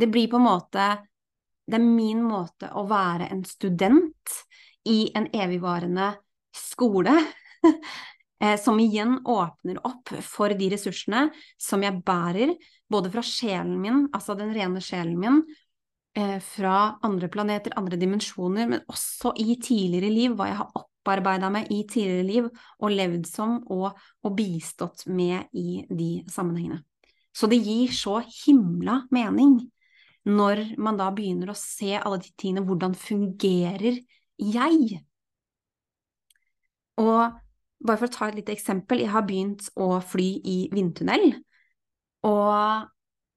Det 0.00 0.06
blir 0.06 0.28
på 0.30 0.38
en 0.38 0.46
måte 0.46 0.84
Det 1.66 1.76
er 1.76 1.82
min 1.84 2.22
måte 2.22 2.70
å 2.78 2.84
være 2.88 3.26
en 3.32 3.42
student 3.44 4.36
i 4.88 5.10
en 5.14 5.26
evigvarende 5.34 6.12
skole, 6.56 7.12
eh, 8.42 8.56
som 8.60 8.78
igjen 8.80 9.18
åpner 9.28 9.80
opp 9.86 10.14
for 10.24 10.54
de 10.56 10.70
ressursene 10.72 11.26
som 11.60 11.84
jeg 11.84 12.00
bærer, 12.06 12.54
både 12.90 13.12
fra 13.12 13.22
sjelen 13.26 13.76
min, 13.82 14.06
altså 14.16 14.34
den 14.38 14.54
rene 14.56 14.80
sjelen 14.82 15.18
min, 15.20 15.42
fra 16.42 16.98
andre 17.06 17.28
planeter, 17.30 17.74
andre 17.78 17.96
dimensjoner, 17.96 18.66
men 18.66 18.80
også 18.90 19.30
i 19.38 19.56
tidligere 19.62 20.10
liv, 20.10 20.34
hva 20.34 20.48
jeg 20.50 20.58
har 20.58 20.72
opparbeida 20.80 21.50
meg 21.52 21.70
i 21.72 21.84
tidligere 21.88 22.26
liv 22.26 22.48
og 22.78 22.94
levd 22.94 23.28
som 23.30 23.58
og, 23.70 23.92
og, 24.24 24.32
bistått 24.36 25.06
med 25.06 25.46
i 25.56 25.84
de 25.88 26.10
sammenhengene. 26.30 26.82
Så 27.32 27.46
det 27.46 27.60
gir 27.62 27.92
så 27.94 28.18
himla 28.26 29.04
mening 29.14 29.60
når 30.26 30.74
man 30.82 30.98
da 30.98 31.08
begynner 31.14 31.52
å 31.52 31.56
se 31.56 31.94
alle 31.96 32.18
de 32.20 32.32
tingene, 32.36 32.66
hvordan 32.66 32.92
fungerer 32.98 34.02
jeg? 34.36 35.00
Og 37.00 37.38
bare 37.80 37.96
for 37.96 38.10
å 38.10 38.12
ta 38.12 38.28
et 38.28 38.36
lite 38.36 38.52
eksempel, 38.52 39.00
jeg 39.00 39.14
har 39.14 39.24
begynt 39.24 39.70
å 39.80 39.94
fly 40.04 40.28
i 40.44 40.58
vindtunnel, 40.74 41.32
og 42.28 42.90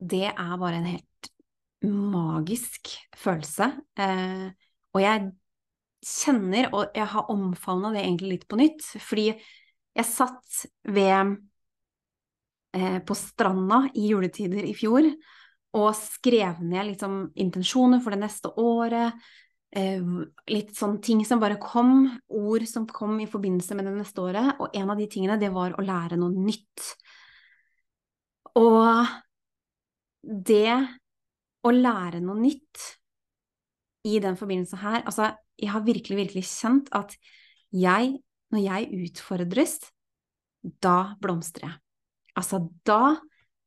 det 0.03 0.25
er 0.33 0.55
bare 0.59 0.81
en 0.81 0.89
helt 0.89 1.07
magisk 1.83 2.93
følelse. 3.19 3.69
Eh, 3.99 4.49
og 4.93 5.01
jeg 5.01 5.31
kjenner, 6.03 6.69
og 6.75 6.95
jeg 6.95 7.07
har 7.13 7.31
omfavna 7.31 7.93
det 7.93 8.03
egentlig 8.03 8.35
litt 8.37 8.47
på 8.51 8.59
nytt, 8.59 8.83
fordi 9.03 9.29
jeg 9.33 10.09
satt 10.09 10.63
ved 10.89 11.35
eh, 12.73 12.99
på 13.05 13.17
stranda 13.17 13.83
i 13.93 14.09
juletider 14.09 14.65
i 14.67 14.75
fjor 14.77 15.07
og 15.73 15.89
skrev 15.97 16.59
ned 16.61 16.91
liksom 16.91 17.15
intensjoner 17.41 18.01
for 18.03 18.13
det 18.13 18.21
neste 18.25 18.51
året. 18.61 19.13
eh, 19.73 20.01
litt 20.53 20.75
sånn 20.77 20.99
ting 21.01 21.23
som 21.25 21.39
bare 21.41 21.57
kom, 21.57 22.05
ord 22.29 22.65
som 22.69 22.85
kom 22.85 23.15
i 23.23 23.25
forbindelse 23.29 23.73
med 23.73 23.87
det 23.89 23.95
neste 23.95 24.21
året, 24.21 24.59
og 24.61 24.75
en 24.77 24.91
av 24.93 24.99
de 24.99 25.07
tingene, 25.09 25.39
det 25.41 25.49
var 25.49 25.73
å 25.73 25.85
lære 25.85 26.19
noe 26.21 26.29
nytt. 26.29 26.91
Og 28.53 29.07
det 30.21 30.75
å 31.63 31.71
lære 31.71 32.21
noe 32.23 32.39
nytt 32.41 32.83
i 34.07 34.19
den 34.23 34.35
forbindelse 34.39 34.79
her, 34.81 35.01
altså, 35.07 35.31
jeg 35.59 35.71
har 35.71 35.85
virkelig, 35.85 36.17
virkelig 36.19 36.43
kjent 36.49 36.89
at 36.95 37.15
jeg, 37.73 38.17
når 38.51 38.63
jeg 38.65 39.03
utfordres, 39.07 39.77
da 40.83 41.15
blomstrer 41.23 41.69
jeg. 41.69 41.77
Altså, 42.39 42.59
da 42.87 43.15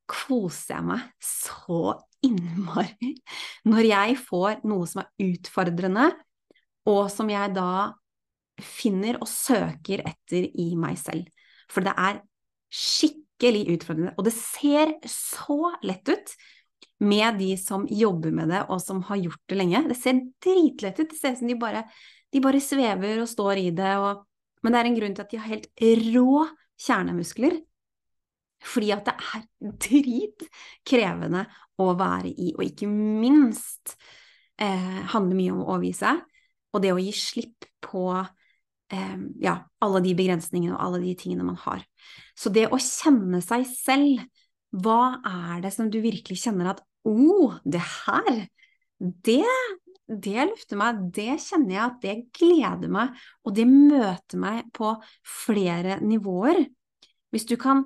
koser 0.06 0.76
jeg 0.76 0.86
meg 0.86 1.06
så 1.22 1.96
innmari 2.24 3.16
når 3.66 3.88
jeg 3.88 4.16
får 4.22 4.62
noe 4.68 4.86
som 4.88 5.02
er 5.02 5.30
utfordrende, 5.32 6.10
og 6.86 7.06
som 7.10 7.30
jeg 7.30 7.54
da 7.56 7.92
finner 8.62 9.18
og 9.20 9.28
søker 9.28 10.04
etter 10.06 10.46
i 10.48 10.70
meg 10.78 10.98
selv. 11.00 11.26
For 11.70 11.84
det 11.84 11.94
er 11.98 12.20
skikkelig 12.72 13.66
utfordrende, 13.74 14.14
og 14.16 14.28
det 14.28 14.34
ser 14.36 14.94
så 15.10 15.74
lett 15.86 16.08
ut 16.08 16.36
med 17.04 17.38
de 17.38 17.50
som 17.60 17.84
jobber 17.90 18.32
med 18.32 18.48
det, 18.52 18.62
og 18.72 18.80
som 18.80 19.02
har 19.08 19.20
gjort 19.20 19.42
det 19.50 19.58
lenge. 19.58 19.82
Det 19.90 19.98
ser 19.98 20.22
dritlett 20.42 21.00
ut, 21.00 21.10
det 21.10 21.18
ser 21.18 21.34
ut 21.34 21.42
som 21.42 21.50
de 21.50 21.58
bare, 21.60 21.84
de 22.32 22.42
bare 22.44 22.62
svever 22.62 23.20
og 23.22 23.30
står 23.30 23.60
i 23.60 23.70
det, 23.76 23.94
og, 24.00 24.24
men 24.64 24.72
det 24.72 24.80
er 24.80 24.90
en 24.90 24.98
grunn 25.00 25.16
til 25.16 25.26
at 25.26 25.34
de 25.34 25.40
har 25.42 25.52
helt 25.52 25.70
rå 26.14 26.46
kjernemuskler 26.86 27.60
fordi 28.66 28.88
at 28.94 29.06
det 29.06 29.12
er 29.14 29.42
dritkrevende 29.86 31.44
å 31.82 31.90
være 31.98 32.32
i, 32.32 32.52
og 32.56 32.64
ikke 32.64 32.88
minst 32.90 33.94
eh, 34.58 35.02
handler 35.12 35.38
mye 35.38 35.52
om 35.54 35.62
å 35.62 35.76
overgi 35.76 35.92
og 36.74 36.82
det 36.84 36.92
å 36.92 37.00
gi 37.00 37.12
slipp 37.16 37.66
på 37.84 38.08
eh, 38.16 39.18
ja, 39.44 39.56
alle 39.84 40.02
de 40.04 40.14
begrensningene 40.18 40.74
og 40.76 40.82
alle 40.82 41.02
de 41.04 41.14
tingene 41.18 41.46
man 41.46 41.58
har. 41.62 41.84
Så 42.36 42.52
det 42.52 42.66
å 42.68 42.80
kjenne 42.80 43.40
seg 43.44 43.64
selv, 43.70 44.24
hva 44.74 45.18
er 45.24 45.64
det 45.64 45.72
som 45.74 45.90
du 45.90 46.00
virkelig 46.04 46.40
kjenner 46.42 46.72
at 46.72 46.82
å, 47.06 47.12
oh, 47.12 47.58
det 47.64 47.82
her, 47.82 48.40
det, 48.98 49.42
det 50.06 50.46
lufter 50.50 50.80
meg, 50.80 51.04
det 51.14 51.36
kjenner 51.44 51.76
jeg 51.76 51.84
at 51.84 52.00
det 52.02 52.16
gleder 52.34 52.92
meg, 52.92 53.20
og 53.46 53.54
det 53.56 53.66
møter 53.70 54.42
meg 54.42 54.66
på 54.74 54.96
flere 55.44 56.00
nivåer. 56.02 56.64
Hvis 57.30 57.46
du 57.46 57.56
kan 57.60 57.84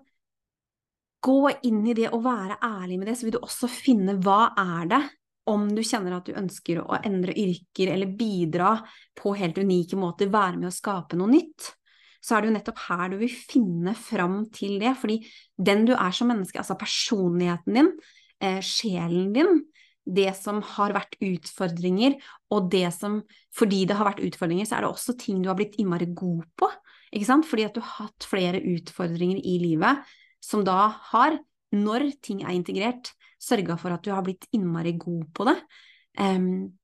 gå 1.20 1.40
inn 1.68 1.82
i 1.84 1.96
det 1.96 2.08
og 2.14 2.24
være 2.24 2.60
ærlig 2.64 3.00
med 3.00 3.10
det, 3.10 3.16
så 3.18 3.26
vil 3.26 3.36
du 3.36 3.42
også 3.42 3.68
finne 3.70 4.16
hva 4.24 4.54
er 4.56 4.88
det 4.90 5.02
om 5.50 5.66
du 5.74 5.82
kjenner 5.84 6.14
at 6.16 6.28
du 6.28 6.36
ønsker 6.36 6.80
å 6.82 7.00
endre 7.00 7.34
yrker 7.36 7.92
eller 7.94 8.12
bidra 8.16 8.74
på 9.18 9.34
helt 9.38 9.58
unike 9.58 9.98
måter, 9.98 10.30
være 10.32 10.60
med 10.60 10.70
å 10.70 10.74
skape 10.74 11.18
noe 11.18 11.32
nytt, 11.32 11.72
så 12.20 12.36
er 12.36 12.42
det 12.42 12.50
jo 12.50 12.54
nettopp 12.58 12.80
her 12.86 13.12
du 13.12 13.18
vil 13.22 13.32
finne 13.32 13.94
fram 13.96 14.42
til 14.54 14.78
det. 14.82 14.92
Fordi 15.00 15.18
den 15.56 15.86
du 15.88 15.94
er 15.96 16.14
som 16.16 16.30
menneske, 16.30 16.60
altså 16.60 16.76
personligheten 16.78 17.78
din, 17.78 17.92
eh, 18.44 18.60
sjelen 18.64 19.32
din, 19.36 19.62
det 20.10 20.32
som 20.36 20.60
har 20.64 20.94
vært 20.96 21.18
utfordringer, 21.22 22.16
og 22.50 22.70
det 22.72 22.88
som 22.96 23.22
Fordi 23.50 23.84
det 23.84 23.96
har 23.98 24.06
vært 24.06 24.22
utfordringer, 24.22 24.64
så 24.64 24.76
er 24.76 24.84
det 24.84 24.90
også 24.94 25.18
ting 25.18 25.42
du 25.42 25.48
har 25.50 25.56
blitt 25.58 25.74
innmari 25.82 26.06
god 26.14 26.44
på. 26.56 26.68
Ikke 27.10 27.26
sant? 27.26 27.46
Fordi 27.46 27.64
at 27.66 27.74
du 27.74 27.80
har 27.80 28.06
hatt 28.06 28.26
flere 28.30 28.60
utfordringer 28.62 29.40
i 29.42 29.58
livet 29.58 30.04
som 30.40 30.62
da 30.64 30.86
har, 31.10 31.34
når 31.74 32.12
ting 32.22 32.44
er 32.44 32.54
integrert, 32.54 33.10
sørga 33.42 33.76
for 33.80 33.90
at 33.90 34.04
du 34.04 34.12
har 34.14 34.22
blitt 34.22 34.46
innmari 34.54 34.94
god 35.00 35.26
på 35.34 35.48
det. 35.48 35.56
Um, 36.20 36.78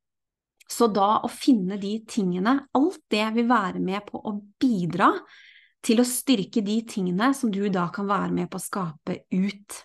så 0.71 0.89
da 0.91 1.21
å 1.25 1.31
finne 1.31 1.79
de 1.81 1.99
tingene, 2.09 2.59
alt 2.75 3.03
det 3.13 3.27
vil 3.37 3.47
være 3.51 3.83
med 3.83 4.07
på 4.09 4.19
å 4.19 4.35
bidra 4.61 5.13
til 5.87 6.03
å 6.03 6.09
styrke 6.09 6.63
de 6.67 6.81
tingene 6.89 7.31
som 7.37 7.53
du 7.55 7.63
da 7.71 7.87
kan 7.95 8.09
være 8.09 8.35
med 8.35 8.51
på 8.51 8.59
å 8.59 8.65
skape 8.65 9.21
ut. 9.31 9.79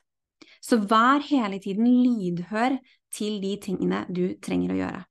Så 0.62 0.80
vær 0.90 1.22
hele 1.26 1.60
tiden 1.62 1.88
lydhør 2.02 2.78
til 3.14 3.40
de 3.44 3.56
tingene 3.62 4.04
du 4.10 4.38
trenger 4.42 4.74
å 4.74 4.80
gjøre. 4.80 5.02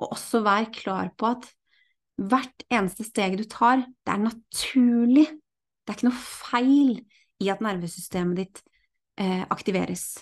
Og 0.00 0.16
også 0.16 0.40
vær 0.44 0.70
klar 0.72 1.12
på 1.18 1.34
at 1.34 1.48
hvert 2.20 2.64
eneste 2.72 3.04
steg 3.04 3.36
du 3.40 3.44
tar, 3.48 3.84
det 4.04 4.14
er 4.14 4.24
naturlig. 4.24 5.26
Det 5.84 5.92
er 5.92 5.98
ikke 5.98 6.10
noe 6.10 6.24
feil 6.24 6.98
i 7.40 7.48
at 7.52 7.62
nervesystemet 7.64 8.40
ditt 8.40 8.60
eh, 9.20 9.44
aktiveres. 9.48 10.20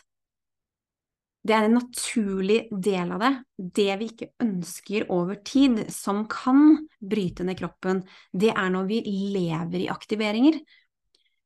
Det 1.49 1.55
er 1.57 1.64
en 1.64 1.78
naturlig 1.78 2.59
del 2.84 3.14
av 3.14 3.22
det. 3.22 3.30
Det 3.57 3.92
vi 4.01 4.09
ikke 4.11 4.28
ønsker 4.44 5.07
over 5.14 5.38
tid, 5.46 5.86
som 5.92 6.26
kan 6.28 6.82
bryte 7.01 7.46
ned 7.46 7.57
kroppen, 7.57 8.03
det 8.36 8.51
er 8.53 8.68
når 8.74 8.88
vi 8.90 8.99
lever 9.32 9.86
i 9.86 9.88
aktiveringer. 9.88 10.59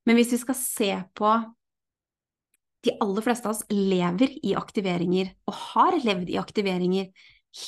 Men 0.03 0.19
hvis 0.19 0.33
vi 0.35 0.41
skal 0.43 0.59
se 0.59 0.95
på 1.15 1.35
De 2.83 2.91
aller 2.99 3.23
fleste 3.23 3.47
av 3.47 3.53
oss 3.55 3.63
lever 3.71 4.33
i 4.43 4.57
aktiveringer, 4.59 5.29
og 5.47 5.55
har 5.55 5.97
levd 6.03 6.33
i 6.33 6.39
aktiveringer, 6.41 7.13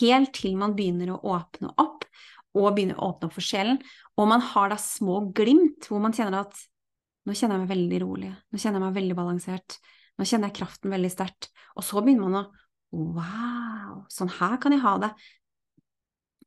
helt 0.01 0.33
til 0.35 0.57
man 0.59 0.75
begynner 0.75 1.13
å 1.15 1.21
åpne 1.37 1.71
opp, 1.79 2.03
og 2.59 2.75
begynner 2.75 2.99
å 2.99 3.13
åpne 3.13 3.29
opp 3.29 3.37
for 3.37 3.47
sjelen, 3.47 3.79
og 4.19 4.27
man 4.33 4.43
har 4.43 4.73
da 4.73 4.79
små 4.83 5.21
glimt 5.31 5.87
hvor 5.87 6.03
man 6.03 6.17
kjenner 6.19 6.41
at 6.41 6.59
nå 7.31 7.31
kjenner 7.31 7.61
jeg 7.61 7.63
meg 7.63 7.73
veldig 7.77 8.01
rolig, 8.03 8.33
nå 8.35 8.59
kjenner 8.59 8.81
jeg 8.81 8.87
meg 8.89 8.99
veldig 8.99 9.19
balansert, 9.21 9.79
nå 10.19 10.27
kjenner 10.27 10.51
jeg 10.51 10.59
kraften 10.59 10.97
veldig 10.99 11.13
sterkt. 11.15 11.53
Og 11.75 11.87
så 11.87 12.03
begynner 12.03 12.29
man 12.29 12.43
å 12.43 12.47
Wow, 12.95 14.05
sånn 14.13 14.31
her 14.37 14.55
kan 14.63 14.71
jeg 14.71 14.85
ha 14.85 14.93
det. 15.03 15.11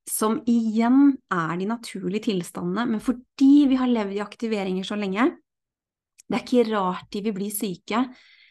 Som 0.08 0.40
igjen 0.48 1.18
er 1.34 1.58
de 1.60 1.68
naturlige 1.68 2.30
tilstandene, 2.30 2.86
men 2.94 3.04
fordi 3.04 3.66
vi 3.68 3.80
har 3.80 3.92
levd 3.92 4.16
i 4.16 4.22
aktiveringer 4.24 4.88
så 4.88 4.96
lenge, 4.96 5.26
det 6.28 6.38
er 6.38 6.46
ikke 6.46 6.70
rart 6.70 7.10
de 7.12 7.22
vil 7.26 7.36
bli 7.36 7.50
syke. 7.52 8.06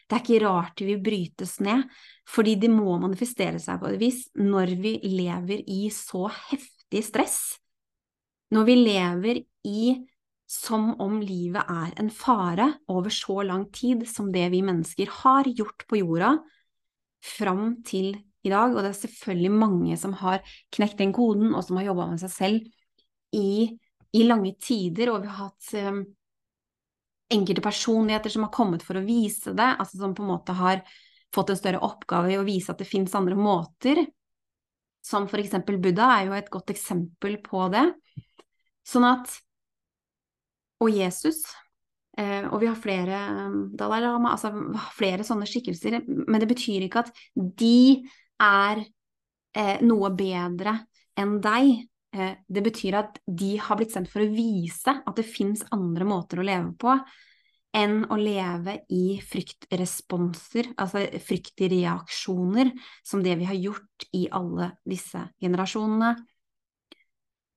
Det 0.07 0.15
er 0.15 0.21
ikke 0.21 0.43
rart 0.45 0.77
de 0.79 0.87
vil 0.87 1.01
brytes 1.03 1.55
ned, 1.65 1.87
fordi 2.29 2.53
de 2.61 2.69
må 2.71 2.99
manifestere 3.01 3.59
seg 3.61 3.81
på 3.81 3.89
et 3.89 3.99
vis 4.01 4.21
når 4.39 4.75
vi 4.81 4.93
lever 5.03 5.65
i 5.65 5.87
så 5.93 6.27
heftig 6.29 7.01
stress. 7.05 7.39
Når 8.53 8.69
vi 8.69 8.75
lever 8.79 9.41
i 9.67 9.89
som 10.47 10.93
om 11.03 11.17
livet 11.19 11.67
er 11.67 11.97
en 11.99 12.13
fare 12.13 12.69
over 12.93 13.11
så 13.11 13.41
lang 13.43 13.65
tid 13.75 14.05
som 14.07 14.29
det 14.31 14.45
vi 14.53 14.61
mennesker 14.63 15.11
har 15.25 15.49
gjort 15.51 15.83
på 15.89 15.99
jorda 15.99 16.37
fram 17.23 17.81
til 17.87 18.13
i 18.45 18.51
dag. 18.51 18.73
Og 18.73 18.81
det 18.81 18.91
er 18.91 18.99
selvfølgelig 19.01 19.53
mange 19.53 19.97
som 19.99 20.15
har 20.21 20.43
knekt 20.75 20.99
den 21.01 21.13
koden, 21.15 21.53
og 21.53 21.65
som 21.65 21.79
har 21.79 21.89
jobba 21.89 22.09
med 22.11 22.21
seg 22.23 22.33
selv 22.33 23.37
i, 23.37 23.49
i, 24.13 24.23
lange 24.27 24.55
tider. 24.63 25.11
Og 25.13 25.23
vi 25.23 25.31
har 25.31 25.49
hatt 25.49 25.71
um, 25.89 26.03
enkelte 27.33 27.63
personligheter 27.65 28.33
som 28.33 28.47
har 28.47 28.53
kommet 28.55 28.85
for 28.85 28.99
å 28.99 29.05
vise 29.05 29.55
det, 29.57 29.73
altså 29.75 29.99
som 30.01 30.15
på 30.15 30.23
en 30.25 30.33
måte 30.35 30.55
har 30.57 30.83
fått 31.35 31.51
en 31.51 31.59
større 31.59 31.83
oppgave 31.83 32.31
i 32.31 32.37
å 32.39 32.45
vise 32.47 32.71
at 32.71 32.79
det 32.79 32.87
fins 32.89 33.15
andre 33.17 33.35
måter. 33.37 34.05
Som 35.03 35.27
for 35.31 35.39
eksempel 35.39 35.77
Buddha 35.79 36.07
er 36.17 36.29
jo 36.29 36.35
et 36.35 36.49
godt 36.51 36.71
eksempel 36.73 37.37
på 37.43 37.67
det. 37.71 37.85
Sånn 38.87 39.05
at 39.07 39.31
og 40.83 40.91
Jesus. 40.93 41.41
Eh, 42.17 42.47
og 42.49 42.61
vi 42.63 42.69
har 42.69 42.79
flere 42.81 43.19
um, 43.45 43.57
Dalai 43.77 43.99
Lama, 44.01 44.33
altså 44.33 44.49
flere 44.97 45.25
sånne 45.27 45.45
skikkelser. 45.49 45.99
Men 46.07 46.41
det 46.41 46.49
betyr 46.49 46.87
ikke 46.87 47.05
at 47.05 47.11
de 47.35 48.07
er 48.41 48.81
eh, 48.81 49.77
noe 49.85 50.09
bedre 50.17 50.79
enn 51.17 51.37
deg. 51.43 51.71
Eh, 52.17 52.33
det 52.47 52.63
betyr 52.65 52.97
at 53.03 53.21
de 53.25 53.53
har 53.61 53.77
blitt 53.77 53.93
sendt 53.93 54.09
for 54.09 54.25
å 54.25 54.33
vise 54.33 54.97
at 54.97 55.17
det 55.17 55.27
fins 55.29 55.61
andre 55.75 56.07
måter 56.09 56.41
å 56.41 56.47
leve 56.47 56.73
på 56.81 56.97
enn 57.77 57.99
å 58.09 58.15
leve 58.17 58.79
i 58.95 59.19
fryktresponser, 59.21 60.71
altså 60.81 61.03
fryktreaksjoner, 61.21 62.71
som 63.05 63.21
det 63.21 63.35
vi 63.37 63.45
har 63.49 63.59
gjort 63.59 64.07
i 64.17 64.23
alle 64.33 64.71
disse 64.87 65.21
generasjonene. 65.43 66.15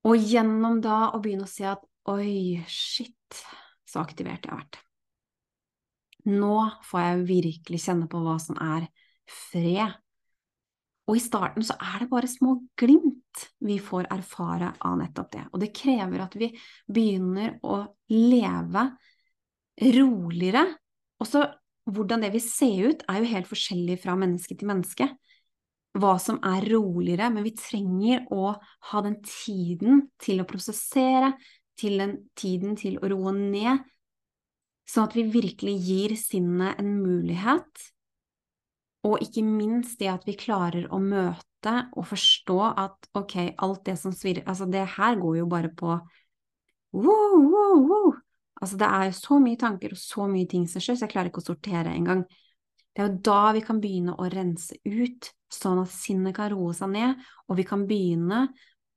Og 0.05 0.27
gjennom 0.33 0.77
da 0.83 1.07
å 1.15 1.21
begynne 1.23 1.47
å 1.47 1.49
si 1.49 1.65
at 1.65 1.87
Oi, 2.09 2.57
shit, 2.65 3.43
så 3.91 4.01
aktivert 4.03 4.47
jeg 4.47 4.53
har 4.53 4.63
vært. 4.63 4.79
Nå 6.31 6.55
får 6.85 7.03
jeg 7.03 7.27
virkelig 7.29 7.81
kjenne 7.81 8.07
på 8.09 8.21
hva 8.21 8.37
som 8.41 8.57
er 8.61 8.87
fred. 9.49 9.97
Og 11.09 11.17
i 11.17 11.23
starten 11.23 11.65
så 11.65 11.75
er 11.81 12.03
det 12.03 12.11
bare 12.11 12.29
små 12.29 12.59
glimt 12.79 13.47
vi 13.65 13.79
får 13.81 14.07
erfare 14.13 14.69
av 14.85 14.99
nettopp 14.99 15.31
det. 15.33 15.45
Og 15.51 15.63
det 15.63 15.71
krever 15.75 16.23
at 16.23 16.37
vi 16.39 16.51
begynner 16.87 17.57
å 17.65 17.81
leve 18.13 18.85
roligere. 19.81 20.63
Og 21.21 21.27
så 21.27 21.43
hvordan 21.89 22.23
det 22.23 22.31
vil 22.35 22.43
se 22.43 22.69
ut, 22.85 23.03
er 23.09 23.21
jo 23.21 23.31
helt 23.31 23.49
forskjellig 23.49 23.97
fra 24.03 24.15
menneske 24.19 24.55
til 24.57 24.69
menneske. 24.69 25.07
Hva 25.97 26.13
som 26.23 26.37
er 26.47 26.69
roligere, 26.71 27.27
men 27.33 27.43
vi 27.43 27.55
trenger 27.57 28.23
å 28.31 28.53
ha 28.91 29.01
den 29.03 29.17
tiden 29.25 30.05
til 30.21 30.39
å 30.39 30.47
prosessere, 30.47 31.33
til 31.79 31.97
den 32.01 32.17
tiden 32.37 32.75
til 32.79 32.99
å 33.01 33.09
roe 33.11 33.33
ned, 33.35 33.81
sånn 34.87 35.07
at 35.07 35.15
vi 35.15 35.25
virkelig 35.31 35.75
gir 35.85 36.15
sinnet 36.19 36.79
en 36.81 36.95
mulighet 36.99 37.85
Og 39.07 39.21
ikke 39.23 39.43
minst 39.45 40.01
det 40.01 40.09
at 40.11 40.25
vi 40.27 40.35
klarer 40.37 40.89
å 40.91 40.99
møte 41.01 41.75
og 41.95 42.07
forstå 42.09 42.57
at 42.69 43.07
ok, 43.17 43.35
alt 43.57 43.85
det 43.87 43.95
som 44.01 44.13
svirrer 44.13 44.43
Altså, 44.49 44.67
det 44.67 44.83
her 44.97 45.15
går 45.21 45.37
jo 45.39 45.47
bare 45.49 45.71
på 45.77 45.95
wow, 46.91 47.37
wow, 47.39 47.77
wow. 47.87 48.11
Altså, 48.61 48.77
det 48.77 48.89
er 48.89 49.07
jo 49.09 49.17
så 49.17 49.39
mye 49.41 49.57
tanker 49.57 49.95
og 49.95 50.01
så 50.01 50.27
mye 50.29 50.49
ting 50.49 50.67
som 50.69 50.83
skjer, 50.83 50.99
så 50.99 51.07
jeg 51.07 51.13
klarer 51.15 51.31
ikke 51.31 51.41
å 51.41 51.49
sortere 51.49 51.95
engang. 51.95 52.25
Det 52.91 53.01
er 53.01 53.07
jo 53.07 53.21
da 53.25 53.53
vi 53.55 53.63
kan 53.65 53.79
begynne 53.81 54.17
å 54.19 54.27
rense 54.29 54.75
ut, 54.85 55.31
sånn 55.51 55.81
at 55.81 55.93
sinnet 55.93 56.35
kan 56.37 56.51
roe 56.53 56.75
seg 56.75 56.91
ned, 56.93 57.23
og 57.47 57.57
vi 57.57 57.65
kan 57.67 57.87
begynne 57.89 58.43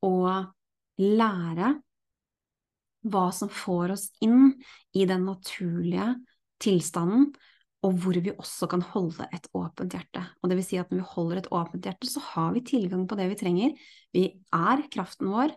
å 0.04 0.14
lære 1.00 1.70
hva 3.04 3.28
som 3.36 3.50
får 3.52 3.94
oss 3.94 4.06
inn 4.24 4.54
i 4.96 5.04
den 5.08 5.26
naturlige 5.28 6.14
tilstanden, 6.62 7.32
og 7.84 7.98
hvor 8.00 8.16
vi 8.16 8.32
også 8.32 8.68
kan 8.72 8.84
holde 8.94 9.26
et 9.36 9.46
åpent 9.52 9.92
hjerte. 9.92 10.22
Og 10.40 10.48
det 10.48 10.56
vil 10.56 10.66
si 10.66 10.78
at 10.80 10.88
når 10.88 11.02
vi 11.02 11.10
holder 11.10 11.42
et 11.42 11.50
åpent 11.52 11.84
hjerte, 11.84 12.08
så 12.08 12.22
har 12.32 12.54
vi 12.54 12.64
tilgang 12.64 13.04
på 13.08 13.18
det 13.18 13.28
vi 13.28 13.40
trenger. 13.40 13.74
Vi 14.16 14.24
er 14.56 14.84
kraften 14.92 15.28
vår, 15.32 15.52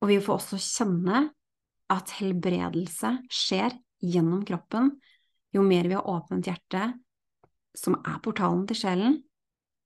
og 0.00 0.08
vi 0.08 0.20
får 0.24 0.40
også 0.40 0.60
kjenne 0.62 1.26
at 1.92 2.16
helbredelse 2.16 3.12
skjer 3.32 3.76
gjennom 4.04 4.44
kroppen. 4.48 4.94
Jo 5.52 5.64
mer 5.66 5.88
vi 5.88 5.96
har 5.96 6.08
åpent 6.08 6.48
hjerte, 6.48 6.92
som 7.76 7.98
er 8.00 8.20
portalen 8.24 8.64
til 8.68 8.78
sjelen, 8.78 9.18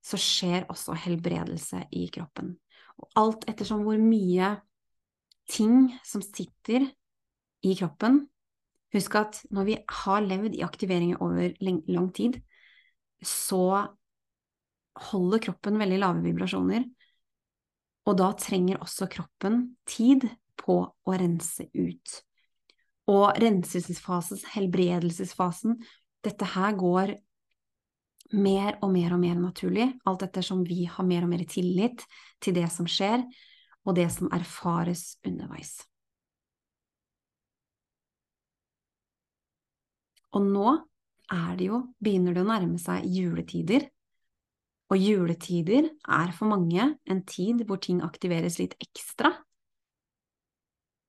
så 0.02 0.18
skjer 0.18 0.66
også 0.70 0.96
helbredelse 0.98 1.84
i 1.94 2.08
kroppen. 2.12 2.56
Og 2.98 3.18
alt 3.18 3.46
ettersom 3.50 3.84
hvor 3.86 3.98
mye 4.02 4.56
ting 5.52 5.92
som 6.06 6.24
sitter 6.24 6.88
i 7.62 7.76
kroppen, 7.78 8.24
Husk 8.92 9.14
at 9.16 9.40
når 9.52 9.68
vi 9.68 9.76
har 10.04 10.24
levd 10.24 10.56
i 10.58 10.64
aktiveringer 10.66 11.22
over 11.24 11.54
lang 11.62 12.10
tid, 12.12 12.36
så 13.24 13.88
holder 15.08 15.40
kroppen 15.46 15.78
veldig 15.80 16.00
lave 16.02 16.24
vibrasjoner, 16.26 16.84
og 18.02 18.18
da 18.18 18.32
trenger 18.36 18.82
også 18.82 19.08
kroppen 19.08 19.78
tid 19.88 20.26
på 20.60 20.76
å 20.84 21.16
rense 21.16 21.64
ut. 21.72 22.16
Og 23.08 23.38
renselsesfasen, 23.40 24.42
helbredelsesfasen, 24.52 25.78
dette 26.22 26.48
her 26.52 26.76
går 26.78 27.14
mer 28.36 28.76
og 28.82 28.92
mer 28.92 29.14
og 29.16 29.22
mer 29.22 29.40
naturlig, 29.40 29.88
alt 30.08 30.26
ettersom 30.26 30.66
vi 30.68 30.84
har 30.90 31.08
mer 31.08 31.24
og 31.24 31.32
mer 31.32 31.46
tillit 31.48 32.04
til 32.44 32.56
det 32.58 32.68
som 32.74 32.88
skjer, 32.88 33.24
og 33.86 33.96
det 33.98 34.08
som 34.14 34.30
erfares 34.34 35.16
underveis. 35.26 35.80
Og 40.32 40.44
nå 40.46 40.68
er 41.32 41.56
det 41.58 41.68
jo, 41.68 41.80
begynner 42.02 42.36
det 42.36 42.44
å 42.44 42.48
nærme 42.48 42.80
seg 42.80 43.06
juletider. 43.08 43.88
Og 44.92 45.00
juletider 45.00 45.88
er 45.88 46.32
for 46.36 46.50
mange 46.52 46.92
en 47.08 47.22
tid 47.28 47.64
hvor 47.68 47.80
ting 47.82 48.02
aktiveres 48.04 48.58
litt 48.60 48.76
ekstra. 48.82 49.32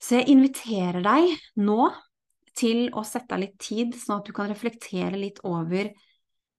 Så 0.03 0.19
jeg 0.19 0.33
inviterer 0.33 1.03
deg 1.03 1.35
nå 1.63 1.87
til 2.57 2.89
å 2.93 3.05
sette 3.07 3.35
av 3.35 3.41
litt 3.43 3.55
tid, 3.61 3.95
sånn 3.97 4.19
at 4.19 4.27
du 4.27 4.33
kan 4.35 4.51
reflektere 4.51 5.17
litt 5.19 5.39
over 5.47 5.89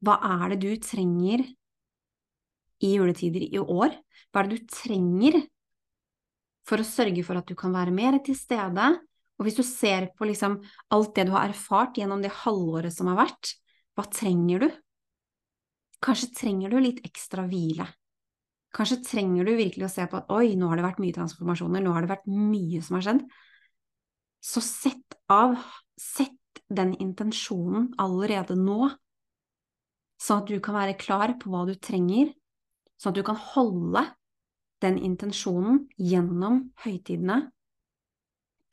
hva 0.04 0.16
er 0.40 0.54
det 0.54 0.60
du 0.64 0.72
trenger 0.84 1.44
i 2.84 2.90
juletider 2.96 3.44
i 3.46 3.60
år? 3.60 3.94
Hva 4.32 4.42
er 4.42 4.50
det 4.50 4.58
du 4.58 4.72
trenger 4.72 5.38
for 6.68 6.80
å 6.80 6.86
sørge 6.86 7.24
for 7.26 7.38
at 7.38 7.48
du 7.48 7.56
kan 7.58 7.74
være 7.74 7.94
mer 7.94 8.18
til 8.24 8.36
stede, 8.38 8.92
og 9.34 9.46
hvis 9.46 9.58
du 9.58 9.64
ser 9.66 10.08
på 10.14 10.28
liksom 10.28 10.60
alt 10.94 11.12
det 11.16 11.26
du 11.28 11.34
har 11.34 11.50
erfart 11.50 11.98
gjennom 11.98 12.22
det 12.22 12.32
halvåret 12.44 12.94
som 12.94 13.10
har 13.10 13.18
vært, 13.24 13.56
hva 13.94 14.06
trenger 14.10 14.64
du? 14.64 14.68
Kanskje 16.04 16.32
trenger 16.36 16.72
du 16.72 16.78
litt 16.82 17.02
ekstra 17.06 17.46
hvile. 17.48 17.86
Kanskje 18.74 19.02
trenger 19.06 19.46
du 19.46 19.54
virkelig 19.54 19.86
å 19.86 19.92
se 19.92 20.06
på 20.10 20.18
at 20.18 20.30
oi, 20.34 20.54
nå 20.58 20.68
har 20.70 20.80
det 20.80 20.86
vært 20.86 21.02
mye 21.02 21.14
transformasjoner, 21.14 21.82
nå 21.82 21.92
har 21.94 22.04
det 22.04 22.10
vært 22.10 22.30
mye 22.30 22.80
som 22.82 22.98
har 22.98 23.06
skjedd. 23.06 23.22
Så 24.44 24.62
sett 24.64 25.18
av, 25.30 25.54
sett 25.98 26.62
den 26.74 26.94
intensjonen 27.02 27.92
allerede 28.02 28.56
nå, 28.58 28.90
sånn 30.20 30.42
at 30.42 30.50
du 30.50 30.58
kan 30.64 30.76
være 30.78 30.98
klar 30.98 31.36
på 31.40 31.52
hva 31.52 31.64
du 31.68 31.74
trenger, 31.78 32.32
sånn 32.98 33.14
at 33.14 33.18
du 33.20 33.26
kan 33.26 33.38
holde 33.54 34.04
den 34.84 35.00
intensjonen 35.00 35.84
gjennom 35.98 36.66
høytidene 36.84 37.40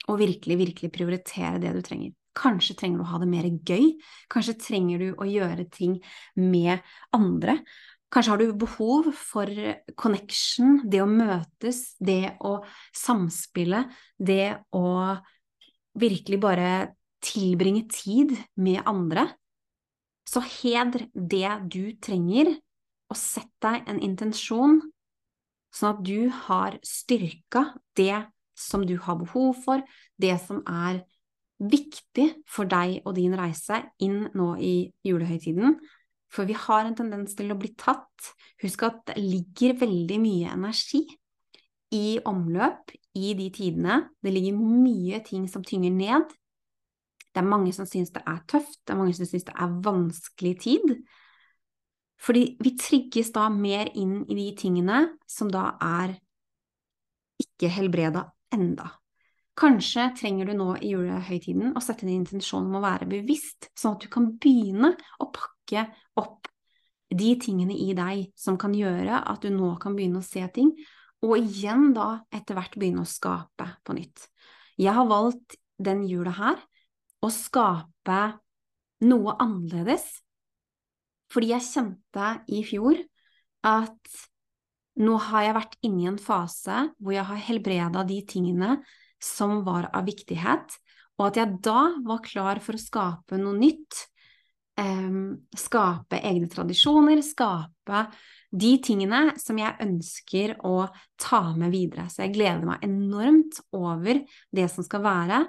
og 0.09 0.19
virkelig, 0.21 0.57
virkelig 0.59 0.91
prioritere 0.93 1.61
det 1.61 1.71
du 1.75 1.81
trenger. 1.85 2.11
Kanskje 2.37 2.77
trenger 2.79 3.01
du 3.01 3.05
å 3.05 3.11
ha 3.11 3.19
det 3.21 3.29
mer 3.29 3.47
gøy, 3.67 3.89
kanskje 4.31 4.59
trenger 4.59 5.01
du 5.01 5.09
å 5.19 5.27
gjøre 5.27 5.65
ting 5.71 5.97
med 6.39 6.79
andre. 7.15 7.59
Kanskje 8.11 8.33
har 8.33 8.41
du 8.41 8.53
behov 8.59 9.11
for 9.15 9.51
connection, 9.99 10.81
det 10.87 11.03
å 11.03 11.09
møtes, 11.09 11.93
det 11.99 12.35
å 12.43 12.57
samspille, 12.95 13.85
det 14.19 14.57
å 14.75 14.87
virkelig 15.99 16.39
bare 16.43 16.71
tilbringe 17.23 17.85
tid 17.91 18.33
med 18.59 18.81
andre. 18.87 19.27
Så 20.27 20.43
hedr 20.43 21.07
det 21.13 21.51
du 21.71 21.95
trenger, 22.03 22.55
og 23.11 23.19
sett 23.19 23.51
deg 23.63 23.87
en 23.91 23.99
intensjon, 24.03 24.79
sånn 25.71 25.95
at 25.95 26.03
du 26.05 26.29
har 26.47 26.77
styrka 26.85 27.71
det 27.97 28.25
som 28.57 28.83
du 28.85 28.97
har 29.01 29.17
behov 29.21 29.55
for, 29.63 29.81
det 30.21 30.35
som 30.43 30.61
er 30.67 31.01
viktig 31.61 32.27
for 32.49 32.69
deg 32.69 33.01
og 33.05 33.15
din 33.17 33.35
reise 33.37 33.79
inn 34.01 34.25
nå 34.37 34.53
i 34.57 34.75
julehøytiden. 35.05 35.77
For 36.31 36.47
vi 36.47 36.55
har 36.57 36.87
en 36.87 36.95
tendens 36.97 37.35
til 37.37 37.51
å 37.51 37.59
bli 37.59 37.73
tatt. 37.79 38.31
Husk 38.63 38.85
at 38.87 39.01
det 39.09 39.19
ligger 39.19 39.75
veldig 39.81 40.19
mye 40.23 40.53
energi 40.55 41.03
i 41.91 42.19
omløp 42.27 42.93
i 43.19 43.33
de 43.37 43.49
tidene. 43.53 43.99
Det 44.23 44.31
ligger 44.33 44.59
mye 44.59 45.19
ting 45.27 45.47
som 45.51 45.65
tynger 45.67 45.91
ned. 45.91 46.29
Det 47.31 47.39
er 47.39 47.47
mange 47.47 47.73
som 47.75 47.87
syns 47.87 48.11
det 48.15 48.23
er 48.27 48.39
tøft, 48.47 48.79
det 48.83 48.93
er 48.93 48.99
mange 48.99 49.15
som 49.15 49.27
syns 49.27 49.45
det 49.47 49.55
er 49.55 49.75
vanskelig 49.85 50.55
tid. 50.63 50.95
Fordi 52.21 52.55
vi 52.61 52.75
trigges 52.77 53.31
da 53.33 53.47
mer 53.49 53.89
inn 53.97 54.21
i 54.29 54.37
de 54.37 54.49
tingene 54.57 55.03
som 55.29 55.49
da 55.51 55.71
er 55.81 56.13
ikke 57.41 57.71
helbreda 57.73 58.27
enda. 58.53 58.91
Kanskje 59.57 60.07
trenger 60.17 60.47
du 60.47 60.55
nå 60.57 60.69
i 60.79 60.93
julehøytiden 60.93 61.73
å 61.75 61.81
sette 61.83 62.05
din 62.05 62.21
intensjon 62.21 62.69
om 62.69 62.77
å 62.79 62.83
være 62.83 63.09
bevisst, 63.09 63.71
sånn 63.77 63.97
at 63.97 64.05
du 64.05 64.09
kan 64.13 64.29
begynne 64.41 64.93
å 65.21 65.27
pakke 65.33 65.87
opp 66.21 66.47
de 67.11 67.33
tingene 67.41 67.75
i 67.75 67.91
deg 67.97 68.29
som 68.39 68.57
kan 68.59 68.73
gjøre 68.75 69.19
at 69.27 69.43
du 69.43 69.51
nå 69.51 69.73
kan 69.81 69.97
begynne 69.97 70.21
å 70.21 70.25
se 70.25 70.45
ting, 70.55 70.71
og 71.21 71.35
igjen 71.37 71.91
da 71.93 72.23
etter 72.33 72.57
hvert 72.57 72.77
begynne 72.79 73.03
å 73.03 73.09
skape 73.09 73.67
på 73.85 73.97
nytt. 73.97 74.29
Jeg 74.79 74.95
har 74.95 75.09
valgt 75.09 75.57
den 75.81 76.05
jula 76.09 76.33
her 76.37 76.61
å 77.21 77.29
skape 77.33 78.21
noe 79.05 79.35
annerledes, 79.41 80.07
fordi 81.31 81.53
jeg 81.53 81.67
kjente 81.67 82.27
i 82.51 82.61
fjor 82.67 82.99
at 83.67 84.21
nå 85.01 85.15
har 85.29 85.45
jeg 85.45 85.57
vært 85.57 85.77
inne 85.87 86.03
i 86.03 86.09
en 86.11 86.19
fase 86.21 86.85
hvor 86.99 87.15
jeg 87.15 87.27
har 87.29 87.45
helbreda 87.47 88.03
de 88.07 88.19
tingene 88.27 88.75
som 89.21 89.61
var 89.65 89.87
av 89.95 90.07
viktighet, 90.09 90.77
og 91.19 91.27
at 91.29 91.37
jeg 91.37 91.59
da 91.63 91.81
var 92.03 92.23
klar 92.25 92.61
for 92.63 92.77
å 92.77 92.81
skape 92.81 93.37
noe 93.37 93.57
nytt. 93.57 94.07
Um, 94.81 95.43
skape 95.53 96.17
egne 96.25 96.47
tradisjoner, 96.49 97.19
skape 97.21 98.05
de 98.49 98.71
tingene 98.81 99.35
som 99.37 99.59
jeg 99.59 99.77
ønsker 99.83 100.55
å 100.65 100.87
ta 101.21 101.41
med 101.59 101.73
videre. 101.75 102.07
Så 102.09 102.23
jeg 102.23 102.33
gleder 102.39 102.65
meg 102.65 102.81
enormt 102.87 103.59
over 103.77 104.23
det 104.49 104.65
som 104.73 104.87
skal 104.87 105.03
være. 105.05 105.43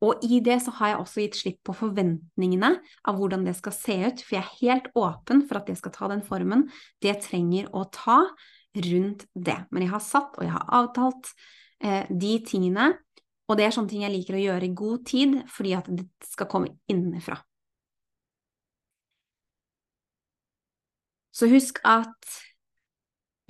Og 0.00 0.22
i 0.24 0.38
det 0.40 0.56
så 0.64 0.72
har 0.78 0.92
jeg 0.92 1.00
også 1.02 1.24
gitt 1.24 1.36
slipp 1.36 1.58
på 1.68 1.74
forventningene 1.76 2.70
av 2.80 3.18
hvordan 3.20 3.44
det 3.44 3.52
skal 3.58 3.74
se 3.76 3.96
ut, 4.06 4.22
for 4.24 4.38
jeg 4.38 4.44
er 4.46 4.56
helt 4.62 4.88
åpen 4.96 5.44
for 5.48 5.60
at 5.60 5.68
det 5.68 5.76
skal 5.80 5.92
ta 5.92 6.08
den 6.12 6.24
formen 6.24 6.66
det 7.04 7.18
trenger 7.26 7.68
å 7.76 7.84
ta 7.92 8.22
rundt 8.86 9.26
det. 9.34 9.58
Men 9.68 9.84
jeg 9.84 9.92
har 9.92 10.04
satt 10.04 10.38
og 10.38 10.46
jeg 10.46 10.54
har 10.54 10.66
avtalt 10.80 11.30
eh, 11.84 12.08
de 12.08 12.32
tingene, 12.48 12.94
og 13.50 13.58
det 13.58 13.66
er 13.66 13.76
sånne 13.76 13.92
ting 13.92 14.06
jeg 14.06 14.14
liker 14.14 14.38
å 14.38 14.44
gjøre 14.44 14.68
i 14.70 14.74
god 14.78 15.06
tid, 15.10 15.38
fordi 15.50 15.76
at 15.76 15.88
det 15.92 16.06
skal 16.24 16.48
komme 16.48 16.76
innenfra. 16.88 17.36
Så 21.34 21.48
husk 21.50 21.80
at 21.88 22.40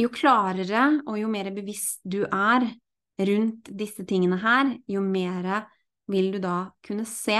jo 0.01 0.09
klarere 0.13 1.03
og 1.05 1.19
jo 1.21 1.29
mer 1.31 1.51
bevisst 1.53 2.01
du 2.09 2.23
er 2.25 2.71
rundt 3.21 3.69
disse 3.77 4.07
tingene 4.09 4.39
her, 4.41 4.73
jo 4.89 5.03
mer 5.05 5.67
vil 6.11 6.33
du 6.35 6.41
da 6.43 6.71
kunne 6.87 7.07
se, 7.09 7.39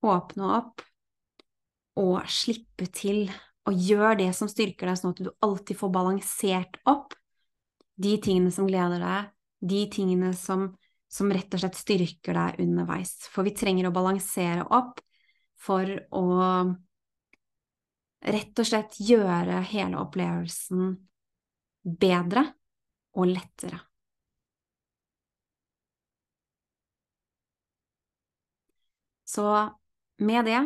åpne 0.00 0.52
opp 0.56 0.84
og 2.00 2.28
slippe 2.30 2.86
til 2.94 3.26
og 3.68 3.76
gjør 3.76 4.16
det 4.20 4.30
som 4.36 4.48
styrker 4.48 4.88
deg, 4.88 4.98
sånn 4.98 5.14
at 5.14 5.22
du 5.24 5.30
alltid 5.44 5.78
får 5.78 5.92
balansert 5.94 6.78
opp 6.88 7.14
de 8.00 8.14
tingene 8.22 8.52
som 8.54 8.68
gleder 8.68 9.02
deg, 9.02 9.32
de 9.60 9.82
tingene 9.92 10.32
som, 10.36 10.70
som 11.12 11.32
rett 11.32 11.52
og 11.52 11.60
slett 11.60 11.76
styrker 11.76 12.38
deg 12.38 12.62
underveis. 12.64 13.12
For 13.28 13.44
vi 13.44 13.52
trenger 13.56 13.90
å 13.90 13.94
balansere 13.94 14.64
opp 14.64 15.02
for 15.60 15.92
å 16.16 16.24
rett 18.20 18.60
og 18.60 18.68
slett 18.68 18.96
gjøre 19.00 19.60
hele 19.70 20.00
opplevelsen 20.00 20.96
bedre 21.84 22.44
og 23.16 23.30
lettere. 23.30 23.80
Så 29.30 29.70
med 30.18 30.44
det 30.48 30.60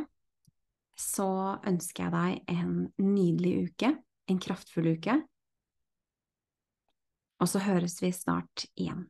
så 0.98 1.58
ønsker 1.66 2.04
jeg 2.06 2.12
deg 2.14 2.32
en 2.54 2.92
nydelig 3.02 3.68
uke, 3.68 3.90
en 4.30 4.38
kraftfull 4.40 4.86
uke, 4.94 5.14
og 7.42 7.46
så 7.50 7.58
høres 7.66 7.96
vi 8.00 8.08
snart 8.14 8.64
igjen. 8.78 9.02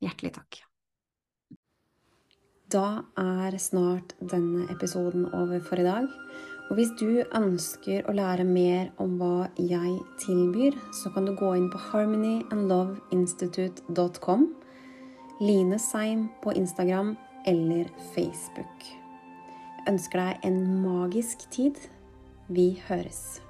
Hjertelig 0.00 0.32
takk. 0.38 0.52
Da 2.72 3.02
er 3.20 3.58
snart 3.60 4.14
denne 4.22 4.64
episoden 4.72 5.26
over 5.36 5.60
for 5.62 5.78
i 5.78 5.84
dag. 5.86 6.08
Og 6.70 6.76
hvis 6.78 6.92
du 6.96 7.22
ønsker 7.36 8.06
å 8.08 8.12
lære 8.16 8.44
mer 8.48 8.92
om 9.02 9.18
hva 9.20 9.48
jeg 9.60 10.00
tilbyr, 10.22 10.72
så 10.96 11.10
kan 11.12 11.24
du 11.28 11.32
gå 11.36 11.50
inn 11.58 11.70
på 11.72 11.78
harmonyandloveinstitute.com, 11.90 14.42
Line 15.44 15.78
Seim 15.82 16.20
på 16.40 16.48
Instagram 16.56 17.16
eller 17.44 17.88
Facebook. 18.14 18.84
Jeg 19.78 19.92
ønsker 19.92 20.20
deg 20.20 20.46
en 20.48 20.60
magisk 20.82 21.44
tid. 21.52 21.76
Vi 22.48 22.82
høres. 22.88 23.43